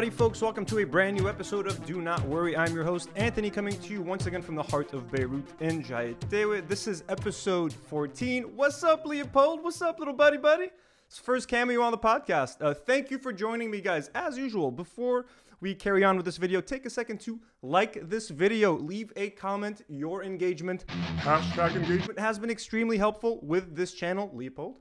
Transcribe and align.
Howdy, 0.00 0.08
folks. 0.08 0.40
Welcome 0.40 0.64
to 0.64 0.78
a 0.78 0.84
brand 0.84 1.18
new 1.18 1.28
episode 1.28 1.66
of 1.66 1.84
Do 1.84 2.00
Not 2.00 2.22
Worry. 2.22 2.56
I'm 2.56 2.74
your 2.74 2.84
host, 2.84 3.10
Anthony, 3.16 3.50
coming 3.50 3.78
to 3.82 3.92
you 3.92 4.00
once 4.00 4.24
again 4.24 4.40
from 4.40 4.54
the 4.54 4.62
heart 4.62 4.94
of 4.94 5.10
Beirut 5.12 5.44
in 5.60 5.82
Jeitawi. 5.82 6.66
This 6.66 6.86
is 6.86 7.04
episode 7.10 7.70
14. 7.70 8.44
What's 8.56 8.82
up, 8.82 9.04
Leopold? 9.04 9.62
What's 9.62 9.82
up, 9.82 9.98
little 9.98 10.14
buddy, 10.14 10.38
buddy? 10.38 10.70
It's 11.06 11.18
first 11.18 11.48
cameo 11.48 11.82
on 11.82 11.90
the 11.90 11.98
podcast. 11.98 12.62
Uh, 12.62 12.72
thank 12.72 13.10
you 13.10 13.18
for 13.18 13.30
joining 13.30 13.70
me, 13.70 13.82
guys. 13.82 14.08
As 14.14 14.38
usual, 14.38 14.70
before 14.70 15.26
we 15.60 15.74
carry 15.74 16.02
on 16.02 16.16
with 16.16 16.24
this 16.24 16.38
video, 16.38 16.62
take 16.62 16.86
a 16.86 16.90
second 16.90 17.20
to 17.20 17.38
like 17.60 18.08
this 18.08 18.30
video, 18.30 18.78
leave 18.78 19.12
a 19.16 19.28
comment. 19.28 19.82
Your 19.90 20.24
engagement, 20.24 20.86
hashtag 21.18 21.76
engagement, 21.76 22.18
has 22.18 22.38
been 22.38 22.48
extremely 22.48 22.96
helpful 22.96 23.38
with 23.42 23.76
this 23.76 23.92
channel, 23.92 24.30
Leopold. 24.32 24.78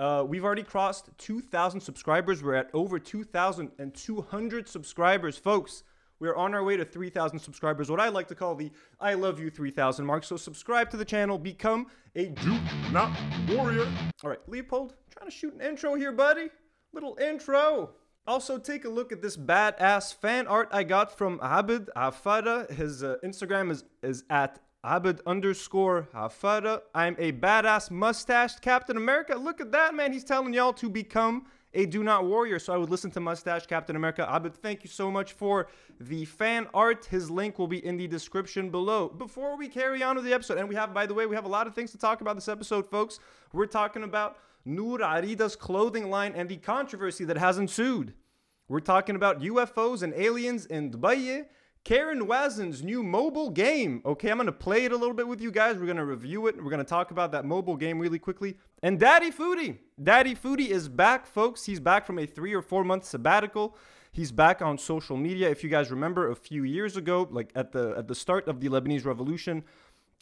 Uh, 0.00 0.24
we've 0.26 0.46
already 0.46 0.62
crossed 0.62 1.10
2,000 1.18 1.78
subscribers. 1.78 2.42
We're 2.42 2.54
at 2.54 2.70
over 2.72 2.98
2,200 2.98 4.68
subscribers, 4.68 5.36
folks. 5.36 5.82
We're 6.18 6.34
on 6.36 6.54
our 6.54 6.64
way 6.64 6.78
to 6.78 6.86
3,000 6.86 7.38
subscribers, 7.38 7.90
what 7.90 8.00
I 8.00 8.08
like 8.08 8.26
to 8.28 8.34
call 8.34 8.54
the 8.54 8.70
I 8.98 9.12
love 9.12 9.38
you 9.38 9.50
3,000 9.50 10.06
mark. 10.06 10.24
So 10.24 10.38
subscribe 10.38 10.88
to 10.90 10.96
the 10.96 11.04
channel, 11.04 11.36
become 11.36 11.86
a 12.16 12.28
do 12.28 12.58
not 12.90 13.14
warrior. 13.46 13.86
All 14.24 14.30
right, 14.30 14.38
Leopold, 14.46 14.94
trying 15.10 15.30
to 15.30 15.36
shoot 15.36 15.52
an 15.52 15.60
intro 15.60 15.94
here, 15.96 16.12
buddy. 16.12 16.48
Little 16.94 17.18
intro. 17.20 17.90
Also, 18.26 18.58
take 18.58 18.86
a 18.86 18.88
look 18.88 19.12
at 19.12 19.20
this 19.20 19.36
badass 19.36 20.14
fan 20.14 20.46
art 20.46 20.68
I 20.72 20.82
got 20.82 21.16
from 21.16 21.38
Abid 21.40 21.88
Afada. 21.94 22.70
His 22.70 23.02
uh, 23.02 23.16
Instagram 23.22 23.70
is, 23.70 23.84
is 24.02 24.24
at 24.30 24.60
Abid 24.84 25.20
underscore 25.26 26.08
Hafada. 26.14 26.80
I'm 26.94 27.14
a 27.18 27.32
badass 27.32 27.90
mustached 27.90 28.62
Captain 28.62 28.96
America. 28.96 29.36
Look 29.36 29.60
at 29.60 29.72
that, 29.72 29.94
man. 29.94 30.12
He's 30.12 30.24
telling 30.24 30.54
y'all 30.54 30.72
to 30.74 30.88
become 30.88 31.44
a 31.74 31.84
do 31.84 32.02
not 32.02 32.24
warrior. 32.24 32.58
So 32.58 32.72
I 32.72 32.78
would 32.78 32.88
listen 32.88 33.10
to 33.10 33.20
Mustache 33.20 33.66
Captain 33.66 33.94
America. 33.94 34.26
Abid, 34.28 34.54
thank 34.54 34.82
you 34.82 34.88
so 34.88 35.10
much 35.10 35.32
for 35.32 35.68
the 36.00 36.24
fan 36.24 36.66
art. 36.72 37.04
His 37.04 37.30
link 37.30 37.58
will 37.58 37.68
be 37.68 37.84
in 37.84 37.98
the 37.98 38.08
description 38.08 38.70
below. 38.70 39.08
Before 39.10 39.56
we 39.56 39.68
carry 39.68 40.02
on 40.02 40.16
with 40.16 40.24
the 40.24 40.32
episode, 40.32 40.56
and 40.56 40.68
we 40.68 40.74
have, 40.74 40.94
by 40.94 41.04
the 41.04 41.14
way, 41.14 41.26
we 41.26 41.36
have 41.36 41.44
a 41.44 41.48
lot 41.48 41.66
of 41.66 41.74
things 41.74 41.92
to 41.92 41.98
talk 41.98 42.22
about 42.22 42.34
this 42.34 42.48
episode, 42.48 42.88
folks. 42.90 43.20
We're 43.52 43.66
talking 43.66 44.02
about 44.02 44.38
Noor 44.64 44.98
Arida's 45.00 45.56
clothing 45.56 46.08
line 46.08 46.32
and 46.34 46.48
the 46.48 46.56
controversy 46.56 47.24
that 47.26 47.36
has 47.36 47.58
ensued. 47.58 48.14
We're 48.66 48.80
talking 48.80 49.16
about 49.16 49.40
UFOs 49.42 50.02
and 50.02 50.14
aliens 50.14 50.64
in 50.64 50.90
Dubai 50.90 51.44
Karen 51.84 52.26
Wazen's 52.26 52.82
new 52.82 53.02
mobile 53.02 53.50
game. 53.50 54.02
Okay, 54.04 54.30
I'm 54.30 54.36
gonna 54.36 54.52
play 54.52 54.84
it 54.84 54.92
a 54.92 54.96
little 54.96 55.14
bit 55.14 55.26
with 55.26 55.40
you 55.40 55.50
guys. 55.50 55.76
We're 55.76 55.86
gonna 55.86 56.04
review 56.04 56.46
it. 56.46 56.62
We're 56.62 56.70
gonna 56.70 56.84
talk 56.84 57.10
about 57.10 57.32
that 57.32 57.44
mobile 57.44 57.76
game 57.76 57.98
really 57.98 58.18
quickly. 58.18 58.56
And 58.82 59.00
Daddy 59.00 59.30
Foodie. 59.30 59.78
Daddy 60.02 60.34
Foodie 60.34 60.68
is 60.68 60.88
back, 60.88 61.26
folks. 61.26 61.64
He's 61.64 61.80
back 61.80 62.06
from 62.06 62.18
a 62.18 62.26
three 62.26 62.52
or 62.52 62.62
four 62.62 62.84
month 62.84 63.04
sabbatical. 63.04 63.76
He's 64.12 64.32
back 64.32 64.60
on 64.60 64.76
social 64.76 65.16
media. 65.16 65.48
If 65.48 65.64
you 65.64 65.70
guys 65.70 65.90
remember 65.90 66.30
a 66.30 66.36
few 66.36 66.64
years 66.64 66.96
ago, 66.96 67.28
like 67.30 67.50
at 67.54 67.72
the 67.72 67.94
at 67.96 68.08
the 68.08 68.14
start 68.14 68.46
of 68.46 68.60
the 68.60 68.68
Lebanese 68.68 69.06
Revolution, 69.06 69.64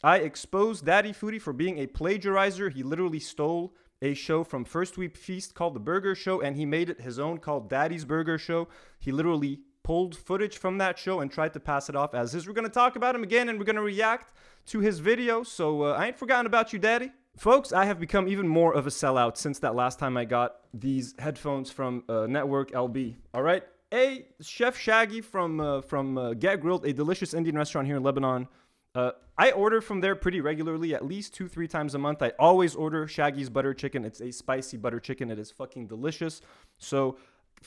I 0.02 0.18
exposed 0.18 0.86
Daddy 0.86 1.12
Foodie 1.12 1.40
for 1.40 1.52
being 1.52 1.78
a 1.78 1.86
plagiarizer. 1.88 2.72
He 2.72 2.84
literally 2.84 3.18
stole 3.18 3.74
a 4.00 4.14
show 4.14 4.44
from 4.44 4.64
First 4.64 4.96
We 4.96 5.08
Feast 5.08 5.54
called 5.54 5.74
The 5.74 5.80
Burger 5.80 6.14
Show, 6.14 6.40
and 6.40 6.54
he 6.56 6.64
made 6.64 6.88
it 6.88 7.00
his 7.00 7.18
own 7.18 7.38
called 7.38 7.68
Daddy's 7.68 8.04
Burger 8.04 8.38
Show. 8.38 8.68
He 9.00 9.10
literally 9.10 9.60
pulled 9.88 10.14
footage 10.14 10.58
from 10.58 10.76
that 10.76 10.98
show 10.98 11.20
and 11.20 11.32
tried 11.32 11.50
to 11.54 11.58
pass 11.58 11.88
it 11.88 11.96
off 11.96 12.14
as 12.14 12.32
his. 12.32 12.46
We're 12.46 12.52
going 12.52 12.66
to 12.66 12.70
talk 12.70 12.94
about 12.96 13.14
him 13.14 13.22
again 13.22 13.48
and 13.48 13.58
we're 13.58 13.64
going 13.64 13.76
to 13.76 13.80
react 13.80 14.34
to 14.66 14.80
his 14.80 14.98
video. 14.98 15.42
So 15.42 15.84
uh, 15.84 15.92
I 15.92 16.08
ain't 16.08 16.18
forgotten 16.18 16.44
about 16.44 16.74
you, 16.74 16.78
Daddy. 16.78 17.10
Folks, 17.38 17.72
I 17.72 17.86
have 17.86 17.98
become 17.98 18.28
even 18.28 18.46
more 18.46 18.74
of 18.74 18.86
a 18.86 18.90
sellout 18.90 19.38
since 19.38 19.60
that 19.60 19.74
last 19.74 19.98
time 19.98 20.18
I 20.18 20.26
got 20.26 20.56
these 20.74 21.14
headphones 21.18 21.70
from 21.70 22.04
uh, 22.06 22.26
Network 22.26 22.72
LB. 22.72 23.14
All 23.32 23.40
right. 23.40 23.62
A 23.94 24.26
Chef 24.42 24.76
Shaggy 24.76 25.22
from 25.22 25.58
uh, 25.58 25.80
from 25.80 26.18
uh, 26.18 26.34
Get 26.34 26.60
Grilled, 26.60 26.84
a 26.84 26.92
delicious 26.92 27.32
Indian 27.32 27.56
restaurant 27.56 27.86
here 27.86 27.96
in 27.96 28.02
Lebanon. 28.02 28.46
Uh, 28.94 29.12
I 29.38 29.52
order 29.52 29.80
from 29.80 30.02
there 30.02 30.16
pretty 30.16 30.42
regularly, 30.42 30.94
at 30.94 31.06
least 31.06 31.32
two, 31.32 31.48
three 31.48 31.68
times 31.68 31.94
a 31.94 31.98
month. 31.98 32.20
I 32.20 32.32
always 32.38 32.74
order 32.74 33.08
Shaggy's 33.08 33.48
butter 33.48 33.72
chicken. 33.72 34.04
It's 34.04 34.20
a 34.20 34.32
spicy 34.32 34.76
butter 34.76 35.00
chicken. 35.00 35.30
It 35.30 35.38
is 35.38 35.50
fucking 35.50 35.86
delicious. 35.86 36.42
So 36.76 37.16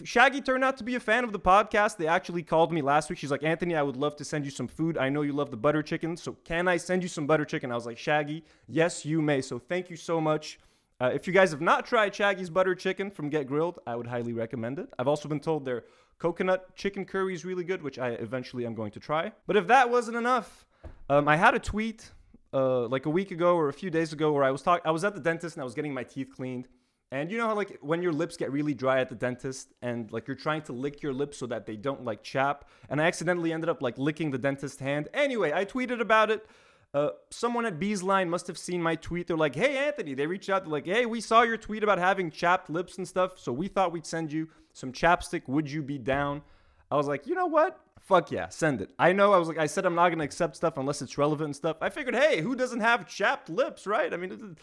Shaggy 0.03 0.41
turned 0.41 0.63
out 0.63 0.77
to 0.77 0.83
be 0.83 0.95
a 0.95 0.99
fan 0.99 1.23
of 1.23 1.31
the 1.31 1.39
podcast. 1.39 1.97
They 1.97 2.07
actually 2.07 2.43
called 2.43 2.71
me 2.71 2.81
last 2.81 3.09
week. 3.09 3.19
She's 3.19 3.31
like, 3.31 3.43
Anthony, 3.43 3.75
I 3.75 3.81
would 3.81 3.97
love 3.97 4.15
to 4.17 4.25
send 4.25 4.45
you 4.45 4.51
some 4.51 4.67
food. 4.67 4.97
I 4.97 5.09
know 5.09 5.21
you 5.21 5.33
love 5.33 5.51
the 5.51 5.57
butter 5.57 5.83
chicken. 5.83 6.17
So 6.17 6.37
can 6.43 6.67
I 6.67 6.77
send 6.77 7.03
you 7.03 7.09
some 7.09 7.27
butter 7.27 7.45
chicken? 7.45 7.71
I 7.71 7.75
was 7.75 7.85
like, 7.85 7.97
Shaggy, 7.97 8.43
yes, 8.67 9.05
you 9.05 9.21
may. 9.21 9.41
So 9.41 9.59
thank 9.59 9.89
you 9.89 9.95
so 9.95 10.21
much. 10.21 10.59
Uh, 10.99 11.11
if 11.13 11.27
you 11.27 11.33
guys 11.33 11.51
have 11.51 11.61
not 11.61 11.85
tried 11.85 12.13
Shaggy's 12.13 12.49
butter 12.49 12.75
chicken 12.75 13.09
from 13.09 13.29
Get 13.29 13.47
Grilled, 13.47 13.79
I 13.87 13.95
would 13.95 14.07
highly 14.07 14.33
recommend 14.33 14.79
it. 14.79 14.87
I've 14.99 15.07
also 15.07 15.27
been 15.27 15.39
told 15.39 15.65
their 15.65 15.83
coconut 16.19 16.75
chicken 16.75 17.05
curry 17.05 17.33
is 17.33 17.43
really 17.43 17.63
good, 17.63 17.81
which 17.81 17.97
I 17.97 18.09
eventually 18.09 18.65
am 18.67 18.75
going 18.75 18.91
to 18.91 18.99
try. 18.99 19.31
But 19.47 19.57
if 19.57 19.65
that 19.67 19.89
wasn't 19.89 20.17
enough, 20.17 20.65
um, 21.09 21.27
I 21.27 21.35
had 21.35 21.55
a 21.55 21.59
tweet 21.59 22.11
uh, 22.53 22.87
like 22.87 23.07
a 23.07 23.09
week 23.09 23.31
ago 23.31 23.55
or 23.55 23.69
a 23.69 23.73
few 23.73 23.89
days 23.89 24.13
ago 24.13 24.31
where 24.31 24.43
I 24.43 24.51
was 24.51 24.61
talking. 24.61 24.83
I 24.85 24.91
was 24.91 25.03
at 25.03 25.15
the 25.15 25.21
dentist 25.21 25.55
and 25.55 25.61
I 25.61 25.63
was 25.63 25.73
getting 25.73 25.93
my 25.93 26.03
teeth 26.03 26.29
cleaned. 26.35 26.67
And 27.13 27.29
you 27.29 27.37
know 27.37 27.47
how 27.47 27.55
like 27.55 27.77
when 27.81 28.01
your 28.01 28.13
lips 28.13 28.37
get 28.37 28.51
really 28.51 28.73
dry 28.73 29.01
at 29.01 29.09
the 29.09 29.15
dentist 29.15 29.73
and 29.81 30.09
like 30.13 30.27
you're 30.27 30.35
trying 30.35 30.61
to 30.63 30.73
lick 30.73 31.03
your 31.03 31.11
lips 31.11 31.37
so 31.37 31.45
that 31.47 31.65
they 31.65 31.75
don't 31.75 32.05
like 32.05 32.23
chap. 32.23 32.69
And 32.89 33.01
I 33.01 33.05
accidentally 33.05 33.51
ended 33.51 33.69
up 33.69 33.81
like 33.81 33.97
licking 33.97 34.31
the 34.31 34.37
dentist's 34.37 34.79
hand. 34.79 35.09
Anyway, 35.13 35.51
I 35.53 35.65
tweeted 35.65 35.99
about 35.99 36.31
it. 36.31 36.45
Uh, 36.93 37.09
someone 37.29 37.65
at 37.65 37.79
Beesline 37.79 38.29
must 38.29 38.47
have 38.47 38.57
seen 38.57 38.81
my 38.81 38.95
tweet. 38.95 39.27
They're 39.27 39.37
like, 39.37 39.55
"Hey 39.55 39.77
Anthony," 39.77 40.13
they 40.13 40.27
reached 40.27 40.49
out. 40.49 40.63
They're 40.63 40.71
like, 40.71 40.85
"Hey, 40.85 41.05
we 41.05 41.21
saw 41.21 41.41
your 41.41 41.57
tweet 41.57 41.83
about 41.83 41.99
having 41.99 42.31
chapped 42.31 42.69
lips 42.69 42.97
and 42.97 43.07
stuff, 43.07 43.39
so 43.39 43.51
we 43.53 43.67
thought 43.67 43.91
we'd 43.91 44.05
send 44.05 44.31
you 44.31 44.49
some 44.73 44.91
chapstick. 44.91 45.47
Would 45.47 45.71
you 45.71 45.81
be 45.81 45.97
down?" 45.97 46.41
I 46.89 46.95
was 46.95 47.07
like, 47.07 47.27
"You 47.27 47.35
know 47.35 47.45
what? 47.45 47.79
Fuck 48.01 48.31
yeah, 48.31 48.49
send 48.49 48.81
it." 48.81 48.91
I 48.99 49.13
know 49.13 49.31
I 49.31 49.37
was 49.37 49.47
like, 49.47 49.57
I 49.57 49.67
said 49.67 49.85
I'm 49.85 49.95
not 49.95 50.09
gonna 50.09 50.25
accept 50.25 50.57
stuff 50.57 50.77
unless 50.77 51.01
it's 51.01 51.17
relevant 51.17 51.45
and 51.45 51.55
stuff. 51.55 51.77
I 51.81 51.89
figured, 51.89 52.15
hey, 52.15 52.41
who 52.41 52.55
doesn't 52.55 52.81
have 52.81 53.07
chapped 53.07 53.49
lips, 53.49 53.85
right? 53.85 54.13
I 54.13 54.17
mean. 54.17 54.57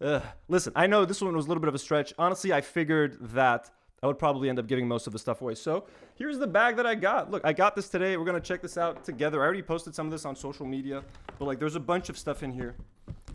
Uh, 0.00 0.20
listen, 0.48 0.72
I 0.76 0.86
know 0.86 1.04
this 1.04 1.20
one 1.20 1.34
was 1.34 1.46
a 1.46 1.48
little 1.48 1.60
bit 1.60 1.68
of 1.68 1.74
a 1.74 1.78
stretch. 1.78 2.12
Honestly, 2.18 2.52
I 2.52 2.60
figured 2.60 3.16
that 3.32 3.70
I 4.02 4.06
would 4.06 4.18
probably 4.18 4.48
end 4.48 4.58
up 4.58 4.66
giving 4.66 4.86
most 4.86 5.06
of 5.06 5.12
the 5.12 5.18
stuff 5.18 5.40
away. 5.40 5.54
So 5.54 5.86
here's 6.14 6.38
the 6.38 6.46
bag 6.46 6.76
that 6.76 6.86
I 6.86 6.94
got. 6.94 7.30
Look, 7.30 7.42
I 7.44 7.52
got 7.52 7.74
this 7.74 7.88
today. 7.88 8.16
We're 8.16 8.26
gonna 8.26 8.40
check 8.40 8.60
this 8.60 8.76
out 8.76 9.02
together. 9.02 9.40
I 9.42 9.44
already 9.44 9.62
posted 9.62 9.94
some 9.94 10.06
of 10.06 10.12
this 10.12 10.26
on 10.26 10.36
social 10.36 10.66
media, 10.66 11.02
but 11.38 11.46
like 11.46 11.58
there's 11.58 11.76
a 11.76 11.80
bunch 11.80 12.10
of 12.10 12.18
stuff 12.18 12.42
in 12.42 12.52
here 12.52 12.76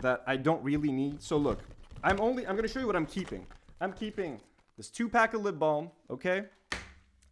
that 0.01 0.23
I 0.27 0.37
don't 0.37 0.63
really 0.63 0.91
need. 0.91 1.23
So 1.23 1.37
look, 1.37 1.59
I'm 2.03 2.21
only 2.21 2.45
I'm 2.45 2.55
gonna 2.55 2.67
show 2.67 2.79
you 2.79 2.87
what 2.87 2.95
I'm 2.95 3.07
keeping. 3.07 3.47
I'm 3.81 3.93
keeping 3.93 4.39
this 4.77 4.89
two 4.89 5.09
pack 5.09 5.33
of 5.33 5.41
lip 5.41 5.57
balm, 5.57 5.89
okay? 6.09 6.43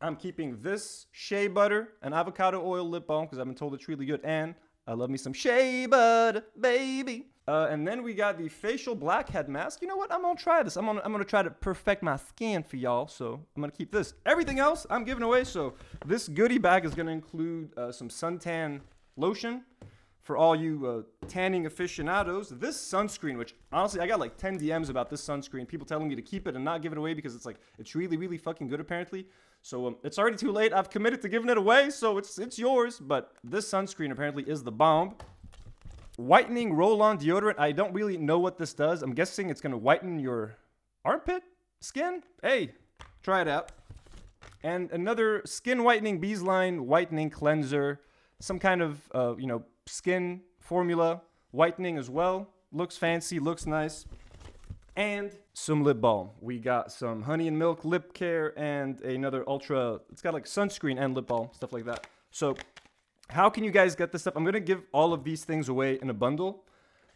I'm 0.01 0.15
keeping 0.15 0.59
this 0.61 1.07
shea 1.11 1.47
butter 1.47 1.93
and 2.01 2.13
avocado 2.13 2.63
oil 2.65 2.87
lip 2.89 3.07
balm 3.07 3.25
because 3.25 3.39
I've 3.39 3.45
been 3.45 3.55
told 3.55 3.73
it's 3.73 3.87
really 3.87 4.05
good, 4.05 4.21
and 4.23 4.55
I 4.87 4.93
love 4.93 5.09
me 5.09 5.17
some 5.17 5.33
shea 5.33 5.85
butter, 5.85 6.43
baby. 6.59 7.27
Uh, 7.47 7.67
and 7.69 7.87
then 7.87 8.03
we 8.03 8.13
got 8.13 8.37
the 8.37 8.49
facial 8.49 8.93
blackhead 8.93 9.47
mask. 9.47 9.81
You 9.81 9.87
know 9.87 9.95
what? 9.95 10.13
I'm 10.13 10.21
gonna 10.21 10.35
try 10.35 10.63
this. 10.63 10.75
I'm 10.75 10.85
gonna 10.85 11.01
I'm 11.05 11.13
gonna 11.13 11.23
try 11.23 11.43
to 11.43 11.49
perfect 11.49 12.03
my 12.03 12.17
skin 12.17 12.61
for 12.61 12.75
y'all. 12.75 13.07
So 13.07 13.39
I'm 13.55 13.61
gonna 13.61 13.71
keep 13.71 13.91
this. 13.91 14.13
Everything 14.25 14.59
else 14.59 14.85
I'm 14.89 15.05
giving 15.05 15.23
away. 15.23 15.45
So 15.45 15.73
this 16.05 16.27
goodie 16.27 16.57
bag 16.57 16.83
is 16.83 16.93
gonna 16.93 17.11
include 17.11 17.77
uh, 17.77 17.91
some 17.93 18.09
suntan 18.09 18.81
lotion 19.15 19.63
for 20.23 20.35
all 20.35 20.57
you 20.57 20.85
uh, 20.85 21.27
tanning 21.29 21.65
aficionados. 21.65 22.49
This 22.49 22.75
sunscreen, 22.75 23.37
which 23.37 23.55
honestly 23.71 24.01
I 24.01 24.07
got 24.07 24.19
like 24.19 24.35
10 24.35 24.59
DMs 24.59 24.89
about 24.89 25.09
this 25.09 25.25
sunscreen. 25.25 25.65
People 25.65 25.87
telling 25.87 26.09
me 26.09 26.15
to 26.15 26.21
keep 26.21 26.49
it 26.49 26.55
and 26.57 26.65
not 26.65 26.81
give 26.81 26.91
it 26.91 26.97
away 26.97 27.13
because 27.13 27.33
it's 27.33 27.45
like 27.45 27.55
it's 27.79 27.95
really 27.95 28.17
really 28.17 28.37
fucking 28.37 28.67
good 28.67 28.81
apparently. 28.81 29.25
So 29.61 29.87
um, 29.87 29.95
it's 30.03 30.19
already 30.19 30.37
too 30.37 30.51
late. 30.51 30.73
I've 30.73 30.89
committed 30.89 31.21
to 31.21 31.29
giving 31.29 31.49
it 31.49 31.57
away, 31.57 31.91
so 31.91 32.17
it's 32.17 32.37
it's 32.39 32.59
yours. 32.59 32.99
But 32.99 33.31
this 33.41 33.71
sunscreen 33.71 34.11
apparently 34.11 34.43
is 34.43 34.63
the 34.63 34.71
bomb. 34.71 35.15
Whitening 36.17 36.73
roll-on 36.73 37.19
deodorant. 37.19 37.59
I 37.59 37.71
don't 37.71 37.93
really 37.93 38.17
know 38.17 38.39
what 38.39 38.57
this 38.57 38.73
does. 38.73 39.03
I'm 39.03 39.13
guessing 39.13 39.49
it's 39.49 39.61
gonna 39.61 39.77
whiten 39.77 40.19
your 40.19 40.55
armpit 41.05 41.43
skin. 41.79 42.23
Hey, 42.41 42.71
try 43.21 43.41
it 43.41 43.47
out. 43.47 43.71
And 44.63 44.91
another 44.91 45.43
skin 45.45 45.83
whitening 45.83 46.19
Beesline 46.19 46.87
whitening 46.87 47.29
cleanser. 47.29 48.01
Some 48.39 48.57
kind 48.57 48.81
of 48.81 49.01
uh, 49.13 49.35
you 49.37 49.45
know 49.45 49.63
skin 49.85 50.41
formula 50.59 51.21
whitening 51.51 51.99
as 51.99 52.09
well. 52.09 52.49
Looks 52.71 52.97
fancy. 52.97 53.39
Looks 53.39 53.67
nice. 53.67 54.05
And 54.95 55.31
some 55.53 55.83
lip 55.83 56.01
balm. 56.01 56.31
We 56.41 56.57
got 56.57 56.91
some 56.91 57.21
honey 57.21 57.47
and 57.47 57.59
milk 57.59 57.85
lip 57.85 58.13
care 58.13 58.57
and 58.57 58.99
another 59.01 59.47
ultra. 59.47 59.99
It's 60.11 60.23
got 60.23 60.33
like 60.33 60.45
sunscreen 60.45 60.99
and 60.99 61.13
lip 61.13 61.27
balm 61.27 61.49
stuff 61.53 61.73
like 61.73 61.85
that. 61.85 62.07
So 62.31 62.55
how 63.29 63.49
can 63.49 63.63
you 63.63 63.71
guys 63.71 63.95
get 63.95 64.11
this 64.11 64.21
stuff? 64.21 64.35
I'm 64.35 64.45
gonna 64.45 64.59
give 64.59 64.81
all 64.91 65.13
of 65.13 65.23
these 65.23 65.43
things 65.43 65.69
away 65.69 65.99
in 66.01 66.09
a 66.09 66.13
bundle. 66.13 66.63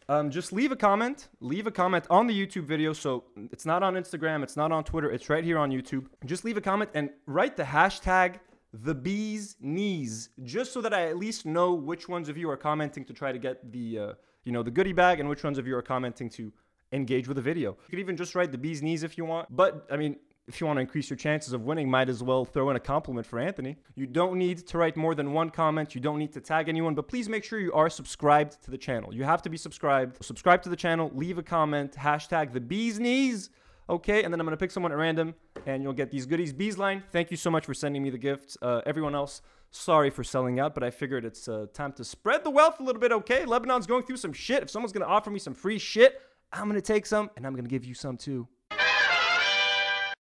Um, 0.09 0.29
just 0.29 0.51
leave 0.51 0.71
a 0.71 0.75
comment. 0.75 1.29
Leave 1.39 1.67
a 1.67 1.71
comment 1.71 2.05
on 2.09 2.27
the 2.27 2.33
YouTube 2.33 2.65
video. 2.65 2.91
So 2.91 3.23
it's 3.51 3.65
not 3.65 3.81
on 3.83 3.93
Instagram. 3.95 4.43
It's 4.43 4.57
not 4.57 4.71
on 4.71 4.83
Twitter. 4.83 5.09
It's 5.09 5.29
right 5.29 5.43
here 5.43 5.57
on 5.57 5.71
YouTube. 5.71 6.07
Just 6.25 6.43
leave 6.43 6.57
a 6.57 6.61
comment 6.61 6.89
and 6.93 7.09
write 7.27 7.55
the 7.55 7.63
hashtag 7.63 8.39
the 8.73 8.95
bees 8.95 9.57
knees, 9.59 10.29
just 10.43 10.71
so 10.71 10.81
that 10.81 10.93
I 10.93 11.07
at 11.07 11.17
least 11.17 11.45
know 11.45 11.73
which 11.73 12.07
ones 12.07 12.29
of 12.29 12.37
you 12.37 12.49
are 12.49 12.57
commenting 12.57 13.03
to 13.05 13.13
try 13.13 13.31
to 13.31 13.39
get 13.39 13.71
the 13.71 13.99
uh, 13.99 14.13
you 14.45 14.51
know 14.51 14.63
the 14.63 14.71
goodie 14.71 14.93
bag 14.93 15.19
and 15.19 15.27
which 15.27 15.43
ones 15.43 15.57
of 15.57 15.67
you 15.67 15.75
are 15.75 15.81
commenting 15.81 16.29
to 16.31 16.51
engage 16.93 17.27
with 17.27 17.35
the 17.35 17.41
video. 17.41 17.71
You 17.71 17.89
could 17.89 17.99
even 17.99 18.17
just 18.17 18.33
write 18.35 18.51
the 18.51 18.57
bees 18.57 18.81
knees 18.81 19.03
if 19.03 19.17
you 19.17 19.25
want. 19.25 19.53
But 19.55 19.87
I 19.91 19.97
mean, 19.97 20.17
if 20.51 20.59
you 20.59 20.67
want 20.67 20.75
to 20.75 20.81
increase 20.81 21.09
your 21.09 21.15
chances 21.15 21.53
of 21.53 21.63
winning, 21.63 21.89
might 21.89 22.09
as 22.09 22.21
well 22.21 22.43
throw 22.43 22.69
in 22.69 22.75
a 22.75 22.79
compliment 22.79 23.25
for 23.25 23.39
Anthony. 23.39 23.77
You 23.95 24.05
don't 24.05 24.37
need 24.37 24.67
to 24.67 24.77
write 24.77 24.97
more 24.97 25.15
than 25.15 25.31
one 25.31 25.49
comment. 25.49 25.95
You 25.95 26.01
don't 26.01 26.19
need 26.19 26.33
to 26.33 26.41
tag 26.41 26.67
anyone, 26.67 26.93
but 26.93 27.07
please 27.07 27.29
make 27.29 27.45
sure 27.45 27.57
you 27.57 27.71
are 27.71 27.89
subscribed 27.89 28.61
to 28.65 28.69
the 28.69 28.77
channel. 28.77 29.15
You 29.15 29.23
have 29.23 29.41
to 29.43 29.49
be 29.49 29.55
subscribed. 29.55 30.21
Subscribe 30.21 30.61
to 30.63 30.69
the 30.69 30.75
channel, 30.75 31.09
leave 31.15 31.37
a 31.37 31.43
comment, 31.43 31.93
hashtag 31.93 32.51
the 32.51 32.59
bee's 32.59 32.99
knees. 32.99 33.49
Okay, 33.89 34.23
and 34.23 34.33
then 34.33 34.41
I'm 34.41 34.45
gonna 34.45 34.57
pick 34.57 34.71
someone 34.71 34.91
at 34.91 34.97
random, 34.97 35.35
and 35.65 35.81
you'll 35.83 35.93
get 35.93 36.11
these 36.11 36.25
goodies. 36.25 36.51
Beesline, 36.51 37.01
thank 37.13 37.31
you 37.31 37.37
so 37.37 37.49
much 37.49 37.65
for 37.65 37.73
sending 37.73 38.03
me 38.03 38.09
the 38.09 38.17
gifts. 38.17 38.57
Uh, 38.61 38.81
everyone 38.85 39.15
else, 39.15 39.41
sorry 39.69 40.09
for 40.09 40.23
selling 40.23 40.59
out, 40.59 40.73
but 40.73 40.83
I 40.83 40.89
figured 40.89 41.23
it's 41.23 41.47
uh, 41.47 41.67
time 41.73 41.93
to 41.93 42.03
spread 42.03 42.43
the 42.43 42.49
wealth 42.49 42.81
a 42.81 42.83
little 42.83 42.99
bit. 42.99 43.13
Okay, 43.13 43.45
Lebanon's 43.45 43.87
going 43.87 44.03
through 44.03 44.17
some 44.17 44.33
shit. 44.33 44.63
If 44.63 44.69
someone's 44.69 44.91
gonna 44.91 45.05
offer 45.05 45.29
me 45.29 45.39
some 45.39 45.53
free 45.53 45.79
shit, 45.79 46.21
I'm 46.51 46.67
gonna 46.67 46.81
take 46.81 47.05
some, 47.05 47.29
and 47.37 47.47
I'm 47.47 47.55
gonna 47.55 47.69
give 47.69 47.85
you 47.85 47.93
some 47.93 48.17
too. 48.17 48.49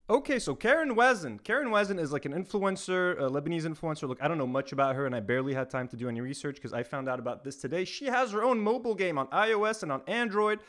Okay, 0.09 0.39
so 0.39 0.55
Karen 0.55 0.95
Wazen. 0.95 1.43
Karen 1.43 1.67
Wazen 1.67 1.99
is 1.99 2.11
like 2.11 2.25
an 2.25 2.33
influencer, 2.33 3.15
a 3.19 3.29
Lebanese 3.29 3.67
influencer. 3.67 4.07
Look, 4.07 4.17
I 4.23 4.27
don't 4.27 4.39
know 4.39 4.47
much 4.47 4.71
about 4.71 4.95
her, 4.95 5.05
and 5.05 5.13
I 5.13 5.19
barely 5.19 5.53
had 5.53 5.69
time 5.69 5.87
to 5.89 5.95
do 5.95 6.09
any 6.09 6.19
research 6.19 6.55
because 6.55 6.73
I 6.73 6.81
found 6.81 7.07
out 7.07 7.19
about 7.19 7.43
this 7.43 7.57
today. 7.57 7.85
She 7.85 8.05
has 8.05 8.31
her 8.31 8.43
own 8.43 8.59
mobile 8.59 8.95
game 8.95 9.19
on 9.19 9.27
iOS 9.27 9.83
and 9.83 9.91
on 9.91 10.01
Android. 10.07 10.61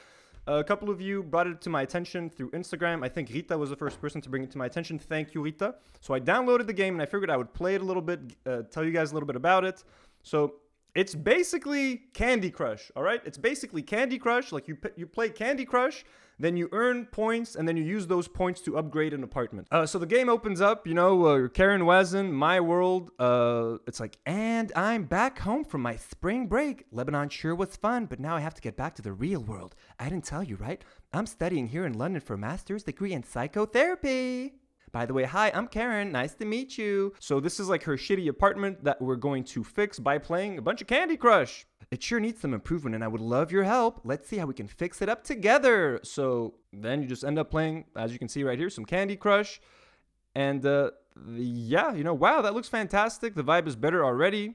a 0.47 0.63
couple 0.63 0.91
of 0.91 1.01
you 1.01 1.23
brought 1.23 1.47
it 1.47 1.63
to 1.63 1.71
my 1.71 1.81
attention 1.81 2.29
through 2.29 2.51
Instagram. 2.51 3.03
I 3.03 3.09
think 3.09 3.31
Rita 3.31 3.57
was 3.57 3.71
the 3.71 3.77
first 3.77 3.99
person 3.99 4.21
to 4.21 4.29
bring 4.29 4.43
it 4.43 4.51
to 4.51 4.59
my 4.59 4.67
attention. 4.67 4.99
Thank 4.99 5.33
you, 5.33 5.41
Rita. 5.41 5.77
So 6.01 6.13
I 6.13 6.21
downloaded 6.21 6.67
the 6.67 6.75
game 6.75 6.93
and 6.93 7.03
I 7.03 7.07
figured 7.07 7.31
I 7.31 7.39
would 7.39 7.55
play 7.55 7.75
it 7.77 7.81
a 7.81 7.85
little 7.85 8.03
bit, 8.03 8.21
uh, 8.45 8.63
tell 8.71 8.85
you 8.85 8.93
guys 8.93 9.13
a 9.13 9.15
little 9.15 9.27
bit 9.27 9.37
about 9.37 9.65
it. 9.65 9.85
So 10.23 10.57
it's 10.95 11.15
basically 11.15 12.03
Candy 12.13 12.51
Crush, 12.51 12.91
all 12.95 13.03
right? 13.03 13.23
It's 13.25 13.39
basically 13.39 13.83
Candy 13.83 14.19
Crush. 14.19 14.53
Like 14.53 14.69
you, 14.69 14.77
you 14.97 15.07
play 15.07 15.31
Candy 15.31 15.65
Crush, 15.65 16.05
then 16.41 16.57
you 16.57 16.69
earn 16.73 17.07
points, 17.07 17.55
and 17.55 17.69
then 17.69 17.77
you 17.77 17.85
use 17.85 18.07
those 18.07 18.27
points 18.27 18.61
to 18.63 18.79
upgrade 18.79 19.13
an 19.13 19.23
apartment. 19.23 19.69
Uh, 19.71 19.87
so 19.87 19.99
the 19.99 20.07
game 20.07 20.29
opens 20.29 20.61
up, 20.61 20.87
you 20.87 20.95
know, 20.95 21.27
uh, 21.27 21.49
Karen 21.49 21.83
Wazen, 21.83 22.33
My 22.33 22.61
World. 22.61 23.11
Uh, 23.19 23.77
it's 23.87 24.01
like, 24.01 24.17
and 24.27 24.73
I'm 24.75 25.05
back 25.05 25.39
home 25.39 25.65
from 25.65 25.83
my 25.83 25.97
spring 25.97 26.47
break. 26.47 26.87
Lebanon 26.91 27.29
sure 27.29 27.55
was 27.55 27.77
fun, 27.77 28.07
but 28.07 28.19
now 28.19 28.37
I 28.37 28.41
have 28.41 28.55
to 28.55 28.63
get 28.63 28.77
back 28.77 28.95
to 28.97 29.03
the 29.03 29.13
real 29.13 29.41
world. 29.41 29.75
I 29.99 30.09
didn't 30.09 30.25
tell 30.25 30.43
you, 30.43 30.57
right? 30.57 30.83
I'm 31.13 31.27
studying 31.27 31.69
here 31.69 31.85
in 31.85 31.99
London 31.99 32.21
for 32.21 32.35
a 32.35 32.39
master's 32.39 32.85
degree 32.85 33.13
in 33.13 33.23
psychotherapy. 33.23 34.55
By 34.93 35.07
the 35.07 35.15
way, 35.15 35.23
hi, 35.23 35.53
I'm 35.55 35.69
Karen. 35.69 36.11
Nice 36.11 36.35
to 36.35 36.45
meet 36.45 36.77
you. 36.77 37.15
So, 37.21 37.39
this 37.39 37.61
is 37.61 37.69
like 37.69 37.85
her 37.85 37.97
shitty 37.97 38.29
apartment 38.29 38.83
that 38.83 39.01
we're 39.01 39.17
going 39.17 39.45
to 39.45 39.63
fix 39.63 40.01
by 40.01 40.19
playing 40.19 40.59
a 40.59 40.63
bunch 40.63 40.81
of 40.81 40.89
Candy 40.89 41.17
Crush. 41.17 41.65
It 41.93 42.03
sure 42.03 42.19
needs 42.19 42.41
some 42.41 42.55
improvement 42.55 42.95
and 42.97 43.05
I 43.05 43.09
would 43.09 43.21
love 43.21 43.53
your 43.53 43.65
help. 43.65 44.01
Let's 44.05 44.29
see 44.29 44.39
how 44.39 44.47
we 44.47 44.55
can 44.55 44.67
fix 44.67 45.01
it 45.01 45.09
up 45.09 45.23
together. 45.23 46.01
So, 46.03 46.55
then 46.73 47.03
you 47.03 47.09
just 47.09 47.23
end 47.23 47.39
up 47.39 47.51
playing, 47.51 47.85
as 47.95 48.13
you 48.13 48.19
can 48.19 48.29
see 48.29 48.43
right 48.43 48.59
here, 48.59 48.71
some 48.71 48.85
Candy 48.85 49.15
Crush. 49.15 49.61
And 50.35 50.67
uh, 50.67 50.91
yeah, 51.37 51.95
you 51.95 52.03
know, 52.03 52.15
wow, 52.15 52.43
that 52.43 52.55
looks 52.55 52.69
fantastic. 52.69 53.37
The 53.37 53.45
vibe 53.45 53.69
is 53.69 53.77
better 53.77 54.05
already. 54.05 54.55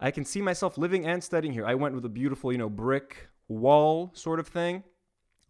I 0.00 0.12
can 0.12 0.24
see 0.24 0.42
myself 0.42 0.78
living 0.78 1.06
and 1.06 1.24
studying 1.24 1.52
here. 1.52 1.66
I 1.66 1.74
went 1.74 1.94
with 1.94 2.04
a 2.04 2.10
beautiful, 2.10 2.52
you 2.52 2.58
know, 2.58 2.68
brick 2.68 3.28
wall 3.48 4.12
sort 4.14 4.38
of 4.38 4.46
thing. 4.46 4.84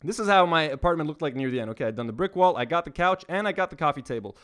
This 0.03 0.21
is 0.21 0.29
how 0.29 0.45
my 0.47 0.63
apartment 0.63 1.09
looked 1.09 1.23
like 1.23 1.35
near 1.35 1.51
the 1.51 1.61
end. 1.61 1.71
Okay, 1.71 1.87
I'd 1.87 1.97
done 1.97 2.07
the 2.07 2.13
brick 2.13 2.37
wall, 2.37 2.57
I 2.57 2.65
got 2.65 2.85
the 2.85 2.91
couch, 2.91 3.25
and 3.29 3.49
I 3.49 3.53
got 3.53 3.71
the 3.71 3.77
coffee 3.77 4.03
table. 4.03 4.37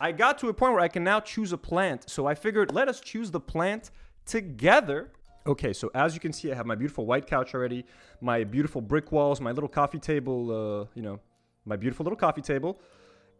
I 0.00 0.12
got 0.12 0.38
to 0.38 0.48
a 0.48 0.54
point 0.54 0.72
where 0.72 0.82
I 0.82 0.88
can 0.88 1.04
now 1.04 1.20
choose 1.20 1.52
a 1.52 1.58
plant. 1.58 2.08
So 2.08 2.26
I 2.26 2.34
figured, 2.34 2.72
let 2.72 2.88
us 2.88 3.00
choose 3.00 3.30
the 3.30 3.40
plant 3.40 3.90
together. 4.26 5.12
Okay, 5.46 5.72
so 5.72 5.90
as 5.94 6.14
you 6.14 6.20
can 6.20 6.32
see, 6.32 6.50
I 6.50 6.54
have 6.54 6.66
my 6.66 6.74
beautiful 6.74 7.04
white 7.04 7.26
couch 7.26 7.54
already, 7.54 7.84
my 8.20 8.44
beautiful 8.44 8.80
brick 8.80 9.12
walls, 9.12 9.40
my 9.40 9.52
little 9.52 9.68
coffee 9.68 9.98
table, 9.98 10.50
uh, 10.50 10.86
you 10.94 11.02
know, 11.02 11.20
my 11.66 11.76
beautiful 11.76 12.04
little 12.04 12.16
coffee 12.16 12.40
table. 12.40 12.80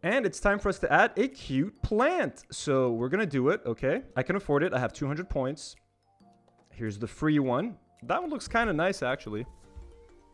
And 0.03 0.23
it's 0.23 0.39
time 0.39 0.59
for 0.59 0.69
us 0.69 0.77
to 0.79 0.93
add 0.93 1.13
a 1.17 1.27
cute 1.27 1.81
plant. 1.81 2.43
So 2.51 2.91
we're 2.91 3.09
gonna 3.09 3.25
do 3.25 3.49
it, 3.49 3.61
okay? 3.65 4.03
I 4.15 4.21
can 4.21 4.35
afford 4.35 4.61
it. 4.61 4.71
I 4.71 4.79
have 4.79 4.93
200 4.93 5.27
points. 5.27 5.75
Here's 6.69 6.99
the 6.99 7.07
free 7.07 7.39
one. 7.39 7.75
That 8.03 8.21
one 8.21 8.29
looks 8.29 8.47
kind 8.47 8.69
of 8.69 8.75
nice, 8.75 9.01
actually. 9.01 9.47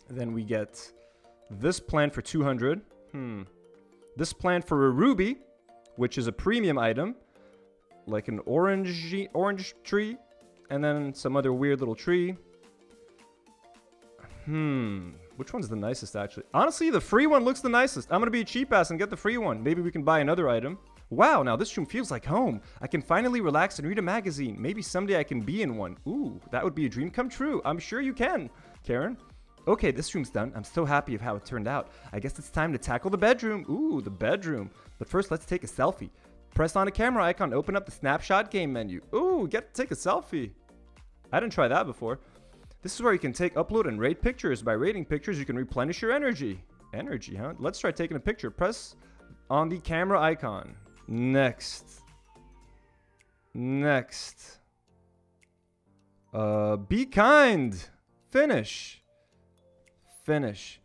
Then 0.10 0.34
we 0.34 0.44
get 0.44 0.92
this 1.60 1.80
plant 1.80 2.14
for 2.14 2.22
200. 2.22 2.82
Hmm. 3.12 3.44
This 4.16 4.34
plant 4.34 4.68
for 4.68 4.88
a 4.88 4.90
ruby, 4.90 5.38
which 5.96 6.18
is 6.18 6.28
a 6.28 6.32
premium 6.32 6.78
item, 6.78 7.16
like 8.08 8.28
an 8.28 8.40
orange 8.46 9.16
orange 9.34 9.74
tree, 9.84 10.18
and 10.70 10.84
then 10.84 11.14
some 11.14 11.36
other 11.36 11.54
weird 11.54 11.80
little 11.80 11.96
tree. 11.96 12.38
Hmm. 14.46 15.12
Which 15.38 15.54
one's 15.54 15.70
the 15.70 15.76
nicest, 15.76 16.16
actually? 16.16 16.44
Honestly, 16.54 16.90
the 16.90 17.02
free 17.02 17.26
one 17.26 17.44
looks 17.44 17.62
the 17.62 17.70
nicest. 17.70 18.12
I'm 18.12 18.20
gonna 18.20 18.32
be 18.32 18.42
a 18.42 18.46
cheap 18.46 18.72
ass 18.74 18.90
and 18.90 19.00
get 19.00 19.10
the 19.10 19.18
free 19.18 19.38
one. 19.38 19.64
Maybe 19.64 19.82
we 19.82 19.92
can 19.92 20.04
buy 20.04 20.20
another 20.20 20.50
item. 20.50 20.78
Wow, 21.10 21.44
now 21.44 21.56
this 21.56 21.76
room 21.76 21.86
feels 21.86 22.10
like 22.10 22.26
home. 22.26 22.62
I 22.80 22.88
can 22.88 23.02
finally 23.02 23.42
relax 23.42 23.80
and 23.80 23.88
read 23.88 24.00
a 24.00 24.02
magazine. 24.02 24.56
Maybe 24.60 24.82
someday 24.82 25.18
I 25.20 25.24
can 25.24 25.42
be 25.42 25.62
in 25.62 25.76
one. 25.78 25.98
Ooh, 26.08 26.40
that 26.52 26.64
would 26.64 26.76
be 26.76 26.86
a 26.86 26.90
dream 26.90 27.12
come 27.12 27.28
true. 27.28 27.62
I'm 27.66 27.80
sure 27.80 28.02
you 28.02 28.14
can, 28.14 28.50
Karen. 28.84 29.18
Okay, 29.68 29.92
this 29.92 30.14
room's 30.16 30.30
done. 30.30 30.52
I'm 30.56 30.64
so 30.64 30.86
happy 30.86 31.14
of 31.14 31.22
how 31.22 31.36
it 31.36 31.46
turned 31.46 31.68
out. 31.68 31.92
I 32.12 32.20
guess 32.20 32.40
it's 32.40 32.50
time 32.50 32.72
to 32.72 32.80
tackle 32.80 33.12
the 33.12 33.18
bedroom. 33.18 33.66
Ooh, 33.70 34.02
the 34.02 34.10
bedroom. 34.10 34.72
But 34.98 35.08
first, 35.08 35.30
let's 35.30 35.46
take 35.46 35.64
a 35.64 35.68
selfie. 35.68 36.10
Press 36.54 36.76
on 36.76 36.88
a 36.88 36.92
camera 36.92 37.24
icon, 37.24 37.54
open 37.54 37.76
up 37.76 37.86
the 37.86 37.92
snapshot 37.92 38.52
game 38.52 38.74
menu. 38.74 39.02
Ooh, 39.14 39.48
get 39.48 39.74
to 39.74 39.82
take 39.82 39.92
a 39.92 39.96
selfie. 39.96 40.52
I 41.32 41.40
didn't 41.40 41.54
try 41.54 41.68
that 41.68 41.86
before. 41.86 42.20
This 42.82 42.96
is 42.96 43.02
where 43.02 43.14
you 43.14 43.20
can 43.20 43.32
take, 43.32 43.54
upload, 43.56 43.88
and 43.88 44.00
rate 44.00 44.22
pictures. 44.22 44.62
By 44.62 44.74
rating 44.74 45.06
pictures, 45.06 45.38
you 45.38 45.46
can 45.46 45.56
replenish 45.56 46.02
your 46.02 46.12
energy. 46.12 46.64
Energy, 46.94 47.36
huh? 47.36 47.54
Let's 47.60 47.80
try 47.80 47.92
taking 47.92 48.18
a 48.18 48.20
picture. 48.20 48.50
Press 48.50 48.96
on 49.50 49.70
the 49.70 49.80
camera 49.80 50.20
icon. 50.20 50.76
Next. 51.08 52.02
Next. 53.54 54.60
Uh, 56.34 56.78
be 56.78 57.06
kind. 57.06 57.78
Finish. 58.32 59.01
Finish. 60.24 60.80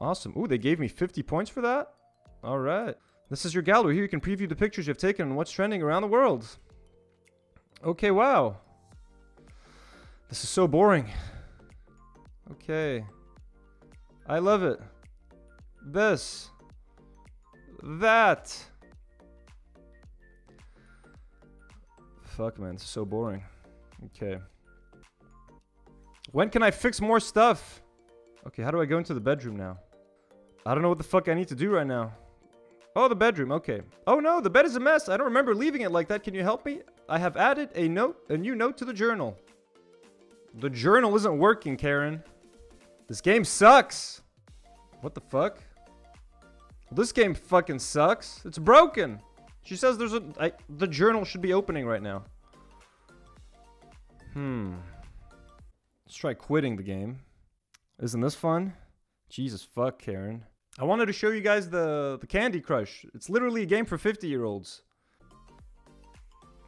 Awesome. 0.00 0.34
Ooh, 0.36 0.46
they 0.46 0.58
gave 0.58 0.78
me 0.78 0.88
50 0.88 1.22
points 1.22 1.50
for 1.50 1.60
that? 1.60 1.94
All 2.42 2.58
right. 2.58 2.96
This 3.30 3.44
is 3.44 3.54
your 3.54 3.62
gallery. 3.62 3.94
Here 3.94 4.02
you 4.02 4.08
can 4.08 4.20
preview 4.20 4.48
the 4.48 4.56
pictures 4.56 4.86
you've 4.86 4.98
taken 4.98 5.28
and 5.28 5.36
what's 5.36 5.50
trending 5.50 5.82
around 5.82 6.02
the 6.02 6.08
world. 6.08 6.46
Okay, 7.84 8.10
wow. 8.10 8.56
This 10.28 10.42
is 10.44 10.50
so 10.50 10.66
boring. 10.66 11.08
Okay. 12.50 13.04
I 14.26 14.38
love 14.38 14.62
it. 14.62 14.80
This. 15.84 16.50
That. 17.82 18.56
Fuck, 22.22 22.58
man. 22.58 22.76
Is 22.76 22.82
so 22.82 23.04
boring. 23.04 23.42
Okay. 24.06 24.38
When 26.30 26.48
can 26.48 26.62
I 26.62 26.70
fix 26.70 27.00
more 27.00 27.20
stuff? 27.20 27.81
Okay, 28.46 28.62
how 28.62 28.70
do 28.70 28.80
I 28.80 28.86
go 28.86 28.98
into 28.98 29.14
the 29.14 29.20
bedroom 29.20 29.56
now? 29.56 29.78
I 30.66 30.74
don't 30.74 30.82
know 30.82 30.88
what 30.88 30.98
the 30.98 31.04
fuck 31.04 31.28
I 31.28 31.34
need 31.34 31.48
to 31.48 31.54
do 31.54 31.70
right 31.70 31.86
now. 31.86 32.12
Oh, 32.94 33.08
the 33.08 33.16
bedroom. 33.16 33.52
Okay. 33.52 33.80
Oh 34.06 34.20
no, 34.20 34.40
the 34.40 34.50
bed 34.50 34.66
is 34.66 34.76
a 34.76 34.80
mess. 34.80 35.08
I 35.08 35.16
don't 35.16 35.26
remember 35.26 35.54
leaving 35.54 35.80
it 35.80 35.90
like 35.90 36.08
that. 36.08 36.22
Can 36.22 36.34
you 36.34 36.42
help 36.42 36.66
me? 36.66 36.80
I 37.08 37.18
have 37.18 37.36
added 37.36 37.70
a 37.74 37.88
note, 37.88 38.18
a 38.28 38.36
new 38.36 38.54
note 38.54 38.76
to 38.78 38.84
the 38.84 38.92
journal. 38.92 39.38
The 40.60 40.68
journal 40.68 41.14
isn't 41.16 41.38
working, 41.38 41.76
Karen. 41.76 42.22
This 43.08 43.20
game 43.20 43.44
sucks. 43.44 44.20
What 45.00 45.14
the 45.14 45.20
fuck? 45.20 45.62
This 46.90 47.12
game 47.12 47.34
fucking 47.34 47.78
sucks. 47.78 48.42
It's 48.44 48.58
broken. 48.58 49.20
She 49.62 49.76
says 49.76 49.96
there's 49.96 50.12
a 50.12 50.22
I, 50.38 50.52
the 50.68 50.86
journal 50.86 51.24
should 51.24 51.40
be 51.40 51.54
opening 51.54 51.86
right 51.86 52.02
now. 52.02 52.24
Hmm. 54.34 54.74
Let's 56.04 56.16
try 56.16 56.34
quitting 56.34 56.76
the 56.76 56.82
game. 56.82 57.18
Isn't 58.02 58.20
this 58.20 58.34
fun? 58.34 58.74
Jesus 59.30 59.62
fuck, 59.62 60.02
Karen. 60.02 60.44
I 60.76 60.84
wanted 60.84 61.06
to 61.06 61.12
show 61.12 61.28
you 61.30 61.40
guys 61.40 61.70
the 61.70 62.18
the 62.20 62.26
Candy 62.26 62.60
Crush. 62.60 63.06
It's 63.14 63.30
literally 63.30 63.62
a 63.62 63.66
game 63.66 63.86
for 63.86 63.96
50 63.96 64.26
year 64.26 64.44
olds. 64.44 64.82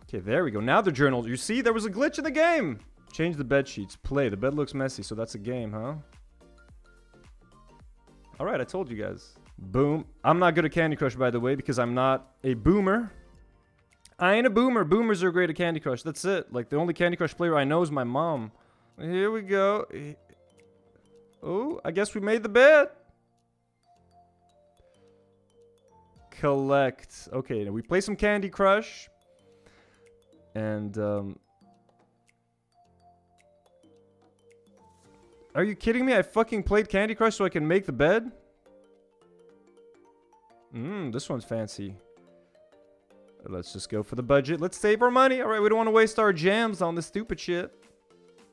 Okay, 0.05 0.21
there 0.21 0.45
we 0.45 0.53
go. 0.53 0.61
Now 0.61 0.81
the 0.81 0.93
journal. 0.93 1.29
You 1.29 1.37
see, 1.37 1.61
there 1.61 1.73
was 1.73 1.87
a 1.87 1.91
glitch 1.91 2.19
in 2.19 2.25
the 2.25 2.31
game. 2.31 2.79
Change 3.12 3.37
the 3.37 3.45
bed 3.45 3.67
sheets. 3.67 3.97
Play. 3.97 4.29
The 4.29 4.37
bed 4.37 4.55
looks 4.55 4.75
messy, 4.75 5.03
so 5.03 5.17
that's 5.17 5.35
a 5.35 5.38
game, 5.38 5.73
huh? 5.73 5.95
All 8.38 8.47
right, 8.47 8.61
I 8.61 8.64
told 8.64 8.88
you 8.88 8.97
guys. 8.97 9.35
Boom. 9.59 10.05
I'm 10.23 10.38
not 10.38 10.55
good 10.55 10.64
at 10.64 10.73
Candy 10.73 10.97
Crush, 10.97 11.17
by 11.17 11.31
the 11.31 11.41
way, 11.41 11.57
because 11.57 11.81
I'm 11.81 11.95
not 11.95 12.35
a 12.45 12.55
boomer. 12.55 13.11
I 14.19 14.35
ain't 14.35 14.47
a 14.47 14.50
boomer. 14.50 14.85
Boomers 14.85 15.23
are 15.25 15.33
great 15.33 15.50
at 15.50 15.57
Candy 15.57 15.81
Crush. 15.81 16.03
That's 16.03 16.25
it. 16.25 16.53
Like, 16.53 16.69
the 16.69 16.76
only 16.76 16.95
Candy 16.95 17.17
Crush 17.17 17.37
player 17.37 17.57
I 17.57 17.64
know 17.64 17.83
is 17.83 17.91
my 17.91 18.05
mom. 18.05 18.53
Here 19.00 19.31
we 19.31 19.43
go. 19.43 19.87
Oh, 21.45 21.79
I 21.85 21.91
guess 21.91 22.15
we 22.15 22.23
made 22.23 22.43
the 22.43 22.49
bed. 22.49 22.89
Collect. 26.31 27.29
Okay, 27.33 27.65
now 27.65 27.71
we 27.71 27.83
play 27.83 28.01
some 28.01 28.17
Candy 28.17 28.49
Crush. 28.49 29.09
And, 30.55 30.97
um... 30.97 31.39
Are 35.55 35.63
you 35.63 35.77
kidding 35.77 36.07
me? 36.07 36.17
I 36.17 36.23
fucking 36.23 36.63
played 36.63 36.89
Candy 36.89 37.15
Crush 37.15 37.37
so 37.37 37.45
I 37.45 37.49
can 37.51 37.69
make 37.69 37.87
the 37.87 37.93
bed? 37.93 38.33
Mmm, 40.75 41.13
This 41.13 41.29
one's 41.29 41.45
fancy. 41.45 41.95
Let's 43.47 43.73
just 43.73 43.91
go 43.91 44.03
for 44.03 44.15
the 44.15 44.23
budget. 44.23 44.61
Let's 44.61 44.79
save 44.79 45.03
our 45.03 45.11
money. 45.11 45.43
All 45.43 45.49
right, 45.49 45.61
we 45.61 45.69
don't 45.69 45.77
want 45.77 45.89
to 45.89 45.93
waste 45.93 46.19
our 46.19 46.33
jams 46.33 46.81
on 46.81 46.95
this 46.95 47.07
stupid 47.07 47.39
shit. 47.39 47.71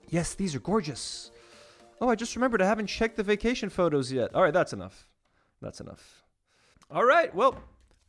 Yes, 0.09 0.33
these 0.33 0.53
are 0.53 0.59
gorgeous. 0.59 1.31
Oh, 2.01 2.09
I 2.09 2.15
just 2.15 2.35
remembered 2.35 2.63
I 2.63 2.65
haven't 2.65 2.87
checked 2.87 3.15
the 3.15 3.23
vacation 3.23 3.69
photos 3.69 4.11
yet. 4.11 4.33
All 4.33 4.41
right, 4.41 4.53
that's 4.53 4.73
enough. 4.73 5.07
That's 5.61 5.79
enough. 5.79 6.23
All 6.89 7.05
right, 7.05 7.33
well, 7.33 7.55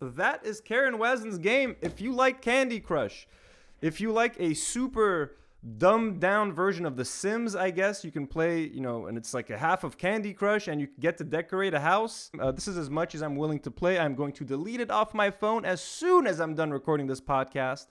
that 0.01 0.47
is 0.47 0.63
Karen 0.63 0.95
Wazen's 0.95 1.37
game. 1.37 1.77
If 1.83 2.01
you 2.01 2.13
like 2.13 2.41
Candy 2.41 2.81
Crush, 2.81 3.29
if 3.83 4.01
you 4.01 4.11
like 4.11 4.35
a 4.41 4.55
super 4.55 5.37
dumbed 5.77 6.21
down 6.21 6.55
version 6.55 6.87
of 6.87 6.97
The 6.97 7.05
Sims, 7.05 7.55
I 7.55 7.71
guess 7.71 8.03
you 8.03 8.11
can 8.11 8.27
play, 8.27 8.63
you 8.63 8.81
know, 8.81 9.07
and 9.07 9.19
it's 9.19 9.35
like 9.35 9.51
a 9.51 9.59
half 9.59 9.85
of 9.85 9.99
Candy 9.99 10.33
Crush 10.33 10.69
and 10.69 10.81
you 10.81 10.89
get 10.99 11.19
to 11.19 11.25
decorate 11.25 11.75
a 11.75 11.81
house. 11.81 12.31
Uh, 12.41 12.51
this 12.51 12.67
is 12.67 12.79
as 12.79 12.89
much 12.89 13.15
as 13.15 13.23
I'm 13.23 13.37
willing 13.37 13.61
to 13.61 13.71
play. 13.71 13.99
I'm 13.99 14.15
going 14.15 14.33
to 14.33 14.45
delete 14.45 14.81
it 14.81 14.91
off 14.91 15.13
my 15.13 15.31
phone 15.31 15.67
as 15.67 15.83
soon 15.83 16.27
as 16.27 16.41
I'm 16.41 16.55
done 16.55 16.71
recording 16.71 17.07
this 17.07 17.21
podcast. 17.21 17.87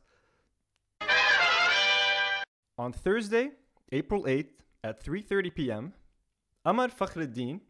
On 2.77 2.91
Thursday, 2.91 3.51
April 3.91 4.23
8th 4.23 4.61
at 4.83 5.03
3:30 5.03 5.55
p.m., 5.55 5.93
Ahmad 6.65 6.91
Fakhreddin 6.97 7.61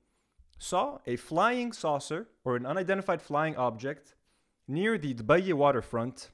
saw 0.57 0.99
a 1.07 1.15
flying 1.15 1.71
saucer 1.71 2.27
or 2.43 2.55
an 2.55 2.65
unidentified 2.65 3.21
flying 3.21 3.55
object 3.55 4.15
near 4.67 4.97
the 4.97 5.13
Dbayeh 5.13 5.53
waterfront 5.53 6.29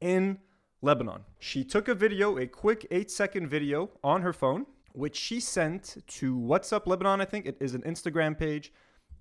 in 0.00 0.38
Lebanon. 0.80 1.24
She 1.38 1.64
took 1.64 1.88
a 1.88 1.94
video, 1.94 2.38
a 2.38 2.46
quick 2.46 2.86
eight 2.90 3.10
second 3.10 3.48
video 3.48 3.90
on 4.02 4.22
her 4.22 4.32
phone, 4.32 4.66
which 4.92 5.16
she 5.16 5.38
sent 5.38 5.96
to 6.06 6.36
What's 6.36 6.72
Up 6.72 6.86
Lebanon, 6.86 7.20
I 7.20 7.24
think 7.24 7.46
it 7.46 7.56
is 7.60 7.74
an 7.74 7.82
Instagram 7.82 8.38
page, 8.38 8.72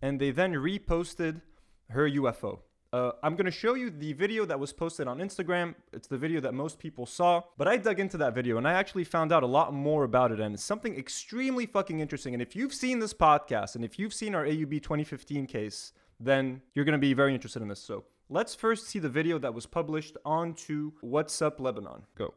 and 0.01 0.19
they 0.19 0.31
then 0.31 0.53
reposted 0.53 1.41
her 1.89 2.09
UFO. 2.09 2.59
Uh, 2.93 3.11
I'm 3.23 3.37
going 3.37 3.45
to 3.45 3.51
show 3.51 3.75
you 3.75 3.89
the 3.89 4.11
video 4.11 4.43
that 4.45 4.59
was 4.59 4.73
posted 4.73 5.07
on 5.07 5.19
Instagram. 5.19 5.75
It's 5.93 6.09
the 6.09 6.17
video 6.17 6.41
that 6.41 6.53
most 6.53 6.77
people 6.77 7.05
saw, 7.05 7.41
but 7.57 7.65
I 7.65 7.77
dug 7.77 8.01
into 8.01 8.17
that 8.17 8.35
video 8.35 8.57
and 8.57 8.67
I 8.67 8.73
actually 8.73 9.05
found 9.05 9.31
out 9.31 9.43
a 9.43 9.47
lot 9.47 9.73
more 9.73 10.03
about 10.03 10.33
it. 10.33 10.41
And 10.41 10.53
it's 10.53 10.63
something 10.63 10.97
extremely 10.97 11.65
fucking 11.65 12.01
interesting. 12.01 12.33
And 12.33 12.41
if 12.41 12.53
you've 12.53 12.73
seen 12.73 12.99
this 12.99 13.13
podcast 13.13 13.75
and 13.75 13.85
if 13.85 13.97
you've 13.97 14.13
seen 14.13 14.35
our 14.35 14.45
AUB 14.45 14.83
2015 14.83 15.47
case, 15.47 15.93
then 16.19 16.61
you're 16.75 16.83
going 16.83 16.91
to 16.91 16.99
be 16.99 17.13
very 17.13 17.33
interested 17.33 17.61
in 17.61 17.69
this. 17.69 17.79
So 17.79 18.03
Let's 18.33 18.55
first 18.55 18.87
see 18.87 18.97
the 18.97 19.09
video 19.09 19.37
that 19.39 19.53
was 19.53 19.65
published 19.65 20.15
onto 20.23 20.93
What's 21.01 21.41
Up 21.41 21.59
Lebanon. 21.59 22.03
Go. 22.17 22.33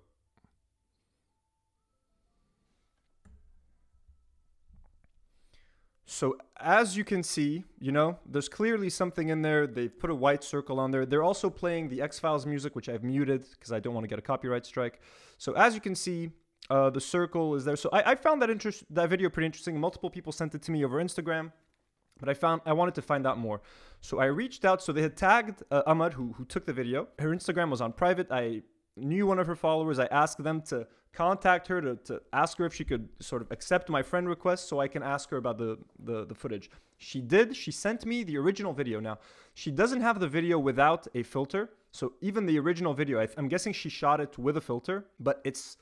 So 6.15 6.37
as 6.61 6.97
you 6.97 7.03
can 7.03 7.25
see, 7.25 7.65
you 7.81 7.91
know, 7.91 8.19
there's 8.25 8.49
clearly 8.49 8.89
something 8.89 9.31
in 9.31 9.43
there. 9.43 9.67
They've 9.67 9.99
put 9.99 10.11
a 10.11 10.15
white 10.15 10.45
circle 10.45 10.79
on 10.79 10.93
there. 10.93 11.05
They're 11.05 11.25
also 11.25 11.51
playing 11.51 11.89
the 11.89 12.01
X-Files 12.01 12.47
music, 12.47 12.77
which 12.77 12.89
I've 12.89 13.03
muted 13.03 13.45
because 13.51 13.73
I 13.73 13.81
don't 13.81 13.95
want 13.95 14.05
to 14.05 14.09
get 14.09 14.21
a 14.21 14.23
copyright 14.23 14.65
strike. 14.65 15.01
So 15.39 15.55
as 15.55 15.75
you 15.75 15.81
can 15.81 15.97
see, 15.97 16.31
uh, 16.71 16.91
the 16.91 17.01
circle 17.01 17.57
is 17.57 17.65
there. 17.65 17.75
So 17.75 17.91
I, 17.93 18.13
I 18.13 18.15
found 18.15 18.41
that 18.43 18.49
interest 18.49 18.85
that 18.91 19.11
video 19.11 19.29
pretty 19.29 19.47
interesting. 19.47 19.79
Multiple 19.81 20.09
people 20.09 20.31
sent 20.31 20.55
it 20.55 20.63
to 20.63 20.71
me 20.71 20.85
over 20.85 21.03
Instagram. 21.03 21.51
But 22.21 22.29
I 22.29 22.35
found 22.35 22.61
I 22.65 22.75
wanted 22.75 22.95
to 22.95 23.03
find 23.03 23.27
out 23.27 23.39
more. 23.39 23.61
So 24.01 24.21
I 24.21 24.27
reached 24.27 24.65
out. 24.65 24.85
So 24.85 24.93
they 24.93 25.03
had 25.03 25.17
tagged 25.17 25.65
uh, 25.73 25.83
Ahmad, 25.85 26.13
who, 26.13 26.33
who 26.35 26.45
took 26.45 26.65
the 26.65 26.73
video. 26.73 27.09
Her 27.19 27.31
Instagram 27.31 27.71
was 27.71 27.81
on 27.81 27.93
private. 27.93 28.29
I 28.31 28.63
knew 28.97 29.27
one 29.27 29.39
of 29.39 29.47
her 29.47 29.57
followers. 29.57 29.99
I 29.99 30.07
asked 30.07 30.43
them 30.43 30.61
to 30.63 30.87
contact 31.13 31.69
her 31.69 31.81
to, 31.81 31.97
to 31.97 32.21
ask 32.33 32.59
her 32.59 32.67
if 32.67 32.75
she 32.75 32.85
could 32.85 33.09
sort 33.21 33.43
of 33.43 33.51
accept 33.51 33.89
my 33.89 34.03
friend 34.03 34.29
request 34.29 34.69
so 34.69 34.81
I 34.81 34.89
can 34.89 35.03
ask 35.03 35.31
her 35.31 35.37
about 35.37 35.59
the, 35.59 35.79
the, 35.99 36.27
the 36.27 36.35
footage. 36.35 36.71
She 36.99 37.21
did. 37.21 37.57
She 37.57 37.71
sent 37.71 38.05
me 38.05 38.25
the 38.25 38.37
original 38.39 38.73
video. 38.73 39.01
Now, 39.01 39.19
she 39.55 39.71
doesn't 39.71 40.01
have 40.01 40.21
the 40.21 40.29
video 40.29 40.59
without 40.59 41.07
a 41.15 41.23
filter. 41.23 41.71
So 41.93 42.15
even 42.21 42.47
the 42.47 42.59
original 42.59 42.95
video, 42.95 43.21
I, 43.21 43.29
am 43.39 43.49
guessing 43.49 43.73
she 43.73 43.89
shot 43.89 44.21
it 44.21 44.37
with 44.39 44.57
a 44.57 44.61
filter, 44.61 45.07
but 45.21 45.41
it's. 45.45 45.77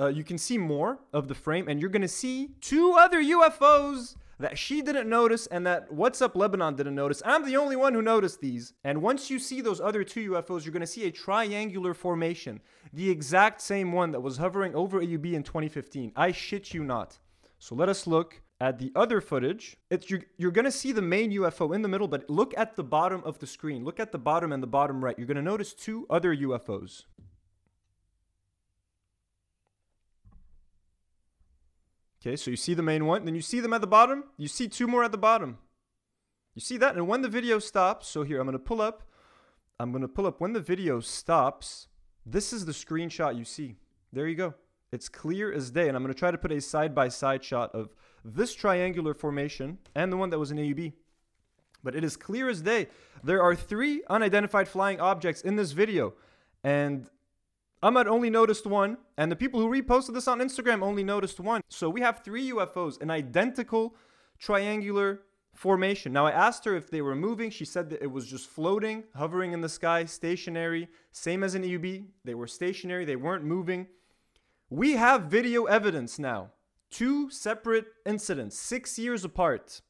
Uh, 0.00 0.06
you 0.06 0.22
can 0.22 0.38
see 0.38 0.56
more 0.56 1.00
of 1.12 1.26
the 1.26 1.34
frame, 1.34 1.66
and 1.66 1.80
you're 1.80 1.90
gonna 1.90 2.06
see 2.06 2.50
two 2.60 2.92
other 2.92 3.20
UFOs 3.20 4.14
that 4.38 4.58
she 4.58 4.82
didn't 4.82 5.08
notice 5.08 5.46
and 5.48 5.66
that 5.66 5.92
What's 5.92 6.22
Up 6.22 6.36
Lebanon 6.36 6.76
didn't 6.76 6.94
notice. 6.94 7.22
I'm 7.24 7.44
the 7.44 7.56
only 7.56 7.76
one 7.76 7.94
who 7.94 8.02
noticed 8.02 8.40
these. 8.40 8.72
And 8.84 9.02
once 9.02 9.30
you 9.30 9.38
see 9.38 9.60
those 9.60 9.80
other 9.80 10.04
two 10.04 10.30
UFOs, 10.30 10.64
you're 10.64 10.72
going 10.72 10.80
to 10.80 10.86
see 10.86 11.06
a 11.06 11.10
triangular 11.10 11.94
formation, 11.94 12.60
the 12.92 13.10
exact 13.10 13.60
same 13.60 13.92
one 13.92 14.12
that 14.12 14.20
was 14.20 14.36
hovering 14.36 14.74
over 14.74 15.00
AUB 15.00 15.32
in 15.32 15.42
2015. 15.42 16.12
I 16.16 16.32
shit 16.32 16.72
you 16.72 16.84
not. 16.84 17.18
So 17.58 17.74
let 17.74 17.88
us 17.88 18.06
look 18.06 18.40
at 18.60 18.78
the 18.78 18.92
other 18.94 19.20
footage. 19.20 19.76
It's 19.90 20.10
you're, 20.10 20.22
you're 20.36 20.50
going 20.50 20.64
to 20.64 20.70
see 20.70 20.92
the 20.92 21.02
main 21.02 21.32
UFO 21.32 21.74
in 21.74 21.82
the 21.82 21.88
middle, 21.88 22.08
but 22.08 22.28
look 22.28 22.54
at 22.56 22.76
the 22.76 22.84
bottom 22.84 23.22
of 23.24 23.38
the 23.38 23.46
screen. 23.46 23.84
Look 23.84 24.00
at 24.00 24.12
the 24.12 24.18
bottom 24.18 24.52
and 24.52 24.62
the 24.62 24.68
bottom 24.68 25.04
right. 25.04 25.16
You're 25.18 25.26
going 25.26 25.36
to 25.36 25.42
notice 25.42 25.74
two 25.74 26.06
other 26.10 26.34
UFOs. 26.34 27.04
Okay, 32.28 32.36
so 32.36 32.50
you 32.50 32.58
see 32.58 32.74
the 32.74 32.82
main 32.82 33.06
one, 33.06 33.24
then 33.24 33.34
you 33.34 33.40
see 33.40 33.58
them 33.58 33.72
at 33.72 33.80
the 33.80 33.86
bottom. 33.86 34.24
You 34.36 34.48
see 34.48 34.68
two 34.68 34.86
more 34.86 35.02
at 35.02 35.12
the 35.12 35.16
bottom. 35.16 35.56
You 36.54 36.60
see 36.60 36.76
that? 36.76 36.94
And 36.94 37.08
when 37.08 37.22
the 37.22 37.28
video 37.28 37.58
stops, 37.58 38.06
so 38.06 38.22
here, 38.22 38.38
I'm 38.38 38.46
going 38.46 38.52
to 38.52 38.62
pull 38.62 38.82
up. 38.82 39.02
I'm 39.80 39.92
going 39.92 40.02
to 40.02 40.08
pull 40.08 40.26
up 40.26 40.38
when 40.38 40.52
the 40.52 40.60
video 40.60 41.00
stops. 41.00 41.88
This 42.26 42.52
is 42.52 42.66
the 42.66 42.72
screenshot 42.72 43.34
you 43.34 43.46
see. 43.46 43.76
There 44.12 44.28
you 44.28 44.34
go. 44.34 44.52
It's 44.92 45.08
clear 45.08 45.50
as 45.50 45.70
day. 45.70 45.88
And 45.88 45.96
I'm 45.96 46.02
going 46.02 46.12
to 46.12 46.18
try 46.18 46.30
to 46.30 46.36
put 46.36 46.52
a 46.52 46.60
side 46.60 46.94
by 46.94 47.08
side 47.08 47.42
shot 47.42 47.74
of 47.74 47.94
this 48.22 48.52
triangular 48.54 49.14
formation 49.14 49.78
and 49.94 50.12
the 50.12 50.18
one 50.18 50.28
that 50.28 50.38
was 50.38 50.50
in 50.50 50.58
AUB. 50.58 50.92
But 51.82 51.96
it 51.96 52.04
is 52.04 52.18
clear 52.18 52.50
as 52.50 52.60
day. 52.60 52.88
There 53.24 53.42
are 53.42 53.54
three 53.54 54.02
unidentified 54.10 54.68
flying 54.68 55.00
objects 55.00 55.40
in 55.40 55.56
this 55.56 55.72
video. 55.72 56.12
And 56.62 57.08
Ahmad 57.82 58.08
only 58.08 58.28
noticed 58.28 58.66
one, 58.66 58.98
and 59.16 59.30
the 59.30 59.36
people 59.36 59.60
who 59.60 59.68
reposted 59.68 60.14
this 60.14 60.26
on 60.26 60.40
Instagram 60.40 60.82
only 60.82 61.04
noticed 61.04 61.38
one. 61.38 61.62
So 61.68 61.88
we 61.88 62.00
have 62.00 62.24
three 62.24 62.50
UFOs, 62.50 63.00
an 63.00 63.10
identical 63.10 63.94
triangular 64.38 65.20
formation. 65.54 66.12
Now, 66.12 66.26
I 66.26 66.32
asked 66.32 66.64
her 66.64 66.76
if 66.76 66.90
they 66.90 67.02
were 67.02 67.14
moving. 67.14 67.50
She 67.50 67.64
said 67.64 67.90
that 67.90 68.02
it 68.02 68.10
was 68.10 68.26
just 68.26 68.48
floating, 68.48 69.04
hovering 69.14 69.52
in 69.52 69.60
the 69.60 69.68
sky, 69.68 70.04
stationary, 70.06 70.88
same 71.12 71.44
as 71.44 71.54
an 71.54 71.62
AUB. 71.62 72.06
They 72.24 72.34
were 72.34 72.46
stationary, 72.48 73.04
they 73.04 73.16
weren't 73.16 73.44
moving. 73.44 73.86
We 74.70 74.92
have 74.92 75.24
video 75.24 75.64
evidence 75.64 76.18
now. 76.18 76.50
Two 76.90 77.30
separate 77.30 77.86
incidents, 78.06 78.58
six 78.58 78.98
years 78.98 79.24
apart, 79.24 79.82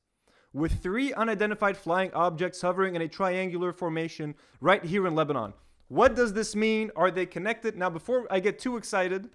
with 0.52 0.82
three 0.82 1.12
unidentified 1.14 1.76
flying 1.76 2.12
objects 2.12 2.60
hovering 2.60 2.96
in 2.96 3.02
a 3.02 3.08
triangular 3.08 3.72
formation 3.72 4.34
right 4.60 4.84
here 4.84 5.06
in 5.06 5.14
Lebanon. 5.14 5.52
What 5.88 6.14
does 6.14 6.34
this 6.34 6.54
mean? 6.54 6.90
Are 6.96 7.10
they 7.10 7.26
connected? 7.26 7.76
Now, 7.76 7.90
before 7.90 8.26
I 8.30 8.40
get 8.40 8.58
too 8.58 8.76
excited, 8.76 9.30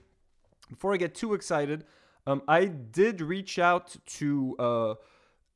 before 0.70 0.94
I 0.94 0.98
get 0.98 1.16
too 1.16 1.34
excited, 1.34 1.86
um, 2.28 2.44
I 2.48 2.66
did 2.66 3.22
reach 3.22 3.58
out 3.58 3.96
to 4.20 4.56
uh, 4.60 4.94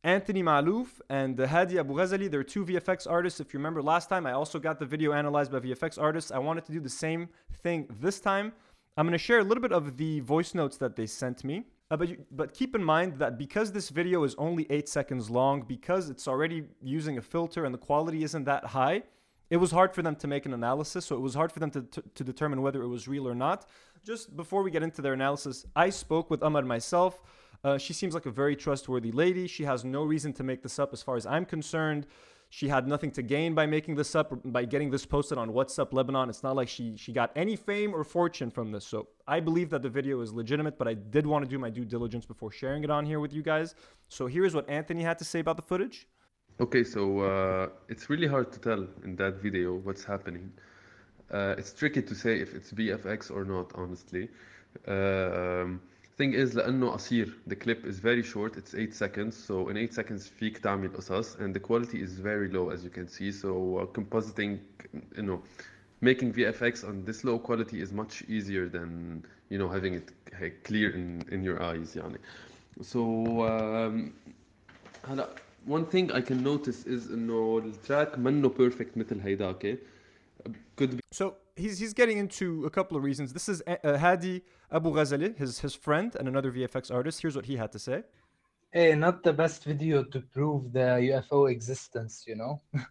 Anthony 0.04 0.42
Malouf 0.42 1.00
and 1.10 1.40
Hadi 1.40 1.78
Abu 1.78 1.94
Ghazali. 1.94 2.30
They're 2.30 2.44
two 2.44 2.66
VFX 2.66 3.10
artists. 3.10 3.40
If 3.40 3.54
you 3.54 3.60
remember 3.60 3.82
last 3.84 4.10
time, 4.10 4.26
I 4.26 4.32
also 4.32 4.58
got 4.58 4.80
the 4.80 4.86
video 4.86 5.14
analyzed 5.14 5.52
by 5.52 5.60
VFX 5.60 6.02
artists. 6.02 6.32
I 6.32 6.40
wanted 6.40 6.66
to 6.66 6.72
do 6.72 6.80
the 6.80 6.90
same 6.90 7.30
thing 7.62 7.88
this 8.00 8.20
time. 8.20 8.52
I'm 8.98 9.06
going 9.06 9.12
to 9.12 9.20
share 9.20 9.40
a 9.40 9.44
little 9.44 9.62
bit 9.62 9.72
of 9.72 9.98
the 9.98 10.22
voice 10.22 10.56
notes 10.56 10.78
that 10.78 10.96
they 10.96 11.06
sent 11.06 11.44
me. 11.44 11.66
Uh, 11.92 11.98
but, 11.98 12.10
you, 12.10 12.18
but 12.32 12.54
keep 12.54 12.76
in 12.76 12.84
mind 12.84 13.18
that 13.20 13.38
because 13.38 13.72
this 13.72 13.90
video 13.90 14.24
is 14.24 14.34
only 14.40 14.66
eight 14.72 14.90
seconds 14.90 15.30
long, 15.30 15.62
because 15.62 16.10
it's 16.10 16.28
already 16.28 16.64
using 16.82 17.18
a 17.20 17.22
filter 17.22 17.66
and 17.66 17.74
the 17.74 17.78
quality 17.78 18.24
isn't 18.24 18.44
that 18.46 18.66
high, 18.66 19.04
it 19.50 19.58
was 19.58 19.72
hard 19.72 19.94
for 19.94 20.02
them 20.02 20.16
to 20.18 20.28
make 20.28 20.46
an 20.46 20.54
analysis, 20.54 21.06
so 21.06 21.16
it 21.16 21.22
was 21.22 21.34
hard 21.34 21.52
for 21.52 21.60
them 21.60 21.72
to, 21.72 21.82
to, 21.82 22.04
to, 22.16 22.24
determine 22.24 22.62
whether 22.62 22.82
it 22.82 22.88
was 22.88 23.08
real 23.08 23.28
or 23.28 23.36
not. 23.36 23.66
Just 24.04 24.36
before 24.36 24.62
we 24.64 24.72
get 24.72 24.84
into 24.84 25.02
their 25.02 25.14
analysis, 25.14 25.66
I 25.76 25.90
spoke 25.90 26.30
with 26.30 26.44
Ahmad 26.44 26.66
myself. 26.66 27.22
Uh, 27.64 27.78
she 27.78 27.94
seems 27.94 28.14
like 28.14 28.26
a 28.26 28.32
very 28.32 28.56
trustworthy 28.56 29.12
lady. 29.12 29.48
She 29.48 29.64
has 29.64 29.84
no 29.84 30.04
reason 30.04 30.34
to 30.34 30.44
make 30.44 30.62
this 30.62 30.80
up 30.80 30.94
as 30.94 31.02
far 31.02 31.16
as 31.16 31.26
I'm 31.26 31.46
concerned. 31.46 32.08
She 32.50 32.70
had 32.70 32.88
nothing 32.88 33.12
to 33.12 33.22
gain 33.22 33.54
by 33.56 33.66
making 33.66 33.96
this 33.96 34.16
up, 34.16 34.32
by 34.46 34.64
getting 34.64 34.90
this 34.90 35.06
posted 35.06 35.38
on 35.38 35.52
What's 35.52 35.78
Up 35.80 35.94
Lebanon. 35.94 36.30
It's 36.30 36.44
not 36.44 36.56
like 36.56 36.70
she, 36.70 36.96
she 36.96 37.12
got 37.12 37.32
any 37.36 37.58
fame 37.58 37.94
or 37.94 38.04
fortune 38.06 38.50
from 38.50 38.72
this. 38.72 38.86
So 38.86 39.08
I 39.28 39.42
believe 39.42 39.70
that 39.72 39.82
the 39.82 39.90
video 39.90 40.22
is 40.22 40.32
legitimate, 40.32 40.78
but 40.78 40.88
I 40.88 40.94
did 40.94 41.28
want 41.28 41.44
to 41.44 41.50
do 41.50 41.60
my 41.60 41.70
due 41.70 41.84
diligence 41.84 42.26
before 42.26 42.52
sharing 42.52 42.84
it 42.86 42.90
on 42.90 43.06
here 43.06 43.20
with 43.20 43.34
you 43.34 43.42
guys. 43.42 43.76
So 44.08 44.28
here's 44.28 44.56
what 44.56 44.70
Anthony 44.70 45.04
had 45.04 45.18
to 45.20 45.26
say 45.26 45.40
about 45.40 45.58
the 45.58 45.62
footage. 45.62 46.08
Okay, 46.63 46.85
so 46.85 47.21
uh, 47.21 47.69
it's 47.89 48.09
really 48.09 48.29
hard 48.29 48.53
to 48.53 48.61
tell 48.61 48.87
in 49.03 49.17
that 49.17 49.43
video 49.43 49.75
what's 49.75 50.05
happening. 50.05 50.53
Uh, 51.29 51.57
it's 51.59 51.73
tricky 51.73 52.03
to 52.03 52.15
say 52.15 52.39
if 52.39 52.55
it's 52.55 52.71
VFX 52.71 53.33
or 53.33 53.45
not, 53.45 53.73
honestly. 53.75 54.29
Um, 54.87 55.81
thing 56.17 56.35
is 56.35 56.55
لأنه 56.55 56.91
قصير 56.91 57.35
the 57.49 57.57
clip 57.57 57.85
is 57.85 57.99
very 57.99 58.23
short 58.23 58.57
it's 58.57 58.75
8 58.75 58.95
seconds 58.95 59.37
so 59.37 59.69
in 59.71 59.77
8 59.77 59.93
seconds 59.93 60.29
فيك 60.29 60.59
تعمل 60.59 60.93
قصص 60.93 61.37
and 61.41 61.53
the 61.53 61.61
quality 61.61 62.01
is 62.01 62.13
very 62.21 62.49
low 62.49 62.71
as 62.71 62.85
you 62.85 62.91
can 62.91 63.09
see 63.09 63.33
so 63.33 63.79
uh, 63.79 63.87
compositing 63.87 64.59
you 65.17 65.23
know 65.23 65.43
making 66.01 66.33
VFX 66.33 66.87
on 66.89 67.05
this 67.05 67.25
low 67.25 67.39
quality 67.39 67.81
is 67.81 67.93
much 67.93 68.23
easier 68.29 68.69
than 68.69 69.25
you 69.49 69.59
know 69.59 69.69
having 69.69 69.95
it 69.95 70.13
clear 70.65 70.91
in 70.91 71.25
in 71.33 71.43
your 71.43 71.61
eyes 71.61 71.97
يعني 71.97 72.19
so 72.83 73.01
um, 73.43 74.13
هلا 75.05 75.29
one 75.67 75.87
thing 75.87 76.11
I 76.13 76.21
can 76.21 76.43
notice 76.43 76.85
is 76.87 77.11
إنه 77.11 77.59
التراك 77.59 78.19
منه 78.19 78.49
perfect 78.49 78.97
مثل 78.97 79.21
هيداك. 79.21 79.79
Could 80.77 80.97
be 80.97 81.01
So 81.13 81.37
he's 81.57 81.79
he's 81.79 81.95
getting 81.95 82.19
into 82.19 82.65
a 82.67 82.71
couple 82.71 82.97
of 82.97 83.03
reasons. 83.05 83.33
This 83.33 83.49
is 83.49 83.63
uh, 83.67 83.99
Hadi 83.99 84.43
Abu 84.71 84.91
Ghazali, 84.93 85.37
his 85.37 85.61
his 85.61 85.75
friend 85.75 86.17
and 86.19 86.27
another 86.29 86.51
VFX 86.51 86.91
artist. 86.91 87.23
Here's 87.23 87.37
what 87.37 87.47
he 87.47 87.57
had 87.57 87.71
to 87.73 87.79
say. 87.79 88.03
Hey, 88.73 88.95
not 88.95 89.23
the 89.23 89.35
best 89.43 89.65
video 89.65 90.03
to 90.13 90.19
prove 90.35 90.73
the 90.73 90.89
UFO 91.11 91.51
existence, 91.51 92.25
you 92.27 92.37
know. 92.37 92.61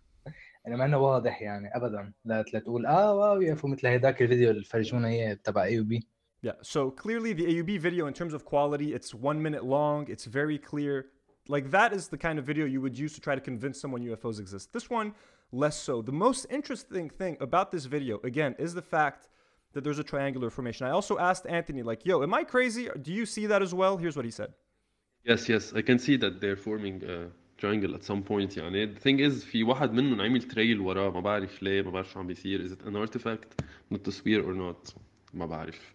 يعني 0.66 0.78
ما 0.78 0.86
انه 0.86 0.98
واضح 0.98 1.42
يعني 1.42 1.76
ابدا 1.76 2.14
لا 2.26 2.44
لا 2.54 2.60
تقول 2.60 2.86
اه 2.86 3.16
واو 3.16 3.42
يو 3.42 3.54
اف 3.54 3.66
او 3.66 3.72
مثل 3.72 3.88
هيداك 3.88 4.22
الفيديو 4.22 4.52
اللي 4.52 4.64
فرجونا 4.64 5.08
اياه 5.08 5.34
تبع 5.34 5.64
اي 5.64 5.82
بي 5.82 6.08
Yeah. 6.44 6.54
So 6.64 6.90
clearly 6.90 7.34
the 7.34 7.46
AUB 7.46 7.80
video 7.80 8.08
in 8.08 8.14
terms 8.14 8.34
of 8.34 8.46
quality, 8.46 8.96
it's 8.96 9.14
one 9.14 9.40
minute 9.44 9.64
long. 9.64 10.08
It's 10.14 10.26
very 10.26 10.58
clear. 10.58 10.96
Like 11.48 11.72
that 11.72 11.94
is 11.94 12.08
the 12.08 12.18
kind 12.18 12.40
of 12.40 12.46
video 12.46 12.66
you 12.66 12.82
would 12.82 12.98
use 12.98 13.14
to 13.14 13.22
try 13.22 13.36
to 13.36 13.42
convince 13.42 13.80
someone 13.82 14.02
UFOs 14.04 14.40
exist. 14.40 14.72
This 14.74 14.90
one, 14.90 15.14
less 15.52 15.78
so. 15.78 16.02
The 16.02 16.12
most 16.12 16.46
interesting 16.50 17.10
thing 17.10 17.38
about 17.42 17.72
this 17.72 17.86
video, 17.86 18.20
again, 18.24 18.56
is 18.60 18.74
the 18.74 18.82
fact 18.82 19.28
that 19.74 19.84
there's 19.84 20.00
a 20.00 20.04
triangular 20.04 20.50
formation. 20.50 20.86
I 20.88 20.92
also 20.92 21.18
asked 21.18 21.46
Anthony, 21.48 21.82
like, 21.82 22.06
yo, 22.06 22.24
am 22.24 22.34
I 22.34 22.44
crazy? 22.44 22.90
Do 23.02 23.12
you 23.12 23.26
see 23.26 23.46
that 23.48 23.62
as 23.62 23.74
well? 23.74 23.98
Here's 23.98 24.16
what 24.16 24.26
he 24.26 24.32
said. 24.32 24.54
Yes, 25.24 25.48
yes, 25.48 25.74
I 25.74 25.82
can 25.82 26.00
see 26.00 26.18
that 26.18 26.42
they're 26.42 26.56
forming 26.56 27.04
a 27.04 27.28
triangle 27.58 27.94
at 27.94 28.04
some 28.04 28.24
point 28.24 28.58
يعني 28.58 28.94
the 28.96 29.00
thing 29.00 29.20
is 29.20 29.44
في 29.44 29.64
واحد 29.64 29.92
منهم 29.92 30.22
عمل 30.22 30.42
تريل 30.42 30.80
وراه 30.80 31.12
ما 31.12 31.20
بعرف 31.20 31.64
ليه 31.64 31.82
ما 31.82 31.92
بعرف 31.92 32.12
شو 32.12 32.20
عم 32.20 32.28
بيصير 32.28 32.68
is 32.68 32.72
it 32.72 32.88
an 32.88 32.96
artifact 32.96 33.64
من 33.92 33.98
التصوير 33.98 34.44
or 34.44 34.56
not 34.56 34.94
ما 35.34 35.46
بعرف 35.46 35.94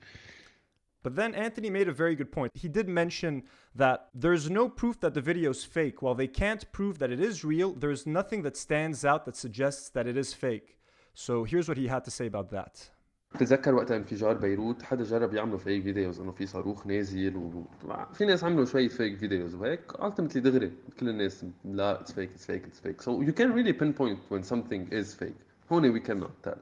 But 1.02 1.14
then 1.14 1.34
Anthony 1.36 1.70
made 1.70 1.86
a 1.86 1.92
very 1.92 2.16
good 2.16 2.32
point. 2.32 2.50
He 2.54 2.68
did 2.68 2.88
mention 2.88 3.44
that 3.74 4.08
there's 4.14 4.48
no 4.50 4.68
proof 4.68 5.00
that 5.00 5.14
the 5.14 5.20
video 5.20 5.50
is 5.50 5.64
fake. 5.64 6.02
While 6.02 6.14
they 6.14 6.26
can't 6.26 6.70
prove 6.72 6.98
that 6.98 7.10
it 7.10 7.20
is 7.20 7.44
real, 7.44 7.72
there's 7.72 8.06
nothing 8.06 8.42
that 8.42 8.56
stands 8.56 9.04
out 9.04 9.24
that 9.26 9.36
suggests 9.36 9.88
that 9.90 10.06
it 10.06 10.16
is 10.16 10.32
fake. 10.32 10.78
So 11.14 11.44
here's 11.44 11.68
what 11.68 11.76
he 11.76 11.86
had 11.86 12.04
to 12.04 12.10
say 12.10 12.26
about 12.26 12.50
that. 12.50 12.90
بتذكر 13.34 13.74
وقت 13.74 13.90
انفجار 13.90 14.34
بيروت 14.34 14.82
حدا 14.82 15.04
جرب 15.04 15.34
يعملوا 15.34 15.58
فيك 15.58 15.82
فيديوز 15.82 16.20
انه 16.20 16.32
في 16.32 16.46
صاروخ 16.46 16.86
نازل 16.86 17.36
وفي 17.36 18.26
ناس 18.26 18.44
عملوا 18.44 18.64
شوية 18.64 18.88
فيك 18.88 19.18
فيديوز 19.18 19.54
وهيك 19.54 19.92
ultimately 19.92 20.38
دغري 20.38 20.72
كل 21.00 21.08
الناس 21.08 21.44
لا 21.64 22.04
it's 22.04 22.10
fake 22.10 22.38
it's 22.38 22.44
fake 22.44 22.66
it's 22.66 22.80
fake 22.86 23.02
so 23.02 23.22
you 23.22 23.32
can 23.32 23.52
really 23.52 23.72
pinpoint 23.72 24.18
when 24.30 24.42
something 24.42 24.92
is 24.92 25.14
fake 25.14 25.72
هون 25.72 25.92
we 25.92 26.00
cannot 26.00 26.48
tell 26.48 26.58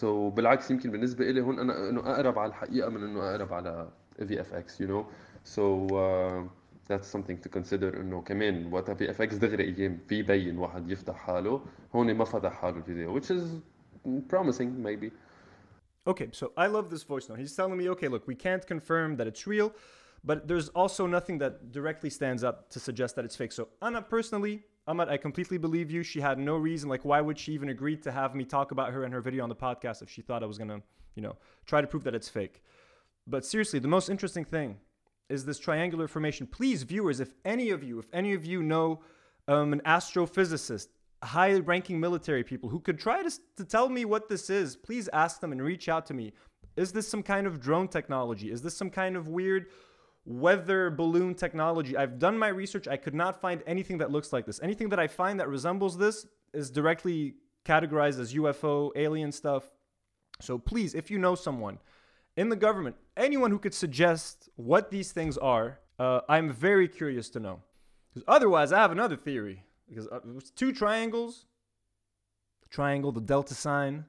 so 0.00 0.04
بالعكس 0.04 0.70
يمكن 0.70 0.90
بالنسبة 0.90 1.30
إلي 1.30 1.40
هون 1.40 1.58
أنا 1.58 1.88
إنه 1.88 2.00
أقرب 2.00 2.38
على 2.38 2.48
الحقيقة 2.48 2.90
من 2.90 3.04
إنه 3.04 3.30
أقرب 3.30 3.52
على 3.52 3.88
VFX 4.20 4.80
you 4.80 4.88
know 4.88 5.04
so 5.44 5.86
uh, 5.88 6.42
that's 6.88 7.08
something 7.08 7.38
to 7.38 7.48
consider 7.48 8.00
إنه 8.00 8.22
كمان 8.22 8.72
وقت 8.72 8.90
VFX 8.90 9.34
دغري 9.34 9.64
أيام 9.64 9.98
في 10.08 10.18
يبين 10.18 10.58
واحد 10.58 10.90
يفتح 10.90 11.14
حاله 11.16 11.60
هون 11.94 12.14
ما 12.14 12.24
فتح 12.24 12.52
حاله 12.52 12.76
الفيديو 12.76 13.20
which 13.20 13.30
is 13.30 13.42
promising 14.28 14.82
maybe 14.82 15.10
Okay, 16.06 16.28
so 16.32 16.52
I 16.56 16.68
love 16.68 16.88
this 16.88 17.02
voice 17.02 17.28
note. 17.28 17.38
He's 17.38 17.54
telling 17.54 17.76
me, 17.76 17.90
okay, 17.90 18.08
look, 18.08 18.26
we 18.26 18.34
can't 18.34 18.66
confirm 18.66 19.16
that 19.16 19.26
it's 19.26 19.46
real, 19.46 19.74
but 20.24 20.48
there's 20.48 20.70
also 20.70 21.06
nothing 21.06 21.36
that 21.38 21.70
directly 21.70 22.08
stands 22.08 22.42
up 22.42 22.70
to 22.70 22.80
suggest 22.80 23.14
that 23.16 23.26
it's 23.26 23.36
fake. 23.36 23.52
So 23.52 23.68
Anna, 23.82 24.00
personally, 24.00 24.64
Ahmad, 24.86 25.10
I 25.10 25.18
completely 25.18 25.58
believe 25.58 25.90
you. 25.90 26.02
She 26.02 26.20
had 26.22 26.38
no 26.38 26.56
reason. 26.56 26.88
Like, 26.88 27.04
why 27.04 27.20
would 27.20 27.38
she 27.38 27.52
even 27.52 27.68
agree 27.68 27.94
to 27.98 28.10
have 28.10 28.34
me 28.34 28.46
talk 28.46 28.70
about 28.70 28.90
her 28.94 29.04
in 29.04 29.12
her 29.12 29.20
video 29.20 29.42
on 29.42 29.50
the 29.50 29.54
podcast 29.54 30.00
if 30.00 30.08
she 30.08 30.22
thought 30.22 30.42
I 30.42 30.46
was 30.46 30.56
gonna, 30.56 30.80
you 31.14 31.22
know, 31.22 31.36
try 31.66 31.82
to 31.82 31.86
prove 31.86 32.04
that 32.04 32.14
it's 32.14 32.30
fake? 32.30 32.62
But 33.26 33.44
seriously, 33.44 33.78
the 33.78 33.88
most 33.88 34.08
interesting 34.08 34.46
thing 34.46 34.78
is 35.29 35.45
this 35.45 35.59
triangular 35.59 36.07
formation. 36.07 36.47
Please, 36.47 36.83
viewers, 36.83 37.19
if 37.19 37.33
any 37.45 37.69
of 37.69 37.83
you, 37.83 37.99
if 37.99 38.07
any 38.13 38.33
of 38.33 38.45
you 38.45 38.61
know 38.61 39.01
um, 39.47 39.73
an 39.73 39.81
astrophysicist, 39.85 40.87
high 41.23 41.53
ranking 41.59 41.99
military 41.99 42.43
people 42.43 42.69
who 42.69 42.79
could 42.79 42.99
try 42.99 43.23
to, 43.23 43.31
to 43.57 43.65
tell 43.65 43.89
me 43.89 44.05
what 44.05 44.29
this 44.29 44.49
is, 44.49 44.75
please 44.75 45.09
ask 45.13 45.39
them 45.39 45.51
and 45.51 45.61
reach 45.61 45.87
out 45.89 46.05
to 46.07 46.13
me. 46.13 46.33
Is 46.75 46.91
this 46.91 47.07
some 47.07 47.23
kind 47.23 47.47
of 47.47 47.59
drone 47.59 47.87
technology? 47.87 48.51
Is 48.51 48.61
this 48.61 48.75
some 48.75 48.89
kind 48.89 49.15
of 49.15 49.27
weird 49.27 49.67
weather 50.25 50.89
balloon 50.89 51.35
technology? 51.35 51.95
I've 51.95 52.19
done 52.19 52.37
my 52.37 52.47
research. 52.47 52.87
I 52.87 52.97
could 52.97 53.13
not 53.13 53.39
find 53.39 53.63
anything 53.67 53.99
that 53.99 54.11
looks 54.11 54.33
like 54.33 54.45
this. 54.45 54.59
Anything 54.61 54.89
that 54.89 54.99
I 54.99 55.07
find 55.07 55.39
that 55.39 55.49
resembles 55.49 55.97
this 55.97 56.25
is 56.53 56.69
directly 56.69 57.35
categorized 57.65 58.19
as 58.19 58.33
UFO, 58.33 58.91
alien 58.95 59.31
stuff. 59.31 59.69
So 60.41 60.57
please, 60.57 60.95
if 60.95 61.09
you 61.09 61.19
know 61.19 61.35
someone 61.35 61.77
in 62.36 62.48
the 62.48 62.56
government, 62.56 62.96
anyone 63.16 63.50
who 63.50 63.58
could 63.58 63.74
suggest 63.74 64.48
what 64.56 64.90
these 64.90 65.12
things 65.12 65.36
are, 65.38 65.78
uh, 65.98 66.20
I'm 66.28 66.52
very 66.52 66.88
curious 66.88 67.28
to 67.30 67.40
know. 67.40 67.60
Because 68.08 68.24
otherwise, 68.28 68.72
I 68.72 68.78
have 68.78 68.92
another 68.92 69.16
theory 69.16 69.64
because 69.88 70.06
uh, 70.08 70.16
it 70.16 70.34
was 70.34 70.50
two 70.50 70.72
triangles 70.72 71.46
the 72.62 72.68
triangle 72.68 73.12
the 73.12 73.20
delta 73.20 73.54
sign 73.54 74.04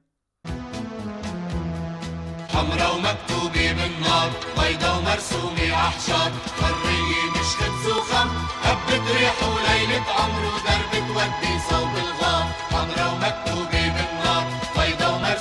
حمرا 2.50 2.88
ومكتوبة 2.90 3.72
بالنار 3.72 4.30
بيضا 4.58 4.90
ومرسومة 4.98 5.74
أحجار 5.74 6.30
حرية 6.60 7.30
مش 7.30 7.56
خبز 7.56 7.86
وخم 7.86 8.28
هبت 8.62 9.10
ريح 9.16 9.36
وليلة 9.42 10.04
عمر 10.18 10.44
ودرب 10.54 10.92
تودي 11.08 11.58
صوب 11.70 11.92
الغار 12.04 12.44
حمرا 12.70 13.06
ومكتوبة 13.12 13.82
بالنار 13.94 14.44
بيضا 14.44 14.53
ومرسومة 14.53 14.53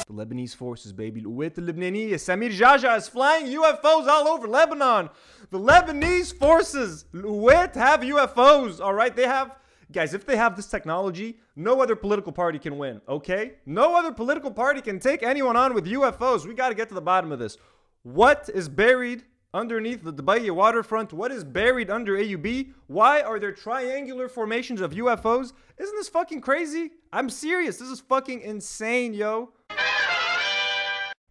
The 0.07 0.13
Lebanese 0.13 0.55
forces, 0.55 0.93
baby. 0.93 1.25
With 1.25 1.55
the 1.55 1.63
Lebanese, 1.63 2.11
Samir 2.15 2.51
Geagea 2.51 2.97
is 2.97 3.09
flying 3.09 3.47
UFOs 3.47 4.07
all 4.07 4.29
over 4.29 4.47
Lebanon. 4.47 5.09
The 5.51 5.59
Lebanese 5.59 6.37
forces, 6.37 7.07
with 7.13 7.75
have 7.75 8.01
UFOs. 8.01 8.81
All 8.81 8.93
right, 8.93 9.15
they 9.17 9.27
have 9.27 9.57
guys, 9.93 10.13
if 10.13 10.27
they 10.27 10.37
have 10.37 10.57
this 10.57 10.67
technology, 10.67 11.39
no 11.57 11.81
other 11.81 11.97
political 11.97 12.33
party 12.33 12.59
can 12.59 12.77
win, 12.77 13.01
okay? 13.09 13.53
No 13.65 13.97
other 13.97 14.13
political 14.13 14.51
party 14.51 14.81
can 14.83 14.99
take 14.99 15.23
anyone 15.23 15.57
on 15.57 15.73
with 15.73 15.87
UFOs. 15.87 16.47
We 16.47 16.55
got 16.55 16.69
to 16.69 16.75
get 16.75 16.89
to 16.89 16.95
the 16.95 17.01
bottom 17.01 17.33
of 17.33 17.39
this. 17.39 17.57
What 18.03 18.51
is 18.53 18.69
buried 18.69 19.23
underneath 19.55 20.03
the 20.03 20.13
Dbayeh 20.13 20.51
waterfront? 20.51 21.13
What 21.13 21.31
is 21.31 21.45
buried 21.45 21.91
under 21.91 22.19
AUB? 22.19 22.73
Why 22.89 23.23
are 23.23 23.39
there 23.39 23.53
triangular 23.53 24.29
formations 24.29 24.81
of 24.81 24.93
UFOs? 24.93 25.53
Isn't 25.79 25.97
this 25.97 26.09
fucking 26.09 26.41
crazy? 26.43 26.91
I'm 27.13 27.31
serious. 27.31 27.79
This 27.79 27.89
is 27.89 28.01
fucking 28.01 28.43
insane, 28.43 29.15
yo. 29.15 29.54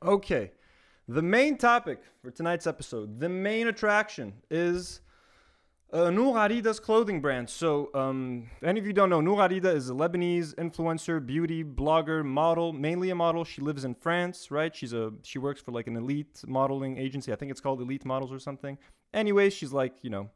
Okay, 0.04 0.52
the 1.08 1.22
main 1.22 1.58
topic 1.58 2.00
for 2.22 2.30
tonight's 2.30 2.68
episode, 2.68 3.22
the 3.22 3.30
main 3.30 3.68
attraction 3.68 4.34
is 4.52 5.00
uh, 5.94 6.10
Noor 6.10 6.36
Arida's 6.36 6.78
clothing 6.78 7.22
brand. 7.22 7.50
So, 7.50 7.90
um, 7.94 8.50
any 8.62 8.82
of 8.82 8.86
you 8.86 8.92
don't 8.92 9.10
know, 9.10 9.22
Noor 9.22 9.38
Arida 9.38 9.74
is 9.74 9.90
a 9.90 9.94
Lebanese 9.94 10.56
influencer, 10.56 11.26
beauty 11.26 11.64
blogger, 11.64 12.26
model, 12.26 12.74
mainly 12.74 13.12
a 13.12 13.16
model. 13.16 13.46
She 13.46 13.62
lives 13.62 13.86
in 13.86 13.96
France, 13.96 14.52
right? 14.52 14.76
She's 14.76 14.92
a 14.92 15.14
she 15.22 15.40
works 15.40 15.62
for 15.62 15.72
like 15.72 15.88
an 15.88 15.96
elite 15.96 16.42
modeling 16.46 16.98
agency. 16.98 17.32
I 17.32 17.38
think 17.38 17.52
it's 17.52 17.62
called 17.62 17.80
Elite 17.80 18.04
Models 18.04 18.34
or 18.34 18.40
something. 18.40 18.78
Anyway, 19.14 19.50
she's 19.50 19.72
like 19.72 19.94
you 20.02 20.10
know, 20.10 20.32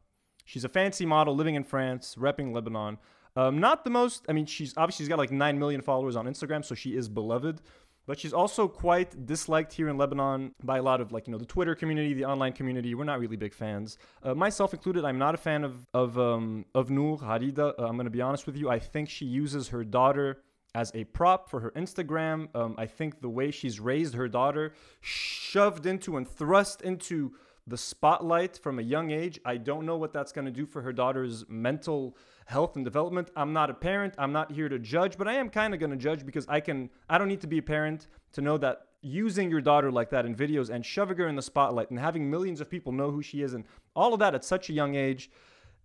she's 0.46 0.64
a 0.64 0.70
fancy 0.70 1.04
model 1.04 1.36
living 1.36 1.56
in 1.56 1.64
France, 1.64 2.16
repping 2.18 2.54
Lebanon. 2.54 2.96
Um, 3.36 3.58
not 3.58 3.84
the 3.84 3.90
most. 3.90 4.24
I 4.30 4.32
mean, 4.32 4.46
she's 4.46 4.72
obviously 4.78 5.04
she's 5.04 5.10
got 5.10 5.18
like 5.18 5.30
nine 5.30 5.58
million 5.58 5.82
followers 5.82 6.16
on 6.16 6.24
Instagram, 6.24 6.64
so 6.64 6.74
she 6.74 6.96
is 6.96 7.10
beloved 7.10 7.60
but 8.08 8.18
she's 8.18 8.32
also 8.32 8.66
quite 8.66 9.26
disliked 9.26 9.74
here 9.74 9.88
in 9.90 9.98
Lebanon 9.98 10.54
by 10.64 10.78
a 10.78 10.82
lot 10.82 11.02
of 11.02 11.12
like 11.12 11.28
you 11.28 11.30
know 11.30 11.38
the 11.38 11.44
Twitter 11.44 11.74
community, 11.74 12.14
the 12.14 12.24
online 12.24 12.54
community. 12.54 12.94
We're 12.94 13.04
not 13.04 13.20
really 13.20 13.36
big 13.36 13.52
fans, 13.52 13.98
uh, 14.22 14.34
myself 14.34 14.72
included. 14.72 15.04
I'm 15.04 15.18
not 15.18 15.34
a 15.34 15.36
fan 15.36 15.62
of 15.62 15.86
of 15.92 16.18
um, 16.18 16.64
of 16.74 16.88
Noor 16.88 17.18
Arida. 17.18 17.74
Uh, 17.78 17.86
I'm 17.86 17.98
gonna 17.98 18.08
be 18.08 18.22
honest 18.22 18.46
with 18.46 18.56
you. 18.56 18.70
I 18.70 18.78
think 18.78 19.10
she 19.10 19.26
uses 19.26 19.68
her 19.68 19.84
daughter 19.84 20.42
as 20.74 20.90
a 20.94 21.04
prop 21.04 21.50
for 21.50 21.60
her 21.60 21.70
Instagram. 21.72 22.48
Um, 22.56 22.74
I 22.78 22.86
think 22.86 23.20
the 23.20 23.28
way 23.28 23.50
she's 23.50 23.78
raised 23.78 24.14
her 24.14 24.26
daughter, 24.26 24.72
shoved 25.02 25.84
into 25.84 26.16
and 26.16 26.26
thrust 26.26 26.80
into 26.80 27.34
the 27.68 27.76
spotlight 27.76 28.58
from 28.58 28.78
a 28.78 28.82
young 28.82 29.10
age. 29.10 29.38
I 29.44 29.56
don't 29.56 29.86
know 29.86 29.96
what 29.96 30.12
that's 30.12 30.32
going 30.32 30.46
to 30.46 30.50
do 30.50 30.66
for 30.66 30.82
her 30.82 30.92
daughter's 30.92 31.44
mental 31.48 32.16
health 32.46 32.76
and 32.76 32.84
development. 32.84 33.30
I'm 33.36 33.52
not 33.52 33.70
a 33.70 33.74
parent. 33.74 34.14
I'm 34.18 34.32
not 34.32 34.52
here 34.52 34.68
to 34.68 34.78
judge, 34.78 35.18
but 35.18 35.28
I 35.28 35.34
am 35.34 35.50
kind 35.50 35.74
of 35.74 35.80
going 35.80 35.90
to 35.90 35.96
judge 35.96 36.24
because 36.24 36.46
I 36.48 36.60
can 36.60 36.90
I 37.08 37.18
don't 37.18 37.28
need 37.28 37.42
to 37.42 37.46
be 37.46 37.58
a 37.58 37.62
parent 37.62 38.06
to 38.32 38.40
know 38.40 38.58
that 38.58 38.86
using 39.02 39.50
your 39.50 39.60
daughter 39.60 39.92
like 39.92 40.10
that 40.10 40.26
in 40.26 40.34
videos 40.34 40.70
and 40.70 40.84
shoving 40.84 41.16
her 41.18 41.28
in 41.28 41.36
the 41.36 41.42
spotlight 41.42 41.90
and 41.90 41.98
having 41.98 42.28
millions 42.28 42.60
of 42.60 42.68
people 42.68 42.90
know 42.90 43.10
who 43.10 43.22
she 43.22 43.42
is 43.42 43.54
and 43.54 43.64
all 43.94 44.12
of 44.12 44.18
that 44.18 44.34
at 44.34 44.44
such 44.44 44.70
a 44.70 44.72
young 44.72 44.96
age 44.96 45.30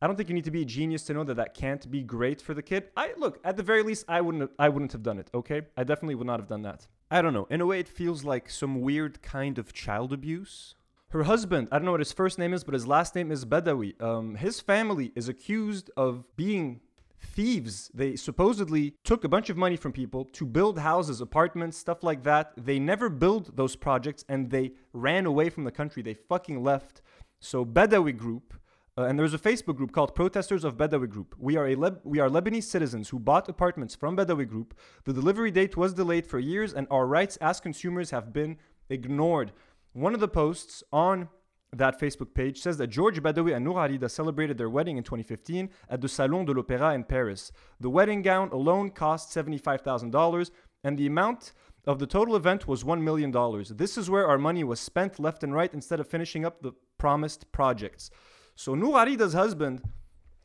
I 0.03 0.07
don't 0.07 0.17
think 0.17 0.27
you 0.27 0.35
need 0.35 0.43
to 0.43 0.51
be 0.51 0.63
a 0.63 0.65
genius 0.65 1.03
to 1.03 1.13
know 1.13 1.23
that 1.23 1.35
that 1.35 1.53
can't 1.53 1.89
be 1.89 2.03
great 2.03 2.41
for 2.41 2.53
the 2.53 2.61
kid. 2.61 2.89
I 2.97 3.13
look 3.15 3.39
at 3.45 3.55
the 3.55 3.63
very 3.63 3.83
least, 3.83 4.03
I 4.09 4.19
wouldn't, 4.19 4.51
I 4.59 4.67
wouldn't 4.67 4.91
have 4.91 5.01
done 5.01 5.17
it. 5.17 5.29
Okay, 5.33 5.61
I 5.77 5.85
definitely 5.85 6.15
would 6.15 6.27
not 6.27 6.41
have 6.41 6.49
done 6.49 6.63
that. 6.63 6.87
I 7.09 7.21
don't 7.21 7.33
know. 7.33 7.47
In 7.49 7.61
a 7.61 7.65
way, 7.65 7.79
it 7.79 7.87
feels 7.87 8.25
like 8.25 8.49
some 8.49 8.81
weird 8.81 9.21
kind 9.21 9.57
of 9.57 9.71
child 9.71 10.11
abuse. 10.11 10.75
Her 11.13 11.21
husband, 11.21 11.67
I 11.71 11.77
don't 11.77 11.85
know 11.85 11.91
what 11.91 11.99
his 11.99 12.11
first 12.11 12.39
name 12.39 12.55
is, 12.55 12.63
but 12.63 12.73
his 12.73 12.87
last 12.87 13.13
name 13.13 13.31
is 13.31 13.45
Badawi. 13.45 14.01
Um, 14.01 14.33
his 14.33 14.59
family 14.59 15.11
is 15.15 15.29
accused 15.29 15.91
of 15.95 16.23
being 16.35 16.81
thieves. 17.21 17.91
They 17.93 18.15
supposedly 18.15 18.95
took 19.03 19.23
a 19.23 19.29
bunch 19.29 19.51
of 19.51 19.55
money 19.55 19.77
from 19.77 19.91
people 19.91 20.25
to 20.25 20.43
build 20.43 20.79
houses, 20.79 21.21
apartments, 21.21 21.77
stuff 21.77 22.01
like 22.01 22.23
that. 22.23 22.53
They 22.57 22.79
never 22.79 23.09
built 23.09 23.55
those 23.55 23.75
projects 23.75 24.25
and 24.27 24.49
they 24.49 24.71
ran 24.91 25.27
away 25.27 25.51
from 25.51 25.65
the 25.65 25.71
country. 25.71 26.01
They 26.01 26.15
fucking 26.15 26.63
left. 26.63 27.03
So 27.39 27.63
Badawi 27.63 28.17
Group 28.17 28.55
Uh, 28.95 29.05
and 29.07 29.17
there's 29.17 29.33
a 29.33 29.39
Facebook 29.39 29.75
group 29.75 29.91
called 29.91 30.13
Protesters 30.13 30.63
of 30.63 30.77
Badawi 30.77 31.09
Group. 31.09 31.35
We 31.39 31.57
are 31.57 31.65
a 31.65 31.75
Leb- 31.75 32.01
we 32.03 32.19
are 32.19 32.29
Lebanese 32.29 32.69
citizens 32.75 33.09
who 33.09 33.17
bought 33.19 33.49
apartments 33.49 33.95
from 33.95 34.15
Badawi 34.15 34.47
Group. 34.47 34.69
The 35.05 35.13
delivery 35.13 35.49
date 35.49 35.75
was 35.75 35.95
delayed 35.95 36.27
for 36.27 36.37
years, 36.37 36.71
and 36.77 36.85
our 36.91 37.07
rights 37.07 37.35
as 37.37 37.59
consumers 37.59 38.11
have 38.11 38.31
been 38.31 38.57
ignored. 38.89 39.51
One 39.93 40.13
of 40.15 40.19
the 40.19 40.27
posts 40.27 40.83
on 40.91 41.29
that 41.71 41.99
Facebook 41.99 42.33
page 42.33 42.59
says 42.59 42.77
that 42.77 42.87
George 42.87 43.21
Badawi 43.21 43.55
and 43.55 43.63
Noor 43.63 43.75
Arida 43.75 44.09
celebrated 44.09 44.57
their 44.57 44.69
wedding 44.69 44.97
in 44.97 45.03
2015 45.03 45.69
at 45.89 46.01
the 46.01 46.07
Salon 46.07 46.45
de 46.45 46.51
l'Opéra 46.51 46.93
in 46.95 47.03
Paris. 47.03 47.51
The 47.79 47.89
wedding 47.89 48.21
gown 48.21 48.49
alone 48.51 48.89
cost 48.89 49.35
$75,000, 49.35 50.51
and 50.83 50.97
the 50.97 51.07
amount 51.07 51.53
of 51.85 51.99
the 51.99 52.07
total 52.07 52.35
event 52.35 52.67
was 52.67 52.83
$1 52.83 53.01
million. 53.01 53.31
This 53.77 53.97
is 53.97 54.09
where 54.09 54.27
our 54.27 54.37
money 54.37 54.63
was 54.63 54.79
spent 54.79 55.19
left 55.19 55.43
and 55.43 55.53
right 55.53 55.73
instead 55.73 55.99
of 55.99 56.07
finishing 56.07 56.45
up 56.45 56.61
the 56.61 56.73
promised 56.97 57.51
projects. 57.51 58.09
So 58.55 58.75
Noor 58.75 59.05
Arida's 59.05 59.33
husband 59.33 59.83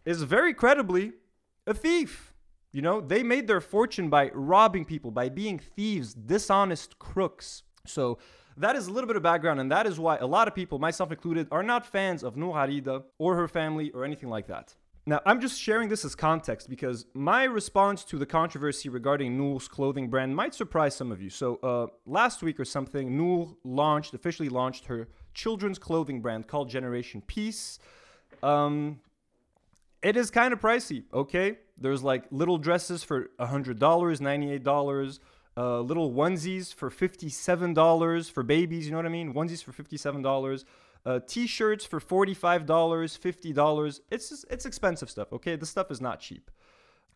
is 0.04 0.22
very 0.22 0.52
credibly 0.52 1.12
a 1.66 1.74
thief. 1.74 2.34
You 2.72 2.82
know, 2.82 3.00
they 3.00 3.22
made 3.22 3.46
their 3.46 3.60
fortune 3.60 4.10
by 4.10 4.30
robbing 4.34 4.84
people, 4.84 5.10
by 5.10 5.28
being 5.28 5.58
thieves, 5.58 6.12
dishonest 6.12 6.98
crooks. 6.98 7.62
So 7.86 8.18
that 8.58 8.76
is 8.76 8.86
a 8.86 8.92
little 8.92 9.06
bit 9.06 9.16
of 9.16 9.22
background, 9.22 9.60
and 9.60 9.70
that 9.70 9.86
is 9.86 9.98
why 9.98 10.16
a 10.16 10.26
lot 10.26 10.48
of 10.48 10.54
people, 10.54 10.78
myself 10.78 11.10
included, 11.10 11.48
are 11.50 11.62
not 11.62 11.86
fans 11.86 12.22
of 12.22 12.36
Noor 12.36 12.54
Arida 12.54 13.04
or 13.18 13.36
her 13.36 13.48
family 13.48 13.90
or 13.90 14.04
anything 14.04 14.28
like 14.28 14.46
that. 14.48 14.74
Now, 15.06 15.22
I'm 15.24 15.40
just 15.40 15.58
sharing 15.58 15.88
this 15.88 16.04
as 16.04 16.14
context 16.14 16.68
because 16.68 17.06
my 17.14 17.44
response 17.44 18.04
to 18.04 18.18
the 18.18 18.26
controversy 18.26 18.90
regarding 18.90 19.38
Noor's 19.38 19.66
clothing 19.66 20.10
brand 20.10 20.36
might 20.36 20.54
surprise 20.54 20.94
some 20.94 21.10
of 21.10 21.22
you. 21.22 21.30
So, 21.30 21.56
uh, 21.62 21.86
last 22.04 22.42
week 22.42 22.60
or 22.60 22.66
something, 22.66 23.16
Noor 23.16 23.56
launched, 23.64 24.12
officially 24.12 24.50
launched 24.50 24.84
her 24.86 25.08
children's 25.32 25.78
clothing 25.78 26.20
brand 26.20 26.46
called 26.46 26.68
Generation 26.68 27.22
Peace. 27.26 27.78
Um, 28.42 29.00
it 30.02 30.16
is 30.16 30.30
kind 30.30 30.52
of 30.52 30.60
pricey, 30.60 31.04
okay? 31.12 31.58
There's 31.78 32.02
like 32.02 32.24
little 32.30 32.58
dresses 32.58 33.02
for 33.02 33.30
$100, 33.40 33.78
$98, 33.78 35.18
uh, 35.58 35.80
little 35.80 36.12
onesies 36.12 36.72
for 36.72 36.88
$57 36.88 38.30
for 38.30 38.42
babies, 38.44 38.86
you 38.86 38.92
know 38.92 38.98
what 38.98 39.06
I 39.06 39.08
mean? 39.08 39.34
Onesies 39.34 39.64
for 39.64 39.72
$57. 39.72 40.64
Uh, 41.04 41.20
t-shirts 41.26 41.84
for 41.84 42.00
$45, 42.00 42.64
$50. 42.64 44.00
It's 44.10 44.28
just, 44.28 44.44
it's 44.50 44.66
expensive 44.66 45.10
stuff, 45.10 45.32
okay? 45.32 45.56
This 45.56 45.68
stuff 45.68 45.90
is 45.90 46.00
not 46.00 46.20
cheap. 46.20 46.50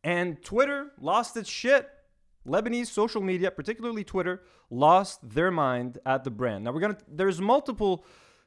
And 0.03 0.43
Twitter 0.43 0.91
lost 1.01 1.37
its 1.37 1.49
shit. 1.49 1.89
Lebanese 2.47 2.89
social 2.89 3.21
media, 3.21 3.51
particularly 3.53 4.03
Twitter, 4.03 4.43
lost 4.71 5.21
their 5.23 5.53
mind 5.53 5.99
at 6.05 6.25
the 6.25 6.31
brand. 6.31 6.65
Now 6.65 6.73
we're 6.73 6.81
gonna 6.81 6.99
there's 7.07 7.41
multiple 7.41 8.05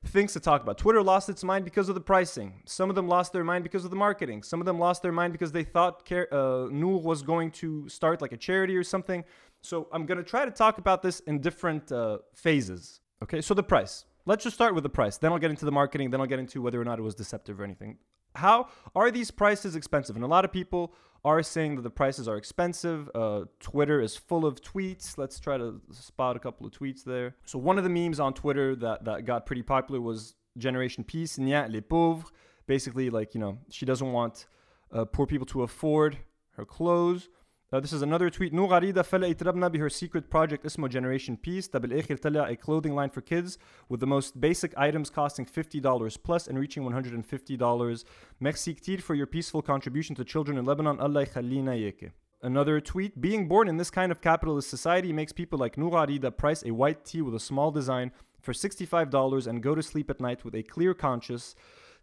things 0.08 0.34
to 0.34 0.40
talk 0.40 0.62
about. 0.62 0.78
Twitter 0.78 1.02
lost 1.02 1.30
its 1.30 1.44
mind 1.44 1.66
because 1.66 1.90
of 1.90 1.96
the 1.96 2.02
pricing. 2.02 2.62
Some 2.66 2.90
of 2.90 2.96
them 2.96 3.08
lost 3.08 3.34
their 3.34 3.44
mind 3.44 3.64
because 3.64 3.86
of 3.86 3.92
the 3.92 3.96
marketing. 3.98 4.44
Some 4.44 4.60
of 4.60 4.66
them 4.66 4.80
lost 4.80 5.02
their 5.02 5.12
mind 5.12 5.34
because 5.34 5.52
they 5.52 5.64
thought 5.64 6.12
uh, 6.12 6.68
was 6.70 7.22
going 7.22 7.52
to 7.52 7.88
start 7.90 8.22
like 8.22 8.32
a 8.32 8.38
charity 8.38 8.76
or 8.76 8.84
something. 8.84 9.24
So 9.66 9.88
I'm 9.92 10.06
going 10.06 10.18
to 10.18 10.24
try 10.24 10.46
to 10.46 10.52
talk 10.52 10.78
about 10.78 11.02
this 11.02 11.20
in 11.22 11.40
different 11.40 11.92
uh, 11.92 12.20
phases. 12.34 13.02
Okay, 13.24 13.42
so 13.42 13.54
the 13.54 13.64
price. 13.64 14.06
Let's 14.26 14.44
just 14.44 14.56
start 14.56 14.74
with 14.76 14.84
the 14.84 14.90
price. 14.90 15.18
Then 15.18 15.32
I'll 15.32 15.40
get 15.40 15.50
into 15.50 15.66
the 15.66 15.72
marketing. 15.72 16.10
Then 16.12 16.22
I'll 16.22 16.28
get 16.28 16.40
into 16.40 16.62
whether 16.62 16.80
or 16.80 16.86
not 16.86 17.00
it 17.00 17.02
was 17.02 17.16
deceptive 17.16 17.60
or 17.60 17.64
anything. 17.64 17.98
How 18.36 18.68
are 18.96 19.12
these 19.12 19.32
prices 19.32 19.76
expensive? 19.76 20.16
And 20.16 20.26
a 20.26 20.28
lot 20.28 20.46
of 20.46 20.52
people 20.52 20.94
are 21.24 21.42
saying 21.42 21.76
that 21.76 21.82
the 21.82 21.90
prices 21.90 22.28
are 22.28 22.38
expensive. 22.38 23.10
Uh, 23.16 23.46
Twitter 23.60 24.02
is 24.02 24.16
full 24.16 24.46
of 24.46 24.62
tweets. 24.62 25.18
Let's 25.18 25.40
try 25.40 25.58
to 25.58 25.82
spot 25.92 26.36
a 26.36 26.40
couple 26.40 26.68
of 26.68 26.74
tweets 26.74 27.04
there. 27.04 27.36
So 27.46 27.58
one 27.58 27.78
of 27.78 27.84
the 27.84 27.90
memes 27.90 28.20
on 28.20 28.34
Twitter 28.34 28.76
that, 28.76 29.06
that 29.06 29.26
got 29.26 29.46
pretty 29.46 29.64
popular 29.64 30.02
was 30.02 30.36
Generation 30.58 31.04
Peace, 31.04 31.38
Nya 31.38 31.72
les 31.72 31.82
pauvres. 31.82 32.32
Basically, 32.68 33.10
like, 33.10 33.34
you 33.34 33.40
know, 33.40 33.60
she 33.70 33.86
doesn't 33.86 34.12
want 34.12 34.48
uh, 34.92 35.06
poor 35.06 35.26
people 35.26 35.46
to 35.48 35.64
afford 35.64 36.18
her 36.58 36.66
clothes. 36.66 37.30
Uh, 37.74 37.80
this 37.80 37.94
is 37.94 38.04
another 38.04 38.30
tweet. 38.30 38.54
نور 38.54 38.68
غريدة 38.68 39.02
فلا 39.02 39.28
يتربنا 39.28 39.68
به 39.68 39.80
her 39.80 39.90
secret 39.90 40.30
project 40.30 40.66
اسمه 40.66 40.90
Generation 40.90 41.36
Peace. 41.36 41.68
ده 41.74 41.80
بالآخر 41.80 42.16
طلع 42.16 42.50
a 42.50 42.56
clothing 42.56 42.94
line 42.94 43.10
for 43.10 43.22
kids 43.22 43.58
with 43.90 44.00
the 44.00 44.08
most 44.08 44.40
basic 44.40 44.78
items 44.78 45.10
costing 45.10 45.46
$50 45.46 46.18
plus 46.24 46.48
and 46.48 46.60
reaching 46.60 46.84
$150. 46.84 48.04
Merci 48.40 48.74
كتير 48.74 49.02
for 49.02 49.16
your 49.16 49.26
peaceful 49.26 49.62
contribution 49.64 50.16
to 50.16 50.24
children 50.24 50.58
in 50.58 50.66
Lebanon. 50.66 51.00
الله 51.00 51.22
يخلينا 51.22 51.76
ياكي. 51.76 52.12
Another 52.44 52.80
tweet 52.80 53.20
Being 53.20 53.48
born 53.48 53.68
in 53.68 53.78
this 53.78 53.90
kind 53.90 54.12
of 54.12 54.22
capitalist 54.22 54.70
society 54.70 55.12
makes 55.12 55.34
people 55.34 55.58
like 55.58 55.76
Noor 55.78 56.06
Arida 56.06 56.30
price 56.38 56.64
a 56.64 56.72
white 56.72 57.04
tea 57.04 57.24
with 57.24 57.34
a 57.34 57.40
small 57.40 57.72
design 57.72 58.12
for 58.40 58.54
$65 58.54 59.48
and 59.48 59.64
go 59.64 59.74
to 59.74 59.82
sleep 59.82 60.12
at 60.12 60.22
night 60.22 60.46
with 60.46 60.54
a 60.54 60.62
clear 60.62 60.94
conscience, 60.94 61.56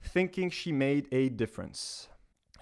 thinking 0.03 0.51
she 0.51 0.73
made 0.73 1.07
a 1.13 1.29
difference. 1.29 2.09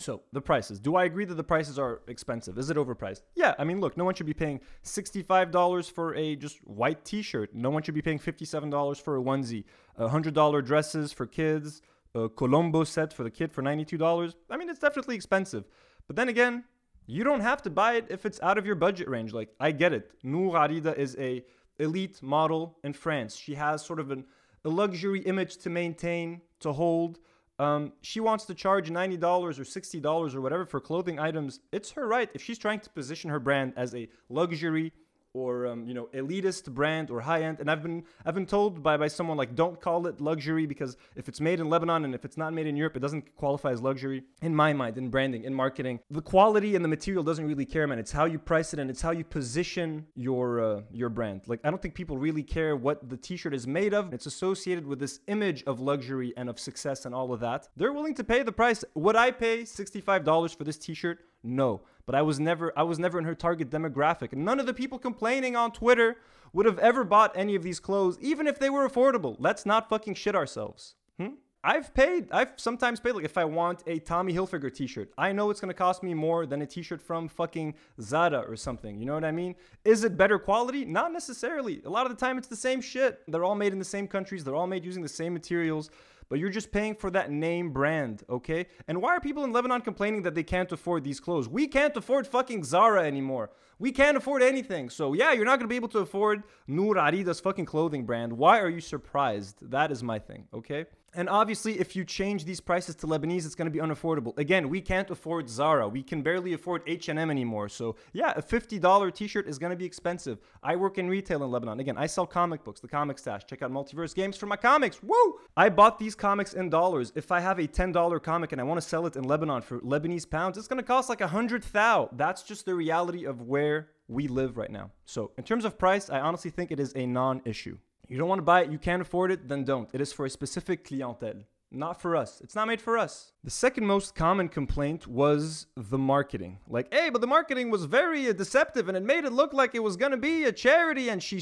So 0.00 0.22
the 0.32 0.40
prices. 0.40 0.80
Do 0.80 0.96
I 0.96 1.04
agree 1.04 1.26
that 1.26 1.34
the 1.34 1.44
prices 1.44 1.78
are 1.78 2.00
expensive? 2.08 2.56
Is 2.56 2.70
it 2.70 2.76
overpriced? 2.78 3.20
Yeah. 3.34 3.54
I 3.58 3.64
mean, 3.64 3.80
look, 3.80 3.98
no 3.98 4.04
one 4.04 4.14
should 4.14 4.24
be 4.26 4.32
paying 4.32 4.60
$65 4.82 5.92
for 5.92 6.14
a 6.14 6.36
just 6.36 6.56
white 6.66 7.04
t-shirt. 7.04 7.54
No 7.54 7.68
one 7.68 7.82
should 7.82 7.94
be 7.94 8.00
paying 8.00 8.18
$57 8.18 9.00
for 9.02 9.18
a 9.18 9.20
onesie. 9.20 9.64
$100 9.98 10.64
dresses 10.64 11.12
for 11.12 11.26
kids. 11.26 11.82
A 12.14 12.30
Colombo 12.30 12.82
set 12.84 13.12
for 13.12 13.22
the 13.24 13.30
kid 13.30 13.52
for 13.52 13.62
$92. 13.62 14.34
I 14.48 14.56
mean, 14.56 14.70
it's 14.70 14.80
definitely 14.80 15.16
expensive. 15.16 15.64
But 16.06 16.16
then 16.16 16.30
again, 16.30 16.64
you 17.06 17.22
don't 17.22 17.40
have 17.40 17.60
to 17.62 17.70
buy 17.70 17.94
it 17.94 18.06
if 18.08 18.24
it's 18.24 18.40
out 18.40 18.56
of 18.56 18.64
your 18.64 18.76
budget 18.76 19.06
range. 19.06 19.34
Like, 19.34 19.50
I 19.60 19.70
get 19.70 19.92
it. 19.92 20.12
Noor 20.22 20.54
Arida 20.54 20.96
is 20.96 21.14
a 21.18 21.44
elite 21.78 22.22
model 22.22 22.78
in 22.84 22.94
France. 22.94 23.36
She 23.36 23.54
has 23.54 23.84
sort 23.84 24.00
of 24.00 24.10
an, 24.10 24.24
a 24.64 24.70
luxury 24.70 25.20
image 25.20 25.58
to 25.58 25.70
maintain, 25.70 26.40
to 26.60 26.72
hold. 26.72 27.18
Um, 27.60 27.92
she 28.00 28.20
wants 28.20 28.46
to 28.46 28.54
charge 28.54 28.88
$90 28.88 29.22
or 29.22 29.50
$60 29.50 30.34
or 30.34 30.40
whatever 30.40 30.64
for 30.64 30.80
clothing 30.80 31.18
items. 31.18 31.60
It's 31.72 31.90
her 31.90 32.08
right. 32.08 32.30
If 32.32 32.42
she's 32.42 32.56
trying 32.56 32.80
to 32.80 32.88
position 32.88 33.28
her 33.28 33.38
brand 33.38 33.74
as 33.76 33.94
a 33.94 34.08
luxury 34.30 34.94
or 35.32 35.66
um, 35.66 35.86
you 35.86 35.94
know 35.94 36.08
elitist 36.12 36.70
brand 36.72 37.10
or 37.10 37.20
high 37.20 37.42
end. 37.42 37.60
And 37.60 37.70
i've 37.70 37.82
been 37.82 38.04
i've 38.26 38.34
been 38.34 38.46
told 38.46 38.82
by 38.82 38.96
by 38.96 39.08
someone 39.08 39.36
like 39.36 39.54
don't 39.54 39.80
call 39.80 40.06
it 40.06 40.20
luxury 40.20 40.66
because 40.66 40.96
if 41.14 41.28
it's 41.28 41.40
made 41.40 41.60
in 41.60 41.68
lebanon 41.68 42.04
and 42.04 42.14
if 42.14 42.24
it's 42.24 42.36
not 42.36 42.52
made 42.52 42.66
in 42.66 42.76
europe 42.76 42.96
it 42.96 43.00
doesn't 43.00 43.36
qualify 43.36 43.70
as 43.70 43.80
luxury 43.80 44.22
in 44.42 44.54
my 44.54 44.72
mind 44.72 44.98
in 44.98 45.08
branding 45.08 45.44
in 45.44 45.54
marketing. 45.54 46.00
The 46.10 46.22
quality 46.22 46.74
and 46.74 46.84
the 46.84 46.88
material 46.88 47.22
doesn't 47.22 47.46
really 47.46 47.64
care 47.64 47.86
man. 47.86 47.98
It's 47.98 48.12
how 48.12 48.24
you 48.24 48.38
price 48.38 48.72
it 48.74 48.80
and 48.80 48.90
it's 48.90 49.02
how 49.02 49.12
you 49.12 49.24
position 49.24 50.06
your 50.14 50.60
uh, 50.60 50.80
your 50.92 51.08
brand. 51.08 51.42
Like 51.46 51.60
i 51.64 51.70
don't 51.70 51.80
think 51.80 51.94
people 51.94 52.18
really 52.18 52.42
care 52.42 52.76
what 52.76 53.08
the 53.08 53.16
t-shirt 53.16 53.54
is 53.54 53.66
made 53.66 53.94
of. 53.94 54.12
It's 54.12 54.26
associated 54.26 54.86
with 54.86 54.98
this 54.98 55.20
image 55.28 55.62
of 55.64 55.80
luxury 55.80 56.32
and 56.36 56.48
of 56.48 56.58
success 56.58 57.04
and 57.06 57.14
all 57.14 57.32
of 57.32 57.40
that. 57.40 57.68
They're 57.76 57.92
willing 57.92 58.14
to 58.14 58.24
pay 58.24 58.42
the 58.42 58.52
price. 58.52 58.84
Would 58.94 59.16
i 59.16 59.30
pay 59.30 59.62
$65 59.62 60.56
for 60.56 60.64
this 60.64 60.76
t-shirt 60.76 61.20
no, 61.42 61.82
but 62.06 62.14
I 62.14 62.22
was 62.22 62.40
never 62.40 62.72
I 62.76 62.82
was 62.82 62.98
never 62.98 63.18
in 63.18 63.24
her 63.24 63.34
target 63.34 63.70
demographic. 63.70 64.32
None 64.32 64.60
of 64.60 64.66
the 64.66 64.74
people 64.74 64.98
complaining 64.98 65.56
on 65.56 65.72
Twitter 65.72 66.16
would 66.52 66.66
have 66.66 66.78
ever 66.78 67.04
bought 67.04 67.32
any 67.36 67.54
of 67.54 67.62
these 67.62 67.80
clothes, 67.80 68.18
even 68.20 68.46
if 68.46 68.58
they 68.58 68.70
were 68.70 68.88
affordable. 68.88 69.36
Let's 69.38 69.64
not 69.64 69.88
fucking 69.88 70.14
shit 70.14 70.34
ourselves. 70.34 70.94
Hmm? 71.18 71.34
I've 71.62 71.92
paid. 71.92 72.28
I've 72.32 72.52
sometimes 72.56 73.00
paid. 73.00 73.12
Like 73.12 73.24
if 73.24 73.38
I 73.38 73.44
want 73.44 73.82
a 73.86 73.98
Tommy 73.98 74.32
Hilfiger 74.32 74.74
T-shirt, 74.74 75.12
I 75.18 75.32
know 75.32 75.50
it's 75.50 75.60
gonna 75.60 75.74
cost 75.74 76.02
me 76.02 76.14
more 76.14 76.46
than 76.46 76.62
a 76.62 76.66
T-shirt 76.66 77.02
from 77.02 77.28
fucking 77.28 77.74
Zara 78.00 78.40
or 78.40 78.56
something. 78.56 78.98
You 78.98 79.06
know 79.06 79.14
what 79.14 79.24
I 79.24 79.32
mean? 79.32 79.54
Is 79.84 80.02
it 80.02 80.16
better 80.16 80.38
quality? 80.38 80.84
Not 80.84 81.12
necessarily. 81.12 81.82
A 81.84 81.90
lot 81.90 82.06
of 82.06 82.16
the 82.16 82.18
time, 82.18 82.38
it's 82.38 82.48
the 82.48 82.56
same 82.56 82.80
shit. 82.80 83.20
They're 83.28 83.44
all 83.44 83.54
made 83.54 83.72
in 83.72 83.78
the 83.78 83.84
same 83.84 84.08
countries. 84.08 84.42
They're 84.42 84.54
all 84.54 84.66
made 84.66 84.84
using 84.84 85.02
the 85.02 85.08
same 85.08 85.34
materials 85.34 85.90
but 86.30 86.38
you're 86.38 86.48
just 86.48 86.72
paying 86.72 86.94
for 86.94 87.10
that 87.10 87.30
name 87.30 87.72
brand, 87.72 88.22
okay? 88.30 88.66
And 88.88 89.02
why 89.02 89.16
are 89.16 89.20
people 89.20 89.44
in 89.44 89.52
Lebanon 89.52 89.82
complaining 89.82 90.22
that 90.22 90.34
they 90.34 90.44
can't 90.44 90.70
afford 90.72 91.04
these 91.04 91.20
clothes? 91.20 91.48
We 91.48 91.66
can't 91.66 91.94
afford 91.96 92.26
fucking 92.26 92.64
Zara 92.64 93.04
anymore. 93.04 93.50
We 93.78 93.92
can't 93.92 94.16
afford 94.16 94.42
anything. 94.42 94.88
So, 94.90 95.12
yeah, 95.12 95.32
you're 95.32 95.44
not 95.44 95.58
gonna 95.58 95.68
be 95.68 95.76
able 95.76 95.88
to 95.88 95.98
afford 95.98 96.44
Noor 96.66 96.94
Arida's 96.94 97.40
fucking 97.40 97.66
clothing 97.66 98.06
brand. 98.06 98.32
Why 98.32 98.60
are 98.60 98.68
you 98.68 98.80
surprised? 98.80 99.70
That 99.70 99.90
is 99.90 100.02
my 100.02 100.18
thing, 100.18 100.46
okay? 100.54 100.86
And 101.14 101.28
obviously, 101.28 101.80
if 101.80 101.96
you 101.96 102.04
change 102.04 102.44
these 102.44 102.60
prices 102.60 102.94
to 102.96 103.06
Lebanese, 103.06 103.44
it's 103.44 103.56
going 103.56 103.66
to 103.66 103.70
be 103.70 103.80
unaffordable. 103.80 104.36
Again, 104.38 104.68
we 104.68 104.80
can't 104.80 105.10
afford 105.10 105.48
Zara. 105.48 105.88
We 105.88 106.02
can 106.02 106.22
barely 106.22 106.52
afford 106.52 106.82
H&M 106.86 107.18
anymore. 107.18 107.68
So, 107.68 107.96
yeah, 108.12 108.32
a 108.36 108.42
$50 108.42 109.12
t-shirt 109.14 109.48
is 109.48 109.58
going 109.58 109.70
to 109.70 109.76
be 109.76 109.84
expensive. 109.84 110.38
I 110.62 110.76
work 110.76 110.98
in 110.98 111.08
retail 111.08 111.42
in 111.42 111.50
Lebanon. 111.50 111.80
Again, 111.80 111.98
I 111.98 112.06
sell 112.06 112.26
comic 112.26 112.62
books, 112.62 112.80
the 112.80 112.88
comic 112.88 113.18
stash. 113.18 113.44
Check 113.46 113.62
out 113.62 113.72
Multiverse 113.72 114.14
Games 114.14 114.36
for 114.36 114.46
my 114.46 114.56
comics. 114.56 115.02
Woo! 115.02 115.38
I 115.56 115.68
bought 115.68 115.98
these 115.98 116.14
comics 116.14 116.54
in 116.54 116.70
dollars. 116.70 117.12
If 117.16 117.32
I 117.32 117.40
have 117.40 117.58
a 117.58 117.66
$10 117.66 118.22
comic 118.22 118.52
and 118.52 118.60
I 118.60 118.64
want 118.64 118.80
to 118.80 118.86
sell 118.86 119.06
it 119.06 119.16
in 119.16 119.24
Lebanon 119.24 119.62
for 119.62 119.80
Lebanese 119.80 120.30
pounds, 120.30 120.58
it's 120.58 120.68
going 120.68 120.78
to 120.78 120.86
cost 120.86 121.08
like 121.08 121.20
a 121.20 121.24
100 121.24 121.64
thou. 121.64 122.08
That's 122.12 122.44
just 122.44 122.66
the 122.66 122.74
reality 122.74 123.24
of 123.24 123.42
where 123.42 123.88
we 124.06 124.28
live 124.28 124.56
right 124.56 124.70
now. 124.70 124.90
So, 125.06 125.32
in 125.36 125.44
terms 125.44 125.64
of 125.64 125.78
price, 125.78 126.08
I 126.08 126.20
honestly 126.20 126.50
think 126.50 126.70
it 126.70 126.78
is 126.78 126.92
a 126.94 127.06
non-issue. 127.06 127.78
You 128.10 128.18
don't 128.18 128.28
want 128.28 128.40
to 128.40 128.44
buy 128.44 128.62
it, 128.62 128.72
you 128.72 128.78
can't 128.78 129.00
afford 129.00 129.30
it, 129.30 129.46
then 129.46 129.62
don't. 129.62 129.88
It 129.92 130.00
is 130.00 130.12
for 130.12 130.26
a 130.26 130.30
specific 130.30 130.84
clientele, 130.84 131.44
not 131.70 132.02
for 132.02 132.16
us. 132.16 132.40
It's 132.42 132.56
not 132.56 132.66
made 132.66 132.80
for 132.80 132.98
us. 132.98 133.30
The 133.44 133.50
second 133.50 133.86
most 133.86 134.16
common 134.16 134.48
complaint 134.48 135.06
was 135.06 135.68
the 135.76 135.96
marketing. 135.96 136.58
Like, 136.66 136.92
hey, 136.92 137.10
but 137.10 137.20
the 137.20 137.28
marketing 137.28 137.70
was 137.70 137.84
very 137.84 138.32
deceptive 138.32 138.88
and 138.88 138.96
it 138.96 139.04
made 139.04 139.24
it 139.24 139.32
look 139.32 139.52
like 139.52 139.76
it 139.76 139.82
was 139.84 139.96
going 139.96 140.10
to 140.10 140.18
be 140.18 140.42
a 140.42 140.50
charity 140.50 141.08
and 141.08 141.22
she 141.22 141.40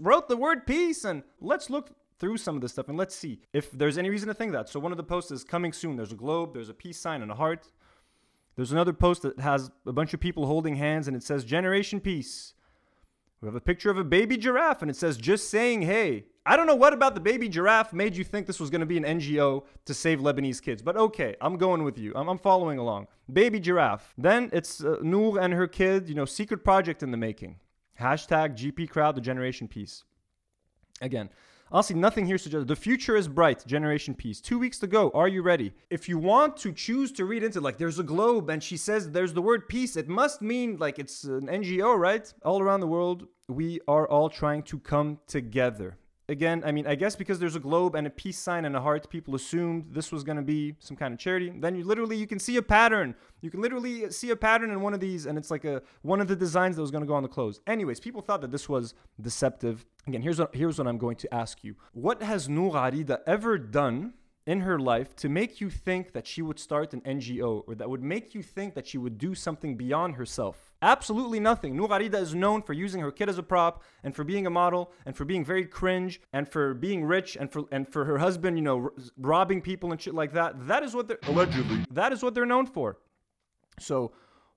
wrote 0.00 0.28
the 0.28 0.36
word 0.36 0.66
peace 0.66 1.04
and 1.04 1.22
let's 1.40 1.70
look 1.70 1.92
through 2.18 2.36
some 2.36 2.56
of 2.56 2.60
this 2.60 2.72
stuff 2.72 2.90
and 2.90 2.98
let's 2.98 3.14
see 3.14 3.40
if 3.54 3.70
there's 3.72 3.96
any 3.96 4.10
reason 4.10 4.28
to 4.28 4.34
think 4.34 4.52
that. 4.52 4.68
So 4.68 4.78
one 4.78 4.92
of 4.92 4.98
the 4.98 5.02
posts 5.02 5.30
is 5.30 5.44
coming 5.44 5.72
soon. 5.72 5.96
There's 5.96 6.12
a 6.12 6.16
globe, 6.16 6.52
there's 6.52 6.68
a 6.68 6.74
peace 6.74 6.98
sign 6.98 7.22
and 7.22 7.32
a 7.32 7.36
heart. 7.36 7.72
There's 8.54 8.72
another 8.72 8.92
post 8.92 9.22
that 9.22 9.40
has 9.40 9.70
a 9.86 9.94
bunch 9.94 10.12
of 10.12 10.20
people 10.20 10.44
holding 10.44 10.76
hands 10.76 11.08
and 11.08 11.16
it 11.16 11.22
says 11.22 11.42
Generation 11.42 12.00
Peace. 12.00 12.52
We 13.42 13.48
have 13.48 13.56
a 13.56 13.60
picture 13.60 13.90
of 13.90 13.98
a 13.98 14.04
baby 14.04 14.36
giraffe 14.36 14.82
and 14.82 14.90
it 14.90 14.96
says 14.96 15.16
just 15.16 15.50
saying 15.50 15.82
hey. 15.82 16.26
I 16.46 16.56
don't 16.56 16.66
know 16.66 16.76
what 16.76 16.92
about 16.92 17.14
the 17.14 17.20
baby 17.20 17.48
giraffe 17.48 17.92
made 17.92 18.16
you 18.16 18.22
think 18.24 18.46
this 18.46 18.60
was 18.60 18.70
going 18.70 18.80
to 18.80 18.86
be 18.86 18.96
an 18.96 19.04
NGO 19.04 19.64
to 19.84 19.94
save 19.94 20.20
Lebanese 20.20 20.62
kids, 20.62 20.80
but 20.80 20.96
okay, 20.96 21.36
I'm 21.40 21.56
going 21.56 21.84
with 21.84 21.98
you. 21.98 22.12
I'm, 22.14 22.28
I'm 22.28 22.38
following 22.38 22.78
along. 22.78 23.08
Baby 23.32 23.60
giraffe. 23.60 24.14
Then 24.16 24.48
it's 24.52 24.82
uh, 24.82 24.96
Noor 25.02 25.40
and 25.40 25.52
her 25.54 25.66
kid, 25.66 26.08
you 26.08 26.14
know, 26.14 26.24
secret 26.24 26.64
project 26.64 27.02
in 27.02 27.10
the 27.10 27.16
making. 27.16 27.56
Hashtag 28.00 28.56
GP 28.56 28.90
crowd, 28.90 29.16
the 29.16 29.20
generation 29.20 29.68
peace. 29.68 30.04
Again, 31.00 31.28
honestly, 31.72 31.96
nothing 31.96 32.26
here 32.26 32.38
suggests 32.38 32.66
the 32.66 32.76
future 32.76 33.16
is 33.16 33.26
bright. 33.26 33.66
Generation 33.66 34.14
peace. 34.14 34.40
Two 34.40 34.58
weeks 34.58 34.78
to 34.80 34.86
go. 34.86 35.10
Are 35.14 35.28
you 35.28 35.42
ready? 35.42 35.72
If 35.90 36.08
you 36.08 36.18
want 36.18 36.56
to 36.58 36.72
choose 36.72 37.10
to 37.12 37.24
read 37.24 37.42
into 37.42 37.60
like 37.60 37.78
there's 37.78 37.98
a 37.98 38.04
globe 38.04 38.50
and 38.50 38.62
she 38.62 38.76
says 38.76 39.10
there's 39.10 39.32
the 39.32 39.42
word 39.42 39.68
peace, 39.68 39.96
it 39.96 40.08
must 40.08 40.42
mean 40.42 40.76
like 40.78 40.98
it's 40.98 41.24
an 41.24 41.48
NGO, 41.48 41.98
right? 41.98 42.32
All 42.44 42.60
around 42.60 42.80
the 42.80 42.86
world, 42.86 43.26
we 43.48 43.80
are 43.88 44.06
all 44.06 44.28
trying 44.28 44.62
to 44.64 44.78
come 44.78 45.18
together 45.26 45.96
again, 46.28 46.62
I 46.64 46.72
mean, 46.72 46.86
I 46.86 46.94
guess 46.94 47.16
because 47.16 47.38
there's 47.38 47.56
a 47.56 47.60
globe 47.60 47.94
and 47.94 48.06
a 48.06 48.10
peace 48.10 48.38
sign 48.38 48.64
and 48.64 48.76
a 48.76 48.80
heart, 48.80 49.08
people 49.10 49.34
assumed 49.34 49.86
this 49.90 50.12
was 50.12 50.24
going 50.24 50.36
to 50.36 50.42
be 50.42 50.74
some 50.78 50.96
kind 50.96 51.12
of 51.12 51.20
charity. 51.20 51.52
Then 51.54 51.74
you 51.74 51.84
literally 51.84 52.16
you 52.16 52.26
can 52.26 52.38
see 52.38 52.56
a 52.56 52.62
pattern. 52.62 53.14
You 53.40 53.50
can 53.50 53.60
literally 53.60 54.10
see 54.10 54.30
a 54.30 54.36
pattern 54.36 54.70
in 54.70 54.80
one 54.80 54.94
of 54.94 55.00
these, 55.00 55.26
and 55.26 55.36
it's 55.36 55.50
like 55.50 55.64
a 55.64 55.82
one 56.02 56.20
of 56.20 56.28
the 56.28 56.36
designs 56.36 56.76
that 56.76 56.82
was 56.82 56.90
going 56.90 57.02
to 57.02 57.08
go 57.08 57.14
on 57.14 57.22
the 57.22 57.28
clothes. 57.28 57.60
Anyways, 57.66 58.00
people 58.00 58.22
thought 58.22 58.40
that 58.40 58.50
this 58.50 58.68
was 58.68 58.94
deceptive. 59.20 59.84
Again, 60.06 60.22
here's 60.22 60.38
what 60.38 60.54
here's 60.54 60.78
what 60.78 60.86
I'm 60.86 60.98
going 60.98 61.16
to 61.16 61.34
ask 61.34 61.62
you: 61.64 61.76
What 61.92 62.22
has 62.22 62.48
Noor 62.48 62.72
Arida 62.72 63.20
ever 63.26 63.58
done? 63.58 64.14
in 64.44 64.62
her 64.62 64.76
life 64.76 65.14
to 65.14 65.28
make 65.28 65.60
you 65.60 65.70
think 65.70 66.12
that 66.12 66.26
she 66.26 66.42
would 66.42 66.58
start 66.58 66.92
an 66.92 67.00
NGO 67.02 67.62
or 67.66 67.76
that 67.76 67.88
would 67.88 68.02
make 68.02 68.34
you 68.34 68.42
think 68.42 68.74
that 68.74 68.88
she 68.88 68.98
would 68.98 69.16
do 69.16 69.36
something 69.36 69.76
beyond 69.76 70.16
herself. 70.16 70.71
Absolutely 70.82 71.38
nothing. 71.38 71.76
Noor 71.76 71.88
Arida 71.88 72.20
is 72.20 72.34
known 72.34 72.60
for 72.60 72.72
using 72.72 73.00
her 73.00 73.12
kid 73.12 73.28
as 73.28 73.38
a 73.38 73.42
prop 73.42 73.84
and 74.02 74.14
for 74.14 74.24
being 74.24 74.48
a 74.48 74.50
model 74.50 74.90
and 75.06 75.16
for 75.16 75.24
being 75.24 75.44
very 75.44 75.64
cringe 75.64 76.20
and 76.32 76.48
for 76.48 76.74
being 76.74 77.04
rich 77.04 77.36
and 77.36 77.50
for 77.52 77.62
and 77.70 77.88
for 77.88 78.04
her 78.04 78.18
husband, 78.18 78.58
you 78.58 78.64
know, 78.64 78.82
r- 78.82 78.92
robbing 79.16 79.62
people 79.62 79.92
and 79.92 80.00
shit 80.02 80.12
like 80.12 80.32
that. 80.32 80.66
That 80.66 80.82
is 80.82 80.92
what 80.92 81.06
they're 81.06 81.20
allegedly. 81.28 81.84
That 81.92 82.12
is 82.12 82.22
what 82.22 82.34
they're 82.34 82.44
known 82.46 82.66
for. 82.66 82.98
So, 83.78 84.12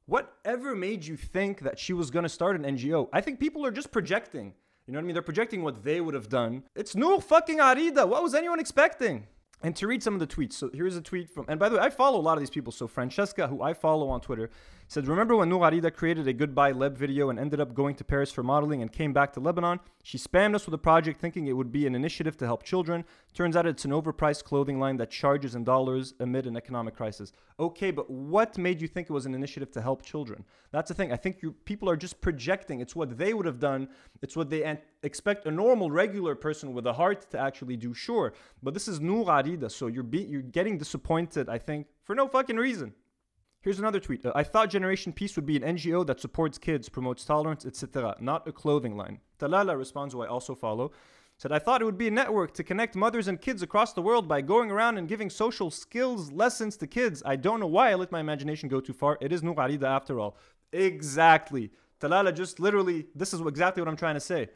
whatever 0.08 0.76
made 0.76 1.06
you 1.06 1.16
think 1.16 1.62
that 1.62 1.78
she 1.78 1.94
was 1.94 2.10
going 2.10 2.24
to 2.24 2.30
start 2.30 2.56
an 2.56 2.64
NGO? 2.64 3.08
I 3.14 3.22
think 3.22 3.40
people 3.40 3.64
are 3.64 3.72
just 3.72 3.92
projecting. 3.92 4.54
You 4.88 4.94
know 4.94 4.98
what 4.98 5.04
I 5.04 5.06
mean? 5.06 5.14
They're 5.14 5.22
projecting 5.24 5.64
what 5.64 5.84
they 5.84 6.02
would 6.02 6.16
have 6.16 6.30
done. 6.30 6.64
It's 6.76 6.96
Noor 6.96 7.22
fucking 7.22 7.60
Arida. 7.60 8.08
What 8.08 8.24
was 8.24 8.34
anyone 8.34 8.60
expecting? 8.60 9.28
And 9.64 9.76
to 9.78 9.88
read 9.88 10.04
some 10.04 10.14
of 10.14 10.20
the 10.20 10.28
tweets, 10.28 10.54
so 10.54 10.70
here's 10.74 10.96
a 10.96 11.02
tweet 11.02 11.30
from, 11.30 11.46
and 11.48 11.60
by 11.60 11.70
the 11.70 11.76
way, 11.78 11.82
I 11.82 11.90
follow 11.90 12.20
a 12.20 12.22
lot 12.22 12.34
of 12.34 12.40
these 12.40 12.50
people. 12.50 12.72
So 12.72 12.88
Francesca, 12.88 13.48
who 13.48 13.62
I 13.62 13.74
follow 13.74 14.10
on 14.10 14.22
Twitter, 14.22 14.50
said, 14.88 15.08
Remember 15.08 15.36
when 15.36 15.50
Noor 15.50 15.62
Arida 15.62 15.92
created 15.94 16.28
a 16.28 16.34
goodbye 16.34 16.74
Leb 16.74 16.96
video 16.96 17.30
and 17.30 17.40
ended 17.40 17.60
up 17.60 17.74
going 17.74 17.96
to 17.96 18.04
Paris 18.04 18.32
for 18.32 18.44
modeling 18.44 18.82
and 18.82 18.92
came 18.92 19.14
back 19.14 19.34
to 19.34 19.40
Lebanon? 19.40 19.80
She 20.04 20.18
spammed 20.18 20.56
us 20.56 20.66
with 20.66 20.74
a 20.76 20.80
project 20.80 21.20
thinking 21.20 21.48
it 21.48 21.54
would 21.54 21.72
be 21.72 21.88
an 21.88 21.96
initiative 21.96 22.38
to 22.38 22.46
help 22.46 22.64
children. 22.64 23.06
Turns 23.36 23.58
out 23.58 23.66
it's 23.68 23.84
an 23.84 23.92
overpriced 23.92 24.46
clothing 24.46 24.80
line 24.80 24.96
that 24.96 25.10
charges 25.12 25.56
in 25.56 25.66
dollars 25.66 26.14
amid 26.22 26.48
an 26.48 26.56
economic 26.56 26.96
crisis. 26.96 27.34
Okay, 27.60 27.92
but 27.92 28.10
what 28.10 28.58
made 28.58 28.82
you 28.82 28.88
think 28.88 29.10
it 29.10 29.14
was 29.14 29.26
an 29.26 29.36
initiative 29.36 29.70
to 29.72 29.82
help 29.82 30.04
children? 30.04 30.46
That's 30.72 30.88
the 30.88 30.94
thing. 30.94 31.12
I 31.12 31.18
think 31.18 31.42
you, 31.42 31.52
people 31.66 31.90
are 31.90 31.98
just 31.98 32.22
projecting. 32.22 32.80
It's 32.80 32.96
what 32.96 33.18
they 33.18 33.34
would 33.34 33.46
have 33.46 33.60
done, 33.60 33.90
it's 34.22 34.38
what 34.38 34.50
they 34.50 34.64
an- 34.64 34.80
expect 35.04 35.46
a 35.48 35.52
normal, 35.52 35.92
regular 35.92 36.34
person 36.34 36.74
with 36.74 36.88
a 36.88 36.94
heart 36.94 37.30
to 37.32 37.38
actually 37.38 37.76
do, 37.76 37.94
sure. 37.94 38.34
But 38.64 38.74
this 38.74 38.88
is 38.88 39.02
Noor 39.02 39.26
Arida, 39.26 39.70
so 39.70 39.88
you're, 39.88 40.04
be- 40.04 40.24
you're 40.24 40.42
getting 40.42 40.78
disappointed, 40.78 41.50
I 41.50 41.58
think, 41.58 41.88
for 42.06 42.16
no 42.16 42.30
fucking 42.30 42.56
reason. 42.56 42.94
Here's 43.60 43.80
another 43.80 44.00
tweet. 44.00 44.26
Uh, 44.26 44.32
I 44.34 44.44
thought 44.44 44.70
Generation 44.70 45.12
Peace 45.12 45.36
would 45.36 45.46
be 45.46 45.58
an 45.58 45.76
NGO 45.76 46.06
that 46.06 46.22
supports 46.22 46.58
kids, 46.58 46.88
promotes 46.88 47.26
tolerance, 47.26 47.66
etc., 47.66 48.16
not 48.22 48.48
a 48.48 48.54
clothing 48.54 48.96
line. 48.96 49.20
Talala 49.40 49.78
responds, 49.78 50.14
who 50.14 50.22
I 50.22 50.28
also 50.28 50.56
follow, 50.56 50.92
said, 51.38 51.52
I 51.52 51.60
thought 51.60 51.82
it 51.82 51.86
would 51.86 51.98
be 51.98 52.08
a 52.08 52.12
network 52.12 52.54
to 52.56 52.64
connect 52.64 52.96
mothers 52.96 53.28
and 53.28 53.42
kids 53.42 53.62
across 53.62 53.94
the 53.94 54.02
world 54.02 54.28
by 54.28 54.42
going 54.42 54.72
around 54.72 54.98
and 54.98 55.08
giving 55.08 55.30
social 55.30 55.70
skills 55.70 56.32
lessons 56.32 56.78
to 56.78 56.88
kids. 56.88 57.22
I 57.26 57.36
don't 57.36 57.60
know 57.60 57.68
why 57.68 57.92
I 57.92 57.96
let 57.96 58.12
my 58.12 58.20
imagination 58.20 58.70
go 58.70 58.80
too 58.80 58.94
far. 58.94 59.18
It 59.22 59.32
is 59.32 59.44
Noor 59.44 59.56
Arida 59.56 59.84
after 59.84 60.20
all. 60.20 60.38
Exactly. 60.72 61.72
Talala 62.00 62.34
just 62.34 62.60
literally, 62.60 63.08
this 63.16 63.34
is 63.34 63.42
exactly 63.42 63.82
what 63.82 63.90
I'm 63.90 63.98
trying 63.98 64.16
to 64.16 64.22
say. 64.22 64.50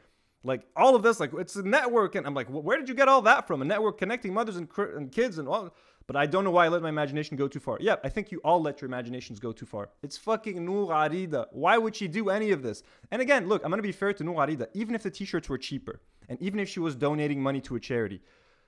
Like 0.43 0.65
all 0.75 0.95
of 0.95 1.03
this, 1.03 1.19
like 1.19 1.31
it's 1.33 1.57
a 1.57 1.63
network, 1.63 2.15
and 2.15 2.25
I'm 2.25 2.33
like, 2.33 2.47
where 2.47 2.77
did 2.77 2.87
you 2.87 2.95
get 2.95 3.09
all 3.09 3.21
that 3.23 3.45
from? 3.45 3.61
A 3.61 3.65
network 3.65 3.97
connecting 3.97 4.33
mothers 4.33 4.55
and, 4.55 4.69
and 4.77 5.11
kids 5.11 5.37
and 5.37 5.49
all 5.49 5.73
but 6.09 6.15
I 6.15 6.25
don't 6.25 6.43
know 6.43 6.49
why 6.49 6.65
I 6.65 6.69
let 6.69 6.81
my 6.81 6.89
imagination 6.89 7.37
go 7.37 7.47
too 7.47 7.59
far. 7.59 7.77
Yeah, 7.79 7.97
I 8.03 8.09
think 8.09 8.31
you 8.31 8.39
all 8.43 8.59
let 8.59 8.81
your 8.81 8.87
imaginations 8.87 9.37
go 9.39 9.51
too 9.51 9.67
far. 9.67 9.89
It's 10.01 10.17
fucking 10.17 10.65
Noor 10.65 10.87
Arida. 10.91 11.45
Why 11.51 11.77
would 11.77 11.95
she 11.95 12.07
do 12.07 12.31
any 12.31 12.49
of 12.49 12.63
this? 12.63 12.81
And 13.11 13.21
again, 13.21 13.47
look, 13.47 13.63
I'm 13.63 13.69
gonna 13.69 13.83
be 13.83 13.91
fair 13.91 14.11
to 14.13 14.23
Noor 14.23 14.37
Arida. 14.37 14.69
Even 14.73 14.95
if 14.95 15.03
the 15.03 15.11
t-shirts 15.11 15.47
were 15.49 15.59
cheaper, 15.59 16.01
and 16.29 16.41
even 16.41 16.59
if 16.59 16.69
she 16.69 16.79
was 16.79 16.95
donating 16.95 17.43
money 17.43 17.59
to 17.61 17.75
a 17.75 17.79
charity, 17.79 18.21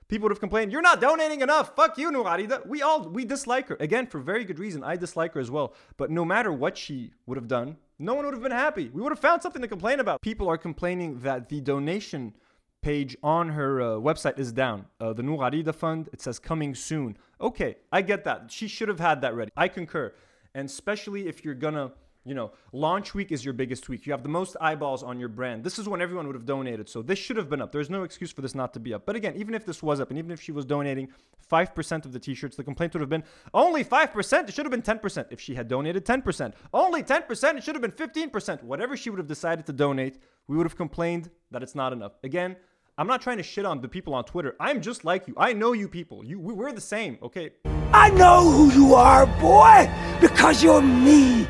people 0.08 0.24
would 0.24 0.32
have 0.32 0.40
complained, 0.40 0.72
"You're 0.72 0.82
not 0.82 1.00
donating 1.00 1.40
enough." 1.40 1.74
Fuck 1.74 1.96
you, 1.96 2.10
Noor 2.10 2.24
Arida. 2.24 2.66
We 2.66 2.82
all 2.82 3.08
we 3.08 3.24
dislike 3.24 3.68
her 3.68 3.76
again 3.80 4.06
for 4.06 4.20
very 4.20 4.44
good 4.44 4.58
reason. 4.58 4.84
I 4.84 4.96
dislike 4.96 5.32
her 5.34 5.40
as 5.40 5.50
well. 5.50 5.72
But 5.96 6.10
no 6.10 6.24
matter 6.24 6.52
what 6.52 6.76
she 6.76 7.12
would 7.26 7.38
have 7.38 7.48
done, 7.48 7.78
no 7.98 8.14
one 8.14 8.26
would 8.26 8.34
have 8.34 8.42
been 8.42 8.52
happy. 8.52 8.90
We 8.90 9.00
would 9.00 9.12
have 9.12 9.18
found 9.18 9.40
something 9.40 9.62
to 9.62 9.68
complain 9.68 10.00
about. 10.00 10.20
People 10.20 10.48
are 10.48 10.58
complaining 10.58 11.20
that 11.20 11.48
the 11.48 11.60
donation 11.60 12.34
page 12.82 13.16
on 13.22 13.50
her 13.50 13.80
uh, 13.80 13.86
website 13.94 14.38
is 14.38 14.52
down. 14.52 14.86
Uh, 15.00 15.12
the 15.12 15.22
Noor 15.22 15.38
Arida 15.38 15.72
Fund, 15.72 16.08
it 16.12 16.20
says 16.20 16.38
coming 16.40 16.74
soon. 16.74 17.16
Okay, 17.40 17.76
I 17.92 18.02
get 18.02 18.24
that. 18.24 18.50
She 18.50 18.66
should 18.66 18.88
have 18.88 18.98
had 18.98 19.20
that 19.22 19.34
ready. 19.34 19.52
I 19.56 19.68
concur. 19.68 20.12
And 20.54 20.68
especially 20.68 21.28
if 21.28 21.44
you're 21.44 21.54
gonna, 21.54 21.92
you 22.24 22.34
know, 22.34 22.52
launch 22.72 23.14
week 23.14 23.32
is 23.32 23.44
your 23.44 23.54
biggest 23.54 23.88
week. 23.88 24.06
You 24.06 24.12
have 24.12 24.22
the 24.22 24.28
most 24.28 24.56
eyeballs 24.60 25.02
on 25.02 25.18
your 25.18 25.28
brand. 25.28 25.64
This 25.64 25.78
is 25.78 25.88
when 25.88 26.00
everyone 26.00 26.26
would 26.26 26.36
have 26.36 26.46
donated. 26.46 26.88
So 26.88 27.02
this 27.02 27.18
should 27.18 27.36
have 27.36 27.48
been 27.48 27.60
up. 27.60 27.72
There's 27.72 27.90
no 27.90 28.04
excuse 28.04 28.30
for 28.30 28.42
this 28.42 28.54
not 28.54 28.72
to 28.74 28.80
be 28.80 28.94
up. 28.94 29.04
But 29.06 29.16
again, 29.16 29.34
even 29.36 29.54
if 29.54 29.66
this 29.66 29.82
was 29.82 30.00
up 30.00 30.10
and 30.10 30.18
even 30.18 30.30
if 30.30 30.40
she 30.40 30.52
was 30.52 30.64
donating 30.64 31.08
5% 31.50 32.04
of 32.04 32.12
the 32.12 32.20
t 32.20 32.34
shirts, 32.34 32.56
the 32.56 32.62
complaint 32.62 32.94
would 32.94 33.00
have 33.00 33.10
been 33.10 33.24
only 33.52 33.84
5%. 33.84 34.48
It 34.48 34.54
should 34.54 34.64
have 34.64 34.70
been 34.70 34.82
10%. 34.82 35.26
If 35.30 35.40
she 35.40 35.54
had 35.54 35.66
donated 35.66 36.04
10%, 36.06 36.52
only 36.72 37.02
10%, 37.02 37.56
it 37.56 37.64
should 37.64 37.74
have 37.74 37.82
been 37.82 37.90
15%. 37.90 38.62
Whatever 38.62 38.96
she 38.96 39.10
would 39.10 39.18
have 39.18 39.26
decided 39.26 39.66
to 39.66 39.72
donate, 39.72 40.18
we 40.46 40.56
would 40.56 40.66
have 40.66 40.76
complained 40.76 41.28
that 41.50 41.62
it's 41.62 41.74
not 41.74 41.92
enough. 41.92 42.12
Again, 42.22 42.56
I'm 42.98 43.06
not 43.08 43.22
trying 43.22 43.38
to 43.38 43.42
shit 43.42 43.64
on 43.64 43.80
the 43.80 43.88
people 43.88 44.14
on 44.14 44.24
Twitter. 44.24 44.54
I'm 44.60 44.80
just 44.80 45.04
like 45.04 45.26
you. 45.26 45.34
I 45.36 45.54
know 45.54 45.72
you 45.72 45.88
people. 45.88 46.24
You 46.24 46.38
we're 46.38 46.72
the 46.72 46.80
same, 46.80 47.18
okay? 47.22 47.50
I 47.92 48.10
know 48.10 48.50
who 48.50 48.70
you 48.72 48.94
are, 48.94 49.26
boy, 49.40 49.90
because 50.20 50.62
you're 50.62 50.82
me. 50.82 51.48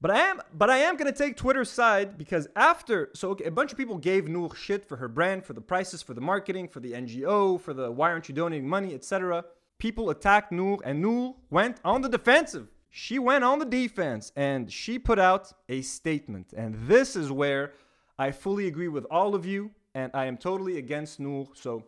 But 0.00 0.10
I 0.10 0.18
am 0.18 0.40
but 0.52 0.70
I 0.70 0.78
am 0.78 0.96
gonna 0.96 1.12
take 1.12 1.36
Twitter's 1.36 1.70
side 1.70 2.16
because 2.16 2.48
after 2.56 3.10
so 3.14 3.30
okay, 3.30 3.44
a 3.44 3.50
bunch 3.50 3.72
of 3.72 3.78
people 3.78 3.98
gave 3.98 4.28
Noor 4.28 4.54
shit 4.54 4.84
for 4.84 4.96
her 4.96 5.08
brand, 5.08 5.44
for 5.44 5.52
the 5.52 5.60
prices, 5.60 6.02
for 6.02 6.14
the 6.14 6.20
marketing, 6.20 6.68
for 6.68 6.80
the 6.80 6.92
NGO, 6.92 7.60
for 7.60 7.74
the 7.74 7.90
why 7.90 8.10
aren't 8.10 8.28
you 8.28 8.34
donating 8.34 8.68
money, 8.68 8.94
etc. 8.94 9.44
People 9.78 10.10
attacked 10.10 10.52
Noor 10.52 10.78
and 10.84 11.02
Noor 11.02 11.36
went 11.50 11.80
on 11.84 12.02
the 12.02 12.08
defensive 12.08 12.68
she 12.98 13.18
went 13.18 13.44
on 13.44 13.58
the 13.58 13.66
defense 13.66 14.32
and 14.36 14.72
she 14.72 14.98
put 14.98 15.18
out 15.18 15.52
a 15.68 15.82
statement. 15.82 16.54
And 16.56 16.88
this 16.88 17.14
is 17.14 17.30
where 17.30 17.74
I 18.18 18.30
fully 18.30 18.68
agree 18.68 18.88
with 18.88 19.04
all 19.10 19.34
of 19.34 19.44
you, 19.44 19.70
and 19.94 20.10
I 20.14 20.24
am 20.24 20.38
totally 20.38 20.78
against 20.78 21.20
Noor. 21.20 21.46
So 21.52 21.84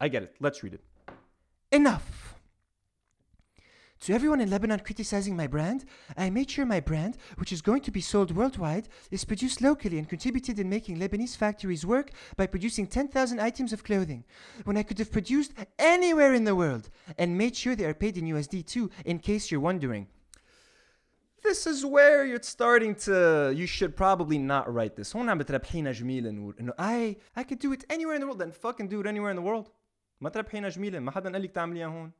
I 0.00 0.08
get 0.08 0.22
it. 0.22 0.34
Let's 0.40 0.62
read 0.62 0.72
it. 0.72 0.80
Enough. 1.70 2.27
To 4.01 4.13
everyone 4.13 4.41
in 4.41 4.49
Lebanon 4.49 4.79
criticizing 4.79 5.37
my 5.37 5.47
brand, 5.47 5.85
I 6.17 6.29
made 6.29 6.51
sure 6.51 6.65
my 6.65 6.81
brand, 6.81 7.15
which 7.37 7.53
is 7.53 7.61
going 7.61 7.81
to 7.83 7.91
be 7.91 8.01
sold 8.01 8.35
worldwide, 8.35 8.89
is 9.11 9.23
produced 9.23 9.61
locally 9.61 9.97
and 9.97 10.09
contributed 10.09 10.59
in 10.59 10.69
making 10.69 10.97
Lebanese 10.97 11.37
factories 11.37 11.85
work 11.85 12.11
by 12.35 12.45
producing 12.45 12.85
10,000 12.85 13.39
items 13.39 13.71
of 13.71 13.85
clothing, 13.85 14.25
when 14.65 14.75
I 14.75 14.83
could 14.83 14.99
have 14.99 15.09
produced 15.11 15.53
anywhere 15.79 16.33
in 16.33 16.43
the 16.43 16.53
world, 16.53 16.89
and 17.17 17.37
made 17.37 17.55
sure 17.55 17.77
they 17.77 17.85
are 17.85 17.93
paid 17.93 18.17
in 18.17 18.25
USD 18.25 18.65
too, 18.65 18.91
in 19.05 19.19
case 19.19 19.49
you're 19.49 19.61
wondering 19.61 20.07
this 21.43 21.67
is 21.67 21.85
where 21.85 22.25
you're 22.25 22.41
starting 22.41 22.95
to 22.95 23.51
you 23.53 23.67
should 23.67 23.95
probably 23.95 24.37
not 24.37 24.73
write 24.73 24.95
this 24.95 25.13
هون 25.13 25.29
عم 25.29 25.37
بتربحينا 25.37 25.91
جميلة 25.91 26.31
نور 26.31 26.55
انه 26.59 26.73
I 26.79 27.17
I 27.39 27.43
could 27.43 27.59
do 27.59 27.73
it 27.73 27.83
anywhere 27.89 28.15
in 28.15 28.21
the 28.21 28.27
world 28.27 28.39
then 28.39 28.51
fucking 28.51 28.87
do 28.87 29.01
it 29.01 29.07
anywhere 29.07 29.29
in 29.29 29.35
the 29.35 29.41
world 29.41 29.69
ما 30.21 30.29
تربحينا 30.29 30.69
جميلة 30.69 30.99
ما 30.99 31.11
حدا 31.11 31.31
قال 31.31 31.41
لك 31.41 31.51
تعمليها 31.51 31.87
هون 31.87 32.11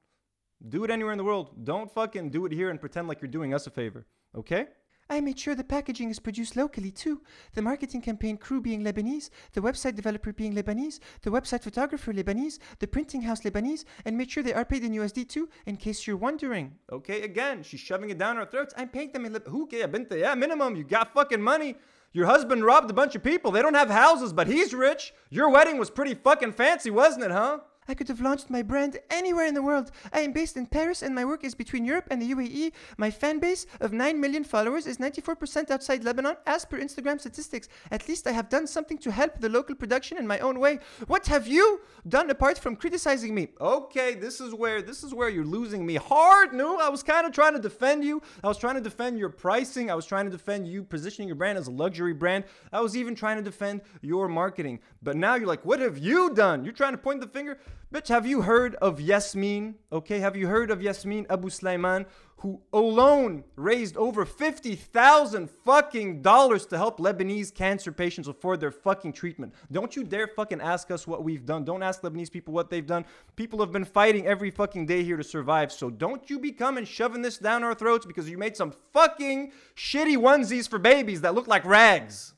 do 0.66 0.84
it 0.84 0.90
anywhere 0.90 1.12
in 1.12 1.18
the 1.18 1.24
world 1.24 1.64
don't 1.64 1.92
fucking 1.92 2.30
do 2.30 2.46
it 2.46 2.52
here 2.52 2.70
and 2.70 2.80
pretend 2.80 3.08
like 3.08 3.20
you're 3.20 3.30
doing 3.30 3.54
us 3.54 3.66
a 3.66 3.70
favor 3.70 4.06
okay 4.36 4.66
I 5.10 5.20
made 5.22 5.38
sure 5.38 5.54
the 5.54 5.64
packaging 5.64 6.10
is 6.10 6.18
produced 6.18 6.54
locally 6.54 6.90
too. 6.90 7.22
The 7.54 7.62
marketing 7.62 8.02
campaign 8.02 8.36
crew 8.36 8.60
being 8.60 8.84
Lebanese, 8.84 9.30
the 9.54 9.62
website 9.62 9.94
developer 9.94 10.34
being 10.34 10.54
Lebanese, 10.54 11.00
the 11.22 11.30
website 11.30 11.62
photographer 11.62 12.12
Lebanese, 12.12 12.58
the 12.78 12.86
printing 12.86 13.22
house 13.22 13.40
Lebanese, 13.40 13.86
and 14.04 14.18
made 14.18 14.30
sure 14.30 14.42
they 14.42 14.52
are 14.52 14.66
paid 14.66 14.84
in 14.84 14.92
USD 14.92 15.26
too, 15.26 15.48
in 15.64 15.78
case 15.78 16.06
you're 16.06 16.18
wondering. 16.18 16.74
Okay, 16.92 17.22
again, 17.22 17.62
she's 17.62 17.80
shoving 17.80 18.10
it 18.10 18.18
down 18.18 18.36
our 18.36 18.44
throats. 18.44 18.74
I'm 18.76 18.88
paying 18.90 19.12
them 19.12 19.24
in 19.24 19.32
Lib- 19.32 19.48
Who 19.48 19.66
care, 19.66 19.88
binta? 19.88 20.18
Yeah, 20.20 20.34
minimum. 20.34 20.76
You 20.76 20.84
got 20.84 21.14
fucking 21.14 21.40
money. 21.40 21.76
Your 22.12 22.26
husband 22.26 22.64
robbed 22.64 22.90
a 22.90 22.94
bunch 22.94 23.14
of 23.14 23.22
people. 23.22 23.50
They 23.50 23.62
don't 23.62 23.74
have 23.74 23.90
houses, 23.90 24.34
but 24.34 24.46
he's 24.46 24.74
rich. 24.74 25.14
Your 25.30 25.48
wedding 25.48 25.78
was 25.78 25.88
pretty 25.88 26.14
fucking 26.14 26.52
fancy, 26.52 26.90
wasn't 26.90 27.24
it, 27.24 27.30
huh? 27.30 27.60
I 27.90 27.94
could 27.94 28.08
have 28.08 28.20
launched 28.20 28.50
my 28.50 28.62
brand 28.62 28.98
anywhere 29.10 29.46
in 29.46 29.54
the 29.54 29.62
world. 29.62 29.90
I 30.12 30.20
am 30.20 30.32
based 30.32 30.58
in 30.58 30.66
Paris 30.66 31.00
and 31.00 31.14
my 31.14 31.24
work 31.24 31.42
is 31.42 31.54
between 31.54 31.86
Europe 31.86 32.06
and 32.10 32.20
the 32.20 32.34
UAE. 32.34 32.72
My 32.98 33.10
fan 33.10 33.38
base 33.38 33.64
of 33.80 33.94
9 33.94 34.20
million 34.20 34.44
followers 34.44 34.86
is 34.86 34.98
94% 34.98 35.70
outside 35.70 36.04
Lebanon, 36.04 36.36
as 36.46 36.66
per 36.66 36.78
Instagram 36.78 37.18
statistics. 37.18 37.68
At 37.90 38.06
least 38.06 38.26
I 38.26 38.32
have 38.32 38.50
done 38.50 38.66
something 38.66 38.98
to 38.98 39.10
help 39.10 39.40
the 39.40 39.48
local 39.48 39.74
production 39.74 40.18
in 40.18 40.26
my 40.26 40.38
own 40.40 40.60
way. 40.60 40.80
What 41.06 41.26
have 41.28 41.46
you 41.46 41.80
done 42.06 42.28
apart 42.28 42.58
from 42.58 42.76
criticizing 42.76 43.34
me? 43.34 43.48
Okay, 43.58 44.14
this 44.14 44.38
is 44.38 44.52
where 44.52 44.82
this 44.82 45.02
is 45.02 45.14
where 45.14 45.30
you're 45.30 45.46
losing 45.46 45.86
me 45.86 45.94
hard. 45.94 46.52
No, 46.52 46.78
I 46.78 46.90
was 46.90 47.02
kind 47.02 47.26
of 47.26 47.32
trying 47.32 47.54
to 47.54 47.58
defend 47.58 48.04
you. 48.04 48.20
I 48.44 48.48
was 48.48 48.58
trying 48.58 48.74
to 48.74 48.82
defend 48.82 49.18
your 49.18 49.30
pricing. 49.30 49.90
I 49.90 49.94
was 49.94 50.04
trying 50.04 50.26
to 50.26 50.30
defend 50.30 50.68
you 50.68 50.84
positioning 50.84 51.26
your 51.26 51.36
brand 51.36 51.56
as 51.56 51.68
a 51.68 51.70
luxury 51.70 52.12
brand. 52.12 52.44
I 52.70 52.82
was 52.82 52.98
even 52.98 53.14
trying 53.14 53.38
to 53.38 53.42
defend 53.42 53.80
your 54.02 54.28
marketing. 54.28 54.80
But 55.02 55.16
now 55.16 55.36
you're 55.36 55.46
like, 55.46 55.64
what 55.64 55.80
have 55.80 55.96
you 55.96 56.34
done? 56.34 56.64
You're 56.64 56.74
trying 56.74 56.92
to 56.92 56.98
point 56.98 57.22
the 57.22 57.26
finger. 57.26 57.58
Bitch, 57.92 58.08
have 58.08 58.26
you 58.26 58.42
heard 58.42 58.74
of 58.76 59.00
Yasmin? 59.00 59.76
Okay, 59.90 60.18
have 60.18 60.36
you 60.36 60.46
heard 60.46 60.70
of 60.70 60.82
Yasmin 60.82 61.26
Abu 61.30 61.48
Sulaiman, 61.48 62.04
who 62.36 62.60
alone 62.70 63.44
raised 63.56 63.96
over 63.96 64.26
50,000 64.26 65.48
fucking 65.48 66.20
dollars 66.20 66.66
to 66.66 66.76
help 66.76 66.98
Lebanese 66.98 67.52
cancer 67.52 67.90
patients 67.90 68.28
afford 68.28 68.60
their 68.60 68.70
fucking 68.70 69.14
treatment? 69.14 69.54
Don't 69.72 69.96
you 69.96 70.04
dare 70.04 70.26
fucking 70.26 70.60
ask 70.60 70.90
us 70.90 71.06
what 71.06 71.24
we've 71.24 71.46
done. 71.46 71.64
Don't 71.64 71.82
ask 71.82 72.02
Lebanese 72.02 72.30
people 72.30 72.52
what 72.52 72.68
they've 72.68 72.86
done. 72.86 73.06
People 73.36 73.58
have 73.60 73.72
been 73.72 73.86
fighting 73.86 74.26
every 74.26 74.50
fucking 74.50 74.84
day 74.84 75.02
here 75.02 75.16
to 75.16 75.24
survive. 75.24 75.72
So 75.72 75.88
don't 75.88 76.28
you 76.28 76.38
be 76.38 76.52
coming 76.52 76.84
shoving 76.84 77.22
this 77.22 77.38
down 77.38 77.64
our 77.64 77.74
throats 77.74 78.04
because 78.04 78.28
you 78.28 78.36
made 78.36 78.54
some 78.54 78.74
fucking 78.92 79.50
shitty 79.74 80.18
onesies 80.18 80.68
for 80.68 80.78
babies 80.78 81.22
that 81.22 81.34
look 81.34 81.48
like 81.48 81.64
rags. 81.64 82.34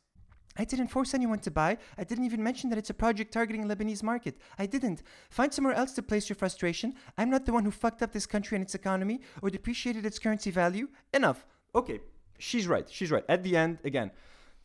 I 0.61 0.65
didn't 0.65 0.89
force 0.89 1.15
anyone 1.15 1.39
to 1.39 1.51
buy. 1.51 1.79
I 1.97 2.05
didn't 2.05 2.27
even 2.27 2.43
mention 2.43 2.69
that 2.69 2.79
it's 2.79 2.91
a 2.91 2.95
project 2.95 3.33
targeting 3.33 3.65
Lebanese 3.65 4.03
market. 4.03 4.37
I 4.59 4.67
didn't. 4.67 5.03
Find 5.31 5.51
somewhere 5.55 5.73
else 5.73 5.93
to 5.93 6.03
place 6.03 6.29
your 6.29 6.37
frustration. 6.37 6.93
I'm 7.17 7.31
not 7.31 7.47
the 7.47 7.55
one 7.55 7.65
who 7.65 7.71
fucked 7.71 8.03
up 8.03 8.13
this 8.13 8.27
country 8.27 8.57
and 8.57 8.63
its 8.63 8.75
economy 8.75 9.23
or 9.41 9.49
depreciated 9.49 10.05
its 10.05 10.19
currency 10.19 10.51
value. 10.51 10.89
Enough. 11.15 11.47
Okay, 11.75 12.01
she's 12.39 12.69
right. 12.69 12.87
She's 12.91 13.11
right. 13.11 13.25
At 13.27 13.43
the 13.43 13.57
end, 13.57 13.79
again, 13.85 14.11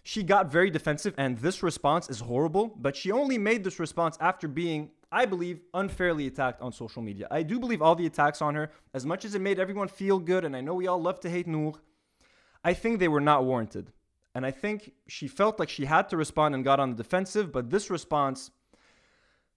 she 0.03 0.21
got 0.21 0.51
very 0.51 0.69
defensive, 0.69 1.13
and 1.17 1.37
this 1.37 1.63
response 1.63 2.09
is 2.09 2.19
horrible, 2.19 2.75
but 2.77 2.97
she 2.97 3.13
only 3.13 3.37
made 3.37 3.63
this 3.63 3.79
response 3.79 4.17
after 4.19 4.49
being, 4.49 4.89
I 5.13 5.25
believe, 5.25 5.61
unfairly 5.73 6.27
attacked 6.27 6.61
on 6.61 6.73
social 6.73 7.03
media. 7.03 7.25
I 7.31 7.41
do 7.41 7.57
believe 7.57 7.81
all 7.81 7.95
the 7.95 8.05
attacks 8.05 8.41
on 8.41 8.53
her, 8.55 8.69
as 8.93 9.05
much 9.05 9.23
as 9.23 9.33
it 9.33 9.39
made 9.39 9.59
everyone 9.59 9.87
feel 9.87 10.19
good, 10.19 10.43
and 10.43 10.57
I 10.57 10.59
know 10.59 10.73
we 10.73 10.87
all 10.87 11.01
love 11.01 11.21
to 11.21 11.29
hate 11.29 11.47
Noor, 11.47 11.75
I 12.65 12.73
think 12.73 12.99
they 12.99 13.07
were 13.07 13.21
not 13.21 13.45
warranted. 13.45 13.93
And 14.35 14.45
I 14.45 14.51
think 14.51 14.91
she 15.07 15.27
felt 15.27 15.59
like 15.59 15.69
she 15.69 15.85
had 15.85 16.09
to 16.09 16.17
respond 16.17 16.53
and 16.53 16.63
got 16.63 16.79
on 16.79 16.89
the 16.91 16.95
defensive, 16.97 17.53
but 17.53 17.69
this 17.69 17.89
response, 17.89 18.51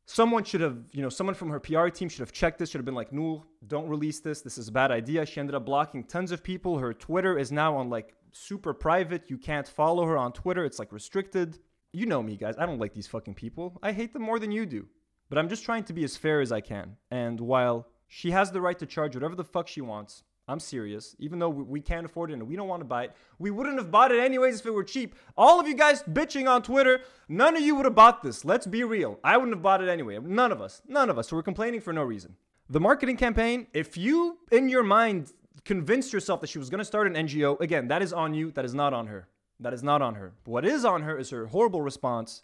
someone 0.06 0.44
should 0.44 0.60
have, 0.60 0.78
you 0.92 1.02
know, 1.02 1.08
someone 1.08 1.34
from 1.34 1.50
her 1.50 1.58
PR 1.58 1.88
team 1.88 2.08
should 2.08 2.20
have 2.20 2.30
checked 2.30 2.60
this, 2.60 2.70
should 2.70 2.78
have 2.78 2.84
been 2.86 2.94
like, 2.94 3.12
Noor, 3.12 3.42
don't 3.66 3.88
release 3.88 4.20
this. 4.20 4.40
This 4.40 4.56
is 4.56 4.68
a 4.68 4.72
bad 4.72 4.92
idea. 4.92 5.26
She 5.26 5.40
ended 5.40 5.56
up 5.56 5.66
blocking 5.66 6.04
tons 6.04 6.30
of 6.30 6.44
people. 6.44 6.78
Her 6.78 6.94
Twitter 6.94 7.36
is 7.36 7.50
now 7.50 7.76
on 7.76 7.90
like 7.90 8.14
super 8.30 8.72
private. 8.72 9.28
You 9.28 9.36
can't 9.36 9.66
follow 9.66 10.06
her 10.06 10.16
on 10.16 10.32
Twitter, 10.32 10.64
it's 10.64 10.78
like 10.78 10.92
restricted. 10.92 11.58
You 11.92 12.06
know 12.06 12.22
me, 12.22 12.36
guys. 12.36 12.54
I 12.56 12.64
don't 12.64 12.78
like 12.78 12.94
these 12.94 13.08
fucking 13.08 13.34
people. 13.34 13.78
I 13.82 13.90
hate 13.90 14.12
them 14.12 14.22
more 14.22 14.38
than 14.38 14.52
you 14.52 14.64
do. 14.64 14.86
But 15.28 15.38
I'm 15.38 15.48
just 15.48 15.64
trying 15.64 15.84
to 15.84 15.92
be 15.92 16.04
as 16.04 16.16
fair 16.16 16.40
as 16.40 16.52
I 16.52 16.60
can. 16.60 16.96
And 17.10 17.40
while 17.40 17.88
she 18.06 18.30
has 18.30 18.52
the 18.52 18.60
right 18.60 18.78
to 18.78 18.86
charge 18.86 19.16
whatever 19.16 19.34
the 19.34 19.44
fuck 19.44 19.66
she 19.66 19.80
wants, 19.80 20.22
I'm 20.48 20.58
serious. 20.58 21.14
Even 21.18 21.38
though 21.38 21.50
we 21.50 21.80
can't 21.80 22.06
afford 22.06 22.30
it 22.30 22.34
and 22.34 22.48
we 22.48 22.56
don't 22.56 22.68
want 22.68 22.80
to 22.80 22.86
buy 22.86 23.04
it, 23.04 23.12
we 23.38 23.50
wouldn't 23.50 23.76
have 23.76 23.90
bought 23.90 24.10
it 24.10 24.18
anyways 24.18 24.60
if 24.60 24.66
it 24.66 24.72
were 24.72 24.82
cheap. 24.82 25.14
All 25.36 25.60
of 25.60 25.68
you 25.68 25.74
guys 25.74 26.02
bitching 26.02 26.48
on 26.48 26.62
Twitter, 26.62 27.00
none 27.28 27.54
of 27.54 27.62
you 27.62 27.76
would 27.76 27.84
have 27.84 27.94
bought 27.94 28.22
this. 28.22 28.46
Let's 28.46 28.66
be 28.66 28.82
real. 28.82 29.20
I 29.22 29.36
wouldn't 29.36 29.54
have 29.54 29.62
bought 29.62 29.82
it 29.82 29.88
anyway. 29.88 30.18
None 30.22 30.50
of 30.50 30.62
us. 30.62 30.80
None 30.88 31.10
of 31.10 31.18
us. 31.18 31.28
So 31.28 31.36
we're 31.36 31.42
complaining 31.42 31.82
for 31.82 31.92
no 31.92 32.02
reason. 32.02 32.34
The 32.70 32.80
marketing 32.80 33.18
campaign, 33.18 33.66
if 33.74 33.96
you 33.96 34.38
in 34.50 34.68
your 34.70 34.82
mind 34.82 35.32
convinced 35.64 36.12
yourself 36.12 36.40
that 36.40 36.48
she 36.48 36.58
was 36.58 36.70
going 36.70 36.78
to 36.78 36.84
start 36.84 37.06
an 37.06 37.14
NGO, 37.14 37.60
again, 37.60 37.88
that 37.88 38.00
is 38.00 38.14
on 38.14 38.32
you. 38.32 38.50
That 38.52 38.64
is 38.64 38.74
not 38.74 38.94
on 38.94 39.06
her. 39.08 39.28
That 39.60 39.74
is 39.74 39.82
not 39.82 40.00
on 40.00 40.14
her. 40.14 40.32
What 40.44 40.64
is 40.64 40.84
on 40.84 41.02
her 41.02 41.18
is 41.18 41.30
her 41.30 41.46
horrible 41.46 41.82
response. 41.82 42.42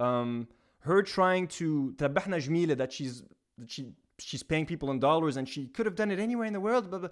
Um, 0.00 0.48
her 0.80 1.02
trying 1.02 1.48
to 1.48 1.94
that 1.98 2.92
she's 2.92 3.22
that 3.58 3.70
she 3.70 3.92
she's 4.18 4.42
paying 4.42 4.66
people 4.66 4.90
in 4.90 4.98
dollars 4.98 5.36
and 5.36 5.48
she 5.48 5.66
could 5.66 5.86
have 5.86 5.94
done 5.94 6.10
it 6.10 6.18
anywhere 6.18 6.46
in 6.46 6.52
the 6.52 6.60
world. 6.60 6.90
Blah, 6.90 6.98
blah 6.98 7.08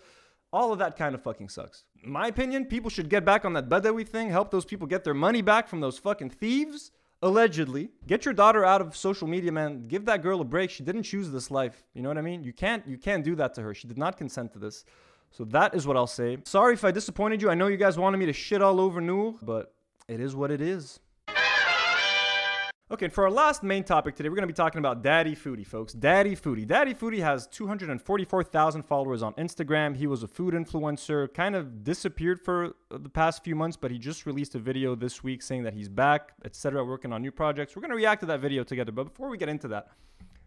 all 0.53 0.73
of 0.73 0.79
that 0.79 0.97
kind 0.97 1.15
of 1.15 1.23
fucking 1.23 1.49
sucks. 1.49 1.85
In 2.03 2.11
my 2.11 2.29
opinion, 2.29 2.67
people 2.67 2.91
should 2.91 3.09
get 3.09 3.25
back 3.25 3.45
on 3.45 3.53
that 3.55 3.69
Badawi 3.69 4.07
thing, 4.07 4.31
help 4.31 4.51
those 4.51 4.65
people 4.65 4.87
get 4.87 5.05
their 5.05 5.15
money 5.15 5.43
back 5.43 5.69
from 5.69 5.81
those 5.81 5.99
fucking 5.99 6.31
thieves. 6.31 6.91
Allegedly, 7.23 7.91
get 8.07 8.25
your 8.27 8.35
daughter 8.35 8.65
out 8.65 8.83
of 8.83 8.95
social 8.95 9.27
media, 9.27 9.51
man. 9.51 9.83
Give 9.89 10.05
that 10.05 10.23
girl 10.23 10.41
a 10.43 10.45
break. 10.45 10.71
She 10.71 10.83
didn't 10.83 11.05
choose 11.05 11.31
this 11.31 11.51
life. 11.51 11.83
You 11.95 12.03
know 12.03 12.11
what 12.11 12.19
I 12.19 12.23
mean? 12.23 12.45
You 12.45 12.53
can't 12.53 12.87
you 12.87 12.99
can't 12.99 13.25
do 13.25 13.35
that 13.37 13.55
to 13.55 13.63
her. 13.63 13.73
She 13.73 13.89
did 13.89 13.97
not 13.97 14.19
consent 14.19 14.53
to 14.53 14.59
this. 14.59 14.85
So 15.31 15.45
that 15.47 15.75
is 15.75 15.87
what 15.87 15.97
I'll 15.97 16.07
say. 16.07 16.39
Sorry 16.45 16.75
if 16.75 16.85
I 16.85 16.91
disappointed 16.91 17.41
you. 17.41 17.51
I 17.51 17.55
know 17.55 17.69
you 17.69 17.79
guys 17.79 17.99
wanted 17.99 18.19
me 18.19 18.27
to 18.27 18.33
shit 18.35 18.61
all 18.61 18.81
over 18.81 19.01
Noor, 19.01 19.35
but 19.43 19.75
it 20.09 20.21
is 20.21 20.37
what 20.37 20.51
it 20.51 20.61
is. 20.61 21.01
Okay, 22.89 23.07
and 23.07 23.13
for 23.13 23.25
our 23.25 23.33
last 23.33 23.65
main 23.65 23.83
topic 23.83 24.15
today, 24.15 24.29
we're 24.29 24.37
going 24.37 24.45
to 24.45 24.47
be 24.47 24.53
talking 24.53 24.79
about 24.79 25.03
Daddy 25.03 25.35
Foodie, 25.35 25.67
folks. 25.67 25.93
Daddy 25.93 26.37
Foodie. 26.37 26.65
Daddy 26.65 26.95
Foodie 26.95 27.19
has 27.19 27.49
244,000 27.49 28.85
followers 28.85 29.25
on 29.25 29.33
Instagram. 29.35 29.97
He 29.97 30.07
was 30.07 30.23
a 30.23 30.29
food 30.29 30.55
influencer, 30.55 31.35
kind 31.35 31.57
of 31.57 31.83
disappeared 31.83 32.41
for 32.41 32.77
the 32.89 33.09
past 33.09 33.43
few 33.43 33.57
months, 33.57 33.77
but 33.77 33.91
he 33.91 33.99
just 33.99 34.25
released 34.25 34.55
a 34.55 34.61
video 34.61 34.95
this 34.95 35.25
week 35.25 35.43
saying 35.43 35.65
that 35.65 35.75
he's 35.75 35.89
back, 35.89 36.31
etc., 36.45 36.85
working 36.85 37.13
on 37.13 37.23
new 37.23 37.33
projects. 37.33 37.75
We're 37.75 37.83
going 37.83 37.91
to 37.91 37.97
react 37.97 38.21
to 38.21 38.27
that 38.27 38.39
video 38.39 38.63
together. 38.63 38.93
But 38.93 39.09
before 39.09 39.31
we 39.31 39.37
get 39.37 39.49
into 39.49 39.67
that, 39.67 39.89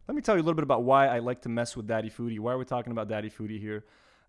let 0.08 0.16
me 0.16 0.22
tell 0.22 0.36
you 0.38 0.42
a 0.42 0.46
little 0.46 0.56
bit 0.56 0.64
about 0.64 0.84
why 0.84 1.08
I 1.08 1.20
like 1.20 1.42
to 1.42 1.50
mess 1.50 1.76
with 1.76 1.88
Daddy 1.88 2.10
Foodie. 2.10 2.40
Why 2.40 2.54
are 2.54 2.58
we 2.58 2.64
talking 2.64 2.94
about 2.94 3.10
Daddy 3.10 3.30
Foodie 3.30 3.60
here? 3.60 3.84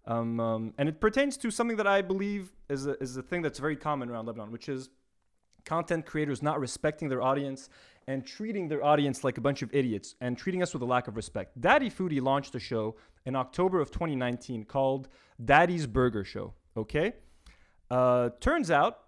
Um, 0.04 0.40
um, 0.40 0.74
and 0.78 0.88
it 0.88 1.00
pertains 1.00 1.36
to 1.36 1.52
something 1.52 1.76
that 1.76 1.86
I 1.86 2.02
believe 2.02 2.50
is 2.68 2.86
a, 2.86 3.00
is 3.00 3.16
a 3.16 3.22
thing 3.22 3.42
that's 3.42 3.60
very 3.60 3.76
common 3.76 4.10
around 4.10 4.26
Lebanon, 4.26 4.50
which 4.50 4.68
is 4.68 4.88
content 5.64 6.06
creators 6.06 6.42
not 6.42 6.58
respecting 6.58 7.08
their 7.08 7.22
audience 7.22 7.68
and 8.10 8.26
treating 8.26 8.66
their 8.66 8.84
audience 8.84 9.22
like 9.22 9.38
a 9.38 9.40
bunch 9.40 9.62
of 9.62 9.72
idiots 9.72 10.16
and 10.20 10.36
treating 10.36 10.62
us 10.62 10.72
with 10.72 10.82
a 10.82 10.86
lack 10.86 11.06
of 11.06 11.14
respect. 11.14 11.60
Daddy 11.60 11.88
Foodie 11.88 12.20
launched 12.20 12.54
a 12.56 12.58
show 12.58 12.96
in 13.24 13.36
October 13.36 13.80
of 13.80 13.92
2019 13.92 14.64
called 14.64 15.08
Daddy's 15.42 15.86
Burger 15.86 16.24
Show. 16.24 16.54
Okay? 16.76 17.12
Uh, 17.88 18.30
turns 18.40 18.70
out 18.70 18.98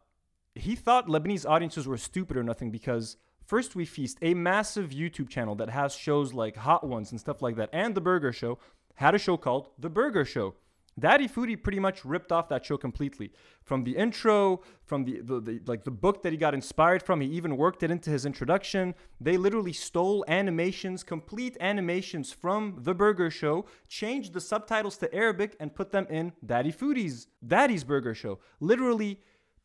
he 0.55 0.77
thought 0.77 1.09
Lebanese 1.09 1.49
audiences 1.49 1.87
were 1.87 1.97
stupid 1.97 2.37
or 2.37 2.45
nothing 2.45 2.71
because 2.71 3.17
First 3.45 3.75
We 3.75 3.85
Feast, 3.85 4.19
a 4.23 4.35
massive 4.35 4.91
YouTube 4.91 5.29
channel 5.29 5.57
that 5.57 5.71
has 5.71 5.95
shows 5.97 6.33
like 6.33 6.57
Hot 6.57 6.87
Ones 6.87 7.11
and 7.11 7.19
stuff 7.19 7.43
like 7.43 7.57
that, 7.57 7.71
and 7.73 7.97
The 7.97 8.01
Burger 8.01 8.33
Show, 8.33 8.59
had 8.95 9.17
a 9.17 9.19
show 9.19 9.37
called 9.37 9.71
The 9.79 9.91
Burger 9.91 10.25
Show. 10.25 10.55
Daddy 10.99 11.27
Foodie 11.27 11.61
pretty 11.61 11.81
much 11.81 12.05
ripped 12.05 12.33
off 12.33 12.49
that 12.49 12.65
show 12.65 12.77
completely. 12.77 13.33
From 13.65 13.85
the 13.85 13.97
intro, 13.97 14.63
from 14.85 15.05
the, 15.05 15.21
the, 15.21 15.41
the 15.41 15.61
like 15.67 15.85
the 15.85 15.91
book 15.91 16.23
that 16.23 16.33
he 16.33 16.37
got 16.37 16.55
inspired 16.55 17.03
from, 17.03 17.21
he 17.21 17.29
even 17.29 17.57
worked 17.57 17.83
it 17.83 17.91
into 17.91 18.11
his 18.11 18.27
introduction. 18.27 18.95
They 19.21 19.37
literally 19.37 19.73
stole 19.73 20.25
animations, 20.29 21.03
complete 21.03 21.57
animations 21.61 22.33
from 22.33 22.79
The 22.83 22.95
Burger 22.95 23.31
Show, 23.31 23.65
changed 23.89 24.35
the 24.35 24.41
subtitles 24.41 24.99
to 24.99 25.15
Arabic, 25.15 25.57
and 25.59 25.75
put 25.75 25.93
them 25.93 26.07
in 26.11 26.33
Daddy 26.45 26.73
Foodie's 26.73 27.29
Daddy's 27.47 27.85
Burger 27.85 28.15
Show. 28.15 28.39
Literally 28.61 29.21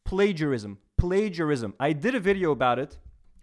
plagiarism. 0.05 0.77
Plagiarism. 0.97 1.73
I 1.79 1.93
did 1.93 2.15
a 2.15 2.19
video 2.19 2.51
about 2.51 2.79
it 2.79 2.97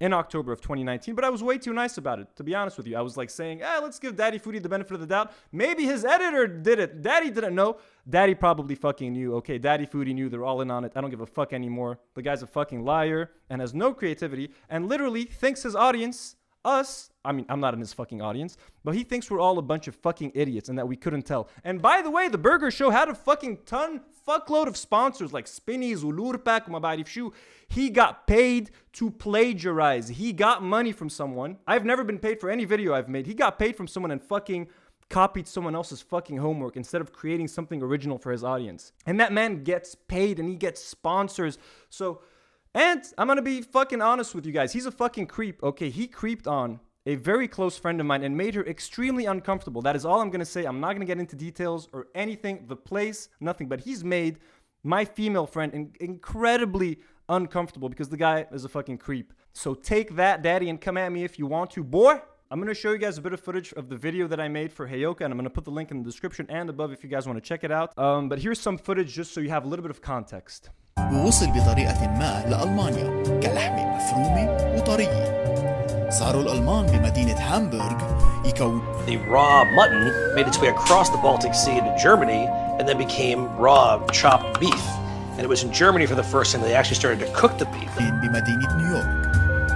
in 0.05 0.13
October 0.13 0.53
of 0.53 0.61
2019, 0.61 1.15
but 1.15 1.25
I 1.25 1.31
was 1.31 1.43
way 1.43 1.57
too 1.57 1.73
nice 1.73 1.97
about 1.97 2.19
it, 2.19 2.29
to 2.37 2.45
be 2.45 2.55
honest 2.55 2.77
with 2.77 2.87
you. 2.87 2.95
I 2.95 3.01
was 3.01 3.17
like 3.17 3.31
saying, 3.31 3.63
eh, 3.63 3.79
let's 3.83 3.99
give 3.99 4.15
Daddy 4.15 4.39
Foodie 4.39 4.63
the 4.63 4.69
benefit 4.69 4.93
of 4.93 5.01
the 5.01 5.07
doubt. 5.07 5.33
Maybe 5.51 5.85
his 5.85 6.05
editor 6.05 6.47
did 6.47 6.79
it. 6.79 7.01
Daddy 7.01 7.31
didn't 7.31 7.55
know. 7.55 7.79
Daddy 8.07 8.35
probably 8.35 8.75
fucking 8.75 9.15
knew. 9.15 9.35
Okay, 9.37 9.57
Daddy 9.57 9.87
Foodie 9.87 10.15
knew 10.15 10.29
they're 10.29 10.45
all 10.45 10.61
in 10.61 10.71
on 10.71 10.85
it. 10.85 10.93
I 10.95 11.01
don't 11.01 11.09
give 11.09 11.23
a 11.23 11.27
fuck 11.27 11.55
anymore. 11.55 11.99
The 12.13 12.21
guy's 12.21 12.43
a 12.43 12.47
fucking 12.47 12.85
liar 12.85 13.31
and 13.49 13.63
has 13.63 13.73
no 13.73 13.95
creativity 13.95 14.51
and 14.69 14.91
literally 14.91 15.25
thinks 15.25 15.63
his 15.63 15.75
audience, 15.75 16.37
us, 16.67 17.09
I 17.25 17.33
mean, 17.33 17.47
I'm 17.49 17.61
not 17.61 17.75
in 17.75 17.81
his 17.81 17.93
fucking 17.93 18.21
audience, 18.21 18.57
but 18.85 18.95
he 18.95 19.03
thinks 19.03 19.31
we're 19.31 19.41
all 19.41 19.59
a 19.59 19.63
bunch 19.63 19.89
of 19.89 19.95
fucking 19.95 20.33
idiots 20.35 20.69
and 20.69 20.79
that 20.79 20.87
we 20.87 20.97
couldn't 20.97 21.23
tell. 21.23 21.49
And 21.65 21.81
by 21.81 22.03
the 22.03 22.11
way, 22.11 22.29
the 22.29 22.39
Burger 22.39 22.71
Show 22.71 22.91
had 22.91 23.09
a 23.09 23.15
fucking 23.15 23.59
ton, 23.67 24.03
fuckload 24.27 24.67
of 24.67 24.77
sponsors 24.77 25.33
like 25.33 25.47
Spinneys, 25.47 26.03
Ulurpak, 26.03 26.69
Mabarif 26.69 27.07
Shu. 27.07 27.33
He 27.69 27.91
got 27.91 28.27
paid 28.27 28.71
to 28.95 29.11
plagiarize. 29.11 30.09
He 30.09 30.33
got 30.33 30.63
money 30.63 30.93
from 30.93 31.09
someone. 31.09 31.59
I've 31.67 31.85
never 31.85 32.05
been 32.05 32.19
paid 32.19 32.41
for 32.41 32.51
any 32.51 32.65
video 32.65 32.95
I've 32.95 33.09
made. 33.09 33.27
He 33.27 33.35
got 33.35 33.59
paid 33.59 33.77
from 33.77 33.87
someone 33.87 34.11
and 34.11 34.23
fucking 34.23 34.69
copied 35.11 35.47
someone 35.47 35.75
else's 35.75 36.03
fucking 36.03 36.39
homework 36.39 36.77
instead 36.77 37.01
of 37.01 37.13
creating 37.13 37.49
something 37.49 37.83
original 37.83 38.19
for 38.19 38.33
his 38.33 38.43
audience. 38.43 38.93
And 39.07 39.21
that 39.21 39.33
man 39.33 39.63
gets 39.63 39.95
paid 39.95 40.39
and 40.39 40.49
he 40.49 40.57
gets 40.57 40.83
sponsors. 40.83 41.59
So, 41.91 42.23
and 42.75 43.03
I'm 43.19 43.29
gonna 43.29 43.43
be 43.43 43.63
fucking 43.63 44.03
honest 44.03 44.35
with 44.35 44.47
you 44.47 44.53
guys. 44.53 44.73
He's 44.73 44.87
a 44.87 44.91
fucking 44.91 45.27
creep. 45.27 45.63
Okay, 45.63 45.91
he 45.91 46.07
creeped 46.07 46.47
on 46.47 46.81
a 47.06 47.16
very 47.16 47.48
close 47.48 47.78
friend 47.78 48.00
of 48.00 48.06
mine 48.06 48.24
and 48.24 48.36
made 48.36 48.56
her 48.56 48.66
extremely 48.66 49.26
uncomfortable. 49.26 49.82
That 49.82 49.96
is 49.96 50.06
all 50.06 50.22
I'm 50.22 50.30
gonna 50.30 50.46
say. 50.46 50.66
I'm 50.66 50.80
not 50.80 50.94
gonna 50.94 51.06
get 51.06 51.20
into 51.20 51.36
details 51.36 51.88
or 51.94 52.08
anything, 52.14 52.66
the 52.68 52.76
place, 52.76 53.30
nothing. 53.40 53.68
But 53.68 53.80
he's 53.82 54.04
made 54.04 54.40
my 54.84 55.06
female 55.06 55.46
friend 55.48 55.74
in- 55.74 55.94
incredibly 56.00 57.00
uncomfortable 57.28 57.90
because 57.90 58.10
the 58.10 58.18
guy 58.18 58.46
is 58.52 58.66
a 58.66 58.70
fucking 58.70 58.98
creep. 58.98 59.34
So 59.54 59.74
take 59.74 60.16
that, 60.16 60.42
daddy, 60.42 60.70
and 60.70 60.80
come 60.80 60.98
at 60.98 61.12
me 61.12 61.24
if 61.24 61.40
you 61.40 61.46
want 61.48 61.72
to, 61.72 61.84
boy. 61.84 62.22
I'm 62.52 62.60
gonna 62.60 62.74
show 62.74 62.92
you 62.92 62.98
guys 62.98 63.18
a 63.20 63.22
bit 63.22 63.32
of 63.34 63.40
footage 63.40 63.74
of 63.74 63.90
the 63.90 63.96
video 63.96 64.28
that 64.28 64.40
I 64.40 64.48
made 64.48 64.74
for 64.74 64.88
Heyoka, 64.88 65.22
and 65.22 65.32
I'm 65.32 65.38
gonna 65.38 65.52
put 65.52 65.66
the 65.66 65.72
link 65.72 65.92
in 65.92 66.00
the 66.00 66.04
description 66.04 66.48
and 66.50 66.68
above 66.68 66.92
if 66.92 67.04
you 67.04 67.10
guys 67.10 67.28
want 67.28 67.38
to 67.38 67.48
check 67.48 67.64
it 67.64 67.72
out. 67.72 67.98
Um, 67.98 68.28
but 68.28 68.40
here's 68.40 68.60
some 68.60 68.78
footage 68.78 69.14
just 69.14 69.34
so 69.34 69.40
you 69.40 69.50
have 69.50 69.66
a 69.66 69.68
little 69.68 69.84
bit 69.84 69.92
of 69.92 70.02
context. 70.02 70.70
ووصل 71.14 71.48
بطريقة 71.48 72.08
ما 72.20 72.46
لألمانيا 72.50 73.40
كلحمة 73.40 73.96
مفرومة 73.96 74.76
وطرية 74.78 75.43
صاروا 76.10 76.42
الألمان 76.42 76.86
بمدينة 76.86 77.36
هامبورغ 77.40 77.98
يكون 78.46 78.82
The 79.06 79.18
raw 79.18 79.64
mutton 79.64 80.12
made 80.36 80.48
its 80.48 80.60
way 80.60 80.68
across 80.68 81.10
the 81.10 81.18
Baltic 81.18 81.54
Sea 81.54 81.78
into 81.78 81.96
Germany 82.04 82.48
and 82.78 82.88
then 82.88 82.98
became 82.98 83.48
raw 83.58 84.06
chopped 84.12 84.60
beef. 84.60 84.86
And 85.34 85.42
it 85.42 85.50
was 85.50 85.64
in 85.64 85.72
Germany 85.72 86.06
for 86.06 86.16
the 86.16 86.24
first 86.36 86.52
time 86.52 86.62
they 86.62 86.76
actually 86.76 86.96
started 87.04 87.20
to 87.26 87.32
cook 87.34 87.58
the 87.58 87.66
beef. 87.66 87.92
بمدينة 87.98 88.76
نيويورك 88.76 89.32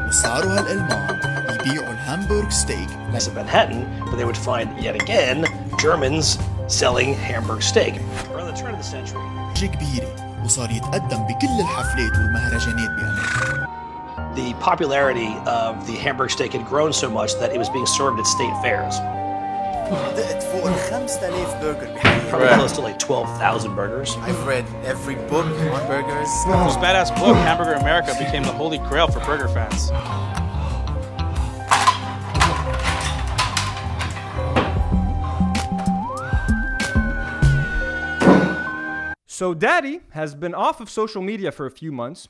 وصاروا 0.07 0.59
هالألمان 0.59 1.19
يبيعوا 1.49 1.93
الهامبورغ 1.93 2.49
ستيك 2.49 2.89
As 3.13 3.27
in 3.27 3.35
Manhattan, 3.35 3.81
but 4.09 4.15
they 4.17 4.25
would 4.25 4.37
find 4.37 4.67
yet 4.83 4.95
again 4.95 5.45
Germans 5.79 6.39
selling 6.67 7.13
Hamburg 7.13 7.61
steak. 7.61 7.93
Around 8.33 8.47
the 8.47 8.57
turn 8.61 8.71
of 8.73 8.77
the 8.77 8.89
century, 8.95 9.21
لهجة 9.55 9.65
كبيرة 9.65 10.41
وصار 10.45 10.71
يتقدم 10.71 11.23
بكل 11.23 11.59
الحفلات 11.59 12.11
والمهرجانات 12.17 12.89
بأمريكا 12.89 13.76
the 14.34 14.54
popularity 14.60 15.34
of 15.46 15.86
the 15.86 15.94
Hamburg 15.94 16.30
steak 16.30 16.52
had 16.52 16.66
grown 16.66 16.92
so 16.92 17.10
much 17.10 17.34
that 17.34 17.52
it 17.52 17.58
was 17.58 17.68
being 17.70 17.86
served 17.86 18.18
at 18.20 18.26
state 18.26 18.54
fairs. 18.62 18.98
Probably 22.28 22.48
close 22.48 22.72
to 22.72 22.82
like 22.82 22.98
12,000 22.98 23.74
burgers. 23.74 24.16
I've 24.18 24.46
read 24.46 24.66
every 24.84 25.14
book 25.14 25.46
on 25.46 25.86
burgers. 25.86 26.28
This 26.44 26.76
badass 26.76 27.14
book, 27.18 27.36
Hamburger 27.36 27.74
America, 27.74 28.14
became 28.18 28.42
the 28.42 28.52
holy 28.52 28.78
grail 28.78 29.08
for 29.08 29.20
burger 29.20 29.48
fans. 29.48 29.90
So, 39.26 39.54
Daddy 39.54 40.00
has 40.10 40.34
been 40.34 40.52
off 40.52 40.80
of 40.80 40.90
social 40.90 41.22
media 41.22 41.52
for 41.52 41.64
a 41.64 41.70
few 41.70 41.92
months 41.92 42.28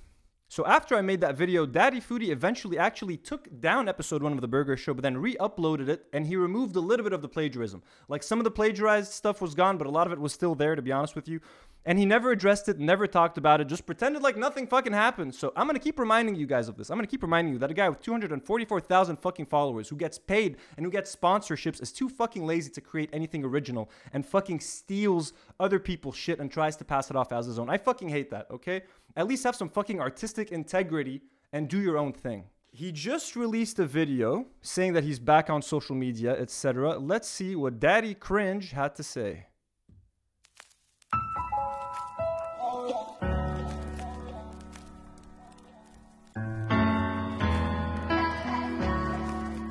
so 0.50 0.64
after 0.64 0.96
I 0.96 1.02
made 1.02 1.20
that 1.20 1.36
video, 1.36 1.66
Daddy 1.66 2.00
Foodie 2.00 2.30
eventually 2.30 2.78
actually 2.78 3.18
took 3.18 3.60
down 3.60 3.86
episode 3.86 4.22
one 4.22 4.32
of 4.32 4.40
the 4.40 4.48
Burger 4.48 4.78
Show, 4.78 4.94
but 4.94 5.02
then 5.02 5.18
re-uploaded 5.18 5.88
it, 5.88 6.06
and 6.14 6.26
he 6.26 6.36
removed 6.36 6.74
a 6.74 6.80
little 6.80 7.04
bit 7.04 7.12
of 7.12 7.20
the 7.20 7.28
plagiarism. 7.28 7.82
Like 8.08 8.22
some 8.22 8.40
of 8.40 8.44
the 8.44 8.50
plagiarized 8.50 9.12
stuff 9.12 9.42
was 9.42 9.54
gone, 9.54 9.76
but 9.76 9.86
a 9.86 9.90
lot 9.90 10.06
of 10.06 10.12
it 10.14 10.18
was 10.18 10.32
still 10.32 10.54
there, 10.54 10.74
to 10.74 10.80
be 10.80 10.90
honest 10.90 11.14
with 11.14 11.28
you. 11.28 11.40
And 11.88 11.98
he 11.98 12.04
never 12.04 12.32
addressed 12.32 12.68
it, 12.68 12.78
never 12.78 13.06
talked 13.06 13.38
about 13.38 13.62
it, 13.62 13.66
just 13.66 13.86
pretended 13.86 14.22
like 14.22 14.36
nothing 14.36 14.66
fucking 14.66 14.92
happened. 14.92 15.34
So 15.34 15.54
I'm 15.56 15.66
gonna 15.66 15.78
keep 15.78 15.98
reminding 15.98 16.34
you 16.34 16.46
guys 16.46 16.68
of 16.68 16.76
this. 16.76 16.90
I'm 16.90 16.98
gonna 16.98 17.06
keep 17.06 17.22
reminding 17.22 17.54
you 17.54 17.58
that 17.60 17.70
a 17.70 17.74
guy 17.74 17.88
with 17.88 18.02
244,000 18.02 19.16
fucking 19.16 19.46
followers 19.46 19.88
who 19.88 19.96
gets 19.96 20.18
paid 20.18 20.58
and 20.76 20.84
who 20.84 20.92
gets 20.92 21.16
sponsorships 21.16 21.80
is 21.80 21.90
too 21.90 22.10
fucking 22.10 22.44
lazy 22.44 22.68
to 22.72 22.82
create 22.82 23.08
anything 23.10 23.42
original 23.42 23.90
and 24.12 24.26
fucking 24.26 24.60
steals 24.60 25.32
other 25.58 25.78
people's 25.78 26.14
shit 26.14 26.40
and 26.40 26.52
tries 26.52 26.76
to 26.76 26.84
pass 26.84 27.08
it 27.08 27.16
off 27.16 27.32
as 27.32 27.46
his 27.46 27.58
own. 27.58 27.70
I 27.70 27.78
fucking 27.78 28.10
hate 28.10 28.30
that, 28.32 28.50
okay? 28.50 28.82
At 29.16 29.26
least 29.26 29.44
have 29.44 29.56
some 29.56 29.70
fucking 29.70 29.98
artistic 29.98 30.52
integrity 30.52 31.22
and 31.54 31.70
do 31.70 31.80
your 31.80 31.96
own 31.96 32.12
thing. 32.12 32.44
He 32.70 32.92
just 32.92 33.34
released 33.34 33.78
a 33.78 33.86
video 33.86 34.44
saying 34.60 34.92
that 34.92 35.04
he's 35.04 35.18
back 35.18 35.48
on 35.48 35.62
social 35.62 35.96
media, 35.96 36.38
etc. 36.38 36.98
Let's 36.98 37.28
see 37.28 37.56
what 37.56 37.80
Daddy 37.80 38.12
Cringe 38.12 38.72
had 38.72 38.94
to 38.96 39.02
say. 39.02 39.46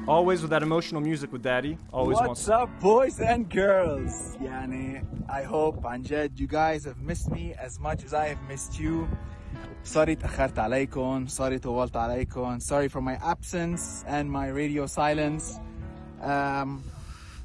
Always 0.08 0.42
with 0.42 0.50
that 0.50 0.62
emotional 0.62 1.00
music 1.00 1.32
with 1.32 1.42
Daddy. 1.42 1.78
Always 1.92 2.16
What's 2.18 2.48
wants. 2.48 2.48
up, 2.48 2.68
boys 2.80 3.20
and 3.20 3.48
girls? 3.48 4.36
Yani, 4.40 5.02
I 5.28 5.42
hope 5.42 5.82
عن 5.84 6.02
جد 6.02 6.38
you 6.38 6.46
guys 6.48 6.84
have 6.84 6.98
missed 7.00 7.30
me 7.30 7.54
as 7.54 7.78
much 7.78 8.04
as 8.04 8.12
I 8.12 8.26
have 8.28 8.42
missed 8.48 8.78
you. 8.80 9.06
Sorry 9.84 10.16
تأخرت 10.16 10.58
عليكم. 10.58 11.28
Sorry 11.28 11.58
طولت 11.58 11.96
عليكم. 11.96 12.60
Sorry 12.60 12.88
for 12.88 13.00
my 13.00 13.14
absence 13.22 14.04
and 14.06 14.30
my 14.30 14.48
radio 14.48 14.86
silence. 14.86 15.58
Um, 16.20 16.82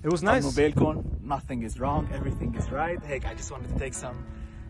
It 0.04 0.12
was 0.12 0.22
طمنوا 0.22 0.42
nice. 0.42 0.56
بالكم. 0.56 1.04
Nothing 1.24 1.64
is 1.64 1.80
wrong. 1.80 2.08
Everything 2.14 2.56
is 2.56 2.72
right. 2.72 3.00
Hey, 3.04 3.20
I 3.26 3.34
just 3.36 3.52
wanted 3.52 3.70
to 3.74 3.80
take 3.80 3.94
some 3.94 4.16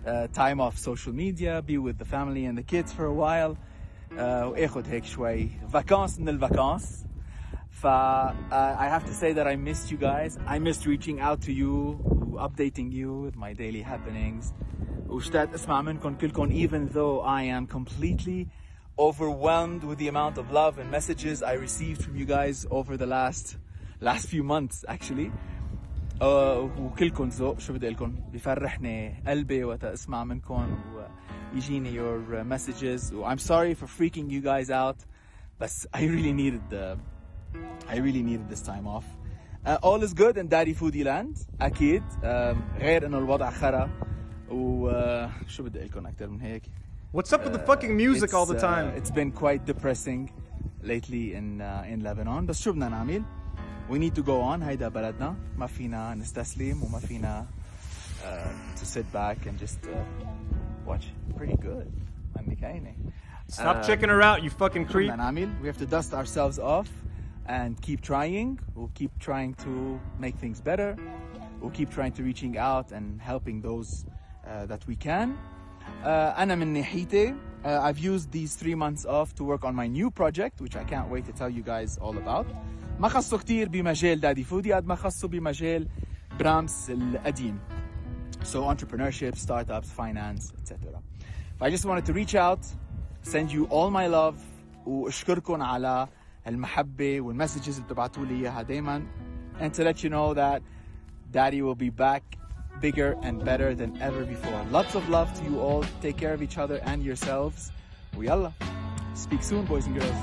uh, 0.06 0.28
time 0.34 0.60
off 0.60 0.78
social 0.78 1.14
media, 1.14 1.62
be 1.62 1.78
with 1.78 1.98
the 1.98 2.06
family 2.06 2.45
and 2.45 2.58
the 2.58 2.64
kids 2.64 2.91
for 2.93 3.06
a 3.06 3.14
while. 3.14 3.58
Uh, 4.12 4.18
واخد 4.52 4.88
هيك 4.88 5.06
شوي 5.06 5.50
vacances 5.74 6.20
من 6.20 6.30
الفاكانس. 6.30 7.04
ف 7.72 7.86
uh, 7.86 8.76
I 8.86 8.88
have 8.88 9.06
to 9.06 9.14
say 9.14 9.34
that 9.34 9.48
I 9.48 9.56
missed 9.56 9.91
you 9.91 9.98
guys. 9.98 10.38
I 10.48 10.58
missed 10.60 10.86
reaching 10.86 11.20
out 11.20 11.41
to 11.41 11.52
you, 11.52 11.74
updating 12.48 12.91
you 12.91 13.10
with 13.26 13.36
my 13.36 13.54
daily 13.54 13.82
happenings. 13.82 14.54
واشتقت 15.08 15.54
اسمع 15.54 15.82
منكم 15.82 16.16
كلكم 16.16 16.50
even 16.52 16.93
though 16.93 17.22
I 17.22 17.43
am 17.43 17.68
completely 17.68 18.48
overwhelmed 19.00 19.84
with 19.84 20.00
the 20.00 20.08
amount 20.08 20.38
of 20.38 20.52
love 20.52 20.80
and 20.80 20.89
messages 20.91 21.43
I 21.43 21.54
received 21.54 22.04
from 22.04 22.16
you 22.16 22.26
guys 22.26 22.66
over 22.72 22.98
the 22.98 23.06
last 23.06 23.58
last 24.02 24.28
few 24.28 24.43
months 24.43 24.86
actually. 24.88 25.32
Uh, 26.20 26.70
وكلكم 26.80 27.30
ذوق 27.30 27.60
شو 27.60 27.74
بدي 27.74 27.89
لكم 27.89 28.16
بفرحني 28.34 29.24
قلبي 29.28 29.64
وقت 29.64 29.84
اسمع 29.84 30.24
منكم 30.24 30.78
ويجيني 31.54 31.93
your 31.93 32.43
messages. 32.43 33.14
I'm 33.26 33.38
sorry 33.38 33.74
for 33.76 33.86
freaking 33.86 34.30
you 34.30 34.41
guys 34.41 34.72
out, 34.72 34.98
but 35.60 35.72
I 35.93 36.06
really 36.06 36.34
needed 36.34 36.62
the 36.70 36.98
I 37.89 37.95
really 37.98 38.24
needed 38.24 38.50
this 38.50 38.62
time 38.62 38.88
off. 38.88 39.06
Uh, 39.66 39.78
all 39.84 40.02
is 40.04 40.14
good 40.14 40.38
in 40.38 40.48
Daddy 40.48 40.74
Foodie 40.74 41.04
Land 41.06 41.38
أكيد 41.62 42.04
um, 42.24 42.58
غير 42.80 43.06
إنه 43.06 43.18
الوضع 43.18 43.50
خرا 43.52 43.89
وشو 44.50 45.64
بدي 45.64 45.80
لكم 45.80 46.08
أكثر 46.08 46.28
من 46.28 46.41
هيك. 46.41 46.64
What's 47.14 47.34
up 47.34 47.43
with 47.43 47.54
the 47.54 47.60
fucking 47.60 47.95
music 47.98 48.24
It's, 48.26 48.34
all 48.34 48.45
the 48.45 48.58
uh, 48.58 48.62
time? 48.62 48.88
it's 48.98 49.12
been 49.12 49.32
quite 49.32 49.66
depressing 49.66 50.30
lately 50.84 51.34
in 51.34 51.62
uh, 51.62 51.84
in 51.88 52.04
Lebanon 52.04 52.45
بس 52.45 52.62
شو 52.62 52.72
بدنا 52.72 52.89
نعمل؟ 52.89 53.24
We 53.89 53.98
need 54.00 54.16
to 54.16 54.24
go 54.24 54.41
on 54.41 54.62
هيدا 54.64 54.88
بلدنا 54.89 55.36
ما 55.58 55.68
فينا 55.68 56.16
نستسلم 56.16 56.84
وما 56.84 57.00
فينا 57.00 57.45
uh, 58.24 58.80
to 58.80 58.86
sit 58.86 59.06
back 59.14 59.38
and 59.45 59.58
just 59.60 59.88
uh, 59.88 60.89
watch 60.89 61.06
pretty 61.38 61.56
good 61.58 61.88
مني 62.36 62.56
كاينة. 62.56 62.93
Stop 63.50 63.76
Um, 63.78 63.84
checking 63.84 64.10
her 64.10 64.22
out, 64.22 64.43
you 64.43 64.50
fucking 64.50 64.88
شو 64.88 64.93
creep. 64.93 65.12
بدنا 65.12 65.16
نعمل؟ 65.16 65.50
We 65.64 65.68
have 65.68 65.78
to 65.78 65.86
dust 65.86 66.14
ourselves 66.14 66.60
off 66.60 66.88
and 67.48 67.82
keep 67.82 68.02
trying. 68.02 68.60
We'll 68.76 68.91
keep 68.93 69.18
trying 69.20 69.54
to 69.66 70.00
make 70.20 70.36
things 70.36 70.60
better. 70.62 70.95
We'll 71.62 71.72
keep 71.72 71.89
trying 71.89 72.12
to 72.14 72.24
reaching 72.24 72.58
out 72.58 72.91
and 72.91 73.22
helping 73.22 73.62
those 73.62 74.06
uh, 74.45 74.66
that 74.66 74.86
we 74.88 74.95
can. 74.95 75.38
Uh, 76.04 76.34
أنا 76.38 76.56
من 76.56 76.74
ناحيتي 76.74 77.36
uh, 77.64 77.68
I've 77.82 77.98
used 77.98 78.32
these 78.32 78.56
three 78.56 78.76
months 78.76 79.06
off 79.06 79.34
to 79.36 79.43
work 79.43 79.64
on 79.64 79.74
my 79.76 79.88
new 79.88 80.12
project 80.12 80.62
which 80.62 80.76
I 80.76 80.84
can't 80.84 81.10
wait 81.10 81.26
to 81.26 81.32
tell 81.32 81.50
you 81.50 81.64
guys 81.64 81.98
all 81.98 82.18
about. 82.18 82.45
ما 83.00 83.08
خصه 83.08 83.38
كتير 83.38 83.70
بمجال 83.70 84.20
دادي 84.20 84.43
فودي 84.43 84.74
قد 84.74 84.86
ما 84.86 84.95
خصه 84.95 85.28
بمجال 85.28 85.88
برامس 86.39 86.89
القديم. 86.89 87.60
So 88.43 88.64
entrepreneurship, 88.64 89.36
startups, 89.36 89.89
finance, 89.91 90.54
etc. 90.58 91.02
I 91.60 91.70
just 91.70 91.86
wanted 91.86 92.06
to 92.06 92.14
reach 92.14 92.36
out, 92.36 92.60
send 93.24 93.52
you 93.52 93.66
all 93.66 93.89
my 93.89 94.08
love 94.08 94.36
واشكركم 94.86 95.62
على 95.62 96.08
المحبة 96.48 97.22
والمسجز 97.22 97.76
اللي 97.76 97.88
بتبعتوا 97.88 98.26
لي 98.26 98.36
اياها 98.36 98.62
دايما 98.62 99.08
and 99.60 99.74
to 99.74 99.84
let 99.84 100.04
you 100.04 100.10
know 100.10 100.34
that 100.34 100.62
daddy 101.32 101.62
will 101.62 101.76
be 101.76 101.89
back 101.89 102.24
bigger 102.80 103.18
and 103.24 103.43
better 103.43 103.74
than 103.74 104.00
ever 104.02 104.24
before. 104.24 104.64
Lots 104.72 104.95
of 104.95 105.10
love 105.10 105.34
to 105.39 105.43
you 105.50 105.60
all. 105.60 105.84
Take 106.02 106.18
care 106.18 106.34
of 106.34 106.41
each 106.41 106.58
other 106.58 106.80
and 106.86 107.04
yourselves. 107.04 107.72
ويلا. 108.18 108.52
Speak 109.16 109.41
soon 109.41 109.66
boys 109.66 109.86
and 109.88 110.00
girls. 110.00 110.16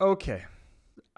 Okay. 0.00 0.44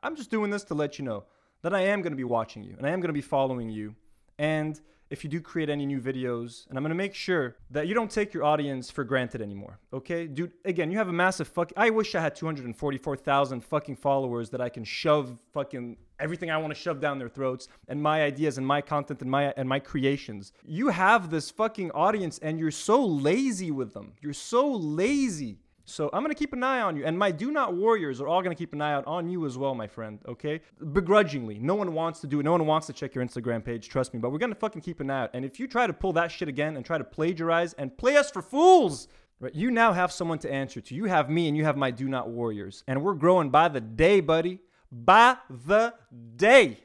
I'm 0.02 0.16
just 0.16 0.30
doing 0.30 0.50
this 0.50 0.64
to 0.64 0.74
let 0.74 0.98
you 0.98 1.04
know 1.04 1.24
that 1.62 1.74
I 1.74 1.80
am 1.80 2.02
going 2.02 2.12
to 2.12 2.16
be 2.16 2.24
watching 2.24 2.62
you 2.62 2.74
and 2.78 2.86
I 2.86 2.90
am 2.90 3.00
going 3.00 3.08
to 3.08 3.12
be 3.12 3.20
following 3.20 3.68
you. 3.68 3.94
And 4.38 4.80
if 5.13 5.23
you 5.23 5.29
do 5.29 5.39
create 5.39 5.69
any 5.69 5.85
new 5.85 6.01
videos, 6.01 6.67
and 6.67 6.77
I'm 6.77 6.83
to 6.83 6.95
make 6.95 7.13
sure 7.13 7.55
that 7.69 7.87
you 7.87 7.93
don't 7.93 8.09
take 8.09 8.33
your 8.33 8.43
audience 8.43 8.89
for 8.89 9.03
granted 9.03 9.43
anymore. 9.43 9.77
Okay? 9.93 10.25
Dude, 10.25 10.53
again, 10.65 10.89
you 10.89 10.97
have 10.97 11.07
a 11.07 11.13
massive 11.13 11.47
fuck. 11.47 11.71
I 11.77 11.91
wish 11.91 12.15
I 12.15 12.19
had 12.19 12.35
244,000 12.35 13.63
fucking 13.63 13.97
followers 13.97 14.49
that 14.49 14.59
I 14.59 14.69
can 14.69 14.83
shove 14.83 15.37
fucking 15.53 15.97
everything 16.19 16.49
I 16.49 16.57
want 16.57 16.73
to 16.73 16.79
shove 16.79 16.99
down 16.99 17.19
their 17.19 17.29
throats 17.29 17.67
and 17.87 18.01
my 18.01 18.23
ideas 18.23 18.57
and 18.57 18.65
my 18.65 18.81
content 18.81 19.21
and 19.21 19.29
my 19.29 19.53
and 19.55 19.67
my 19.69 19.79
creations. 19.79 20.51
You 20.65 20.87
have 20.87 21.29
this 21.29 21.51
fucking 21.51 21.91
audience 21.91 22.39
and 22.39 22.59
you're 22.59 22.71
so 22.71 23.05
lazy 23.05 23.71
with 23.71 23.93
them. 23.93 24.13
You're 24.21 24.33
so 24.33 24.71
lazy. 24.71 25.59
So 25.85 26.09
I'm 26.13 26.23
gonna 26.23 26.33
keep 26.33 26.53
an 26.53 26.63
eye 26.63 26.81
on 26.81 26.95
you, 26.95 27.03
and 27.03 27.19
my 27.19 27.31
do 27.31 27.51
not 27.51 27.75
warriors 27.75 28.21
are 28.21 28.27
all 28.27 28.41
gonna 28.41 28.55
keep 28.55 28.71
an 28.71 28.81
eye 28.81 28.93
out 28.93 29.05
on 29.05 29.29
you 29.29 29.45
as 29.45 29.57
well, 29.57 29.75
my 29.75 29.87
friend. 29.87 30.19
Okay, 30.27 30.61
begrudgingly. 30.93 31.59
No 31.59 31.75
one 31.75 31.93
wants 31.93 32.21
to 32.21 32.27
do 32.27 32.39
it. 32.39 32.43
No 32.43 32.53
one 32.53 32.65
wants 32.65 32.87
to 32.87 32.93
check 32.93 33.13
your 33.13 33.23
Instagram 33.23 33.63
page. 33.63 33.89
Trust 33.89 34.13
me. 34.13 34.19
But 34.19 34.31
we're 34.31 34.37
gonna 34.37 34.55
fucking 34.55 34.81
keep 34.81 35.01
an 35.01 35.09
eye 35.09 35.23
out. 35.23 35.31
And 35.33 35.43
if 35.43 35.59
you 35.59 35.67
try 35.67 35.85
to 35.85 35.93
pull 35.93 36.13
that 36.13 36.31
shit 36.31 36.47
again 36.47 36.77
and 36.77 36.85
try 36.85 36.97
to 36.97 37.03
plagiarize 37.03 37.73
and 37.73 37.97
play 37.97 38.15
us 38.15 38.31
for 38.31 38.41
fools, 38.41 39.09
right? 39.39 39.53
You 39.53 39.71
now 39.71 39.91
have 39.91 40.11
someone 40.11 40.39
to 40.39 40.51
answer 40.51 40.79
to. 40.79 40.95
You 40.95 41.05
have 41.05 41.29
me, 41.29 41.49
and 41.49 41.57
you 41.57 41.65
have 41.65 41.75
my 41.75 41.91
do 41.91 42.07
not 42.07 42.29
warriors, 42.29 42.83
and 42.87 43.03
we're 43.03 43.13
growing 43.13 43.49
by 43.49 43.67
the 43.67 43.81
day, 43.81 44.21
buddy. 44.21 44.59
By 44.89 45.37
the 45.49 45.95
day. 46.35 46.77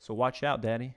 So 0.00 0.14
watch 0.14 0.42
out, 0.42 0.60
daddy. 0.60 0.94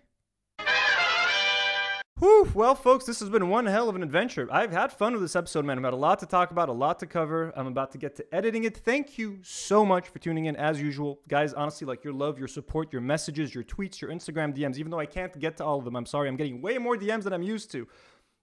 Whew, 2.21 2.51
well, 2.53 2.75
folks, 2.75 3.05
this 3.05 3.19
has 3.21 3.29
been 3.29 3.49
one 3.49 3.65
hell 3.65 3.89
of 3.89 3.95
an 3.95 4.03
adventure. 4.03 4.47
I've 4.51 4.71
had 4.71 4.93
fun 4.93 5.13
with 5.13 5.23
this 5.23 5.35
episode, 5.35 5.65
man. 5.65 5.79
I've 5.79 5.83
got 5.83 5.93
a 5.93 5.95
lot 5.95 6.19
to 6.19 6.27
talk 6.27 6.51
about, 6.51 6.69
a 6.69 6.71
lot 6.71 6.99
to 6.99 7.07
cover. 7.07 7.51
I'm 7.55 7.65
about 7.65 7.91
to 7.93 7.97
get 7.97 8.15
to 8.17 8.25
editing 8.35 8.63
it. 8.63 8.77
Thank 8.77 9.17
you 9.17 9.39
so 9.41 9.83
much 9.83 10.07
for 10.07 10.19
tuning 10.19 10.45
in, 10.45 10.55
as 10.55 10.79
usual. 10.79 11.19
Guys, 11.27 11.51
honestly, 11.55 11.87
like 11.87 12.03
your 12.03 12.13
love, 12.13 12.37
your 12.37 12.47
support, 12.47 12.93
your 12.93 13.01
messages, 13.01 13.55
your 13.55 13.63
tweets, 13.63 13.99
your 14.01 14.11
Instagram 14.11 14.55
DMs, 14.55 14.77
even 14.77 14.91
though 14.91 14.99
I 14.99 15.07
can't 15.07 15.39
get 15.39 15.57
to 15.57 15.65
all 15.65 15.79
of 15.79 15.83
them, 15.83 15.95
I'm 15.95 16.05
sorry, 16.05 16.29
I'm 16.29 16.35
getting 16.35 16.61
way 16.61 16.77
more 16.77 16.95
DMs 16.95 17.23
than 17.23 17.33
I'm 17.33 17.41
used 17.41 17.71
to. 17.71 17.87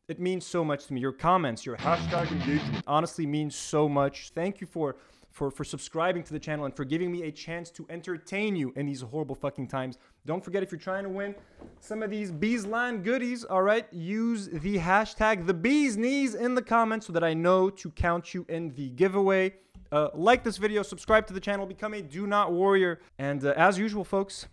It 0.08 0.18
means 0.18 0.44
so 0.44 0.64
much 0.64 0.86
to 0.86 0.92
me. 0.92 1.00
Your 1.00 1.12
comments, 1.12 1.64
your 1.64 1.76
hashtag 1.76 2.32
engagement 2.32 2.82
honestly 2.84 3.26
means 3.26 3.54
so 3.54 3.88
much. 3.88 4.32
Thank 4.34 4.60
you 4.60 4.66
for 4.66 4.96
for, 5.38 5.52
for 5.52 5.62
subscribing 5.62 6.24
to 6.24 6.32
the 6.32 6.40
channel 6.40 6.64
and 6.64 6.74
for 6.74 6.84
giving 6.84 7.12
me 7.12 7.22
a 7.22 7.30
chance 7.30 7.70
to 7.70 7.86
entertain 7.88 8.56
you 8.56 8.72
in 8.74 8.86
these 8.86 9.02
horrible 9.02 9.36
fucking 9.36 9.68
times. 9.68 9.96
Don't 10.28 10.44
forget 10.44 10.62
if 10.62 10.70
you're 10.70 10.78
trying 10.78 11.04
to 11.04 11.08
win 11.08 11.34
some 11.80 12.02
of 12.02 12.10
these 12.10 12.30
Beesline 12.30 13.02
goodies, 13.02 13.44
all 13.44 13.62
right, 13.62 13.90
use 13.90 14.48
the 14.48 14.76
hashtag 14.76 15.46
the 15.46 15.54
Bees 15.54 15.96
Knees 15.96 16.34
in 16.34 16.54
the 16.54 16.60
comments 16.60 17.06
so 17.06 17.14
that 17.14 17.24
I 17.24 17.32
know 17.32 17.70
to 17.70 17.90
count 17.92 18.34
you 18.34 18.44
in 18.50 18.74
the 18.74 18.90
giveaway. 18.90 19.54
Uh, 19.90 20.08
like 20.12 20.44
this 20.44 20.58
video, 20.58 20.82
subscribe 20.82 21.26
to 21.28 21.32
the 21.32 21.40
channel, 21.40 21.64
become 21.64 21.94
a 21.94 22.02
Do 22.02 22.26
Not 22.26 22.52
Warrior, 22.52 23.00
and 23.18 23.42
uh, 23.42 23.54
as 23.56 23.78
usual, 23.78 24.04
folks, 24.04 24.48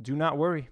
do 0.00 0.16
not 0.16 0.38
worry. 0.38 0.70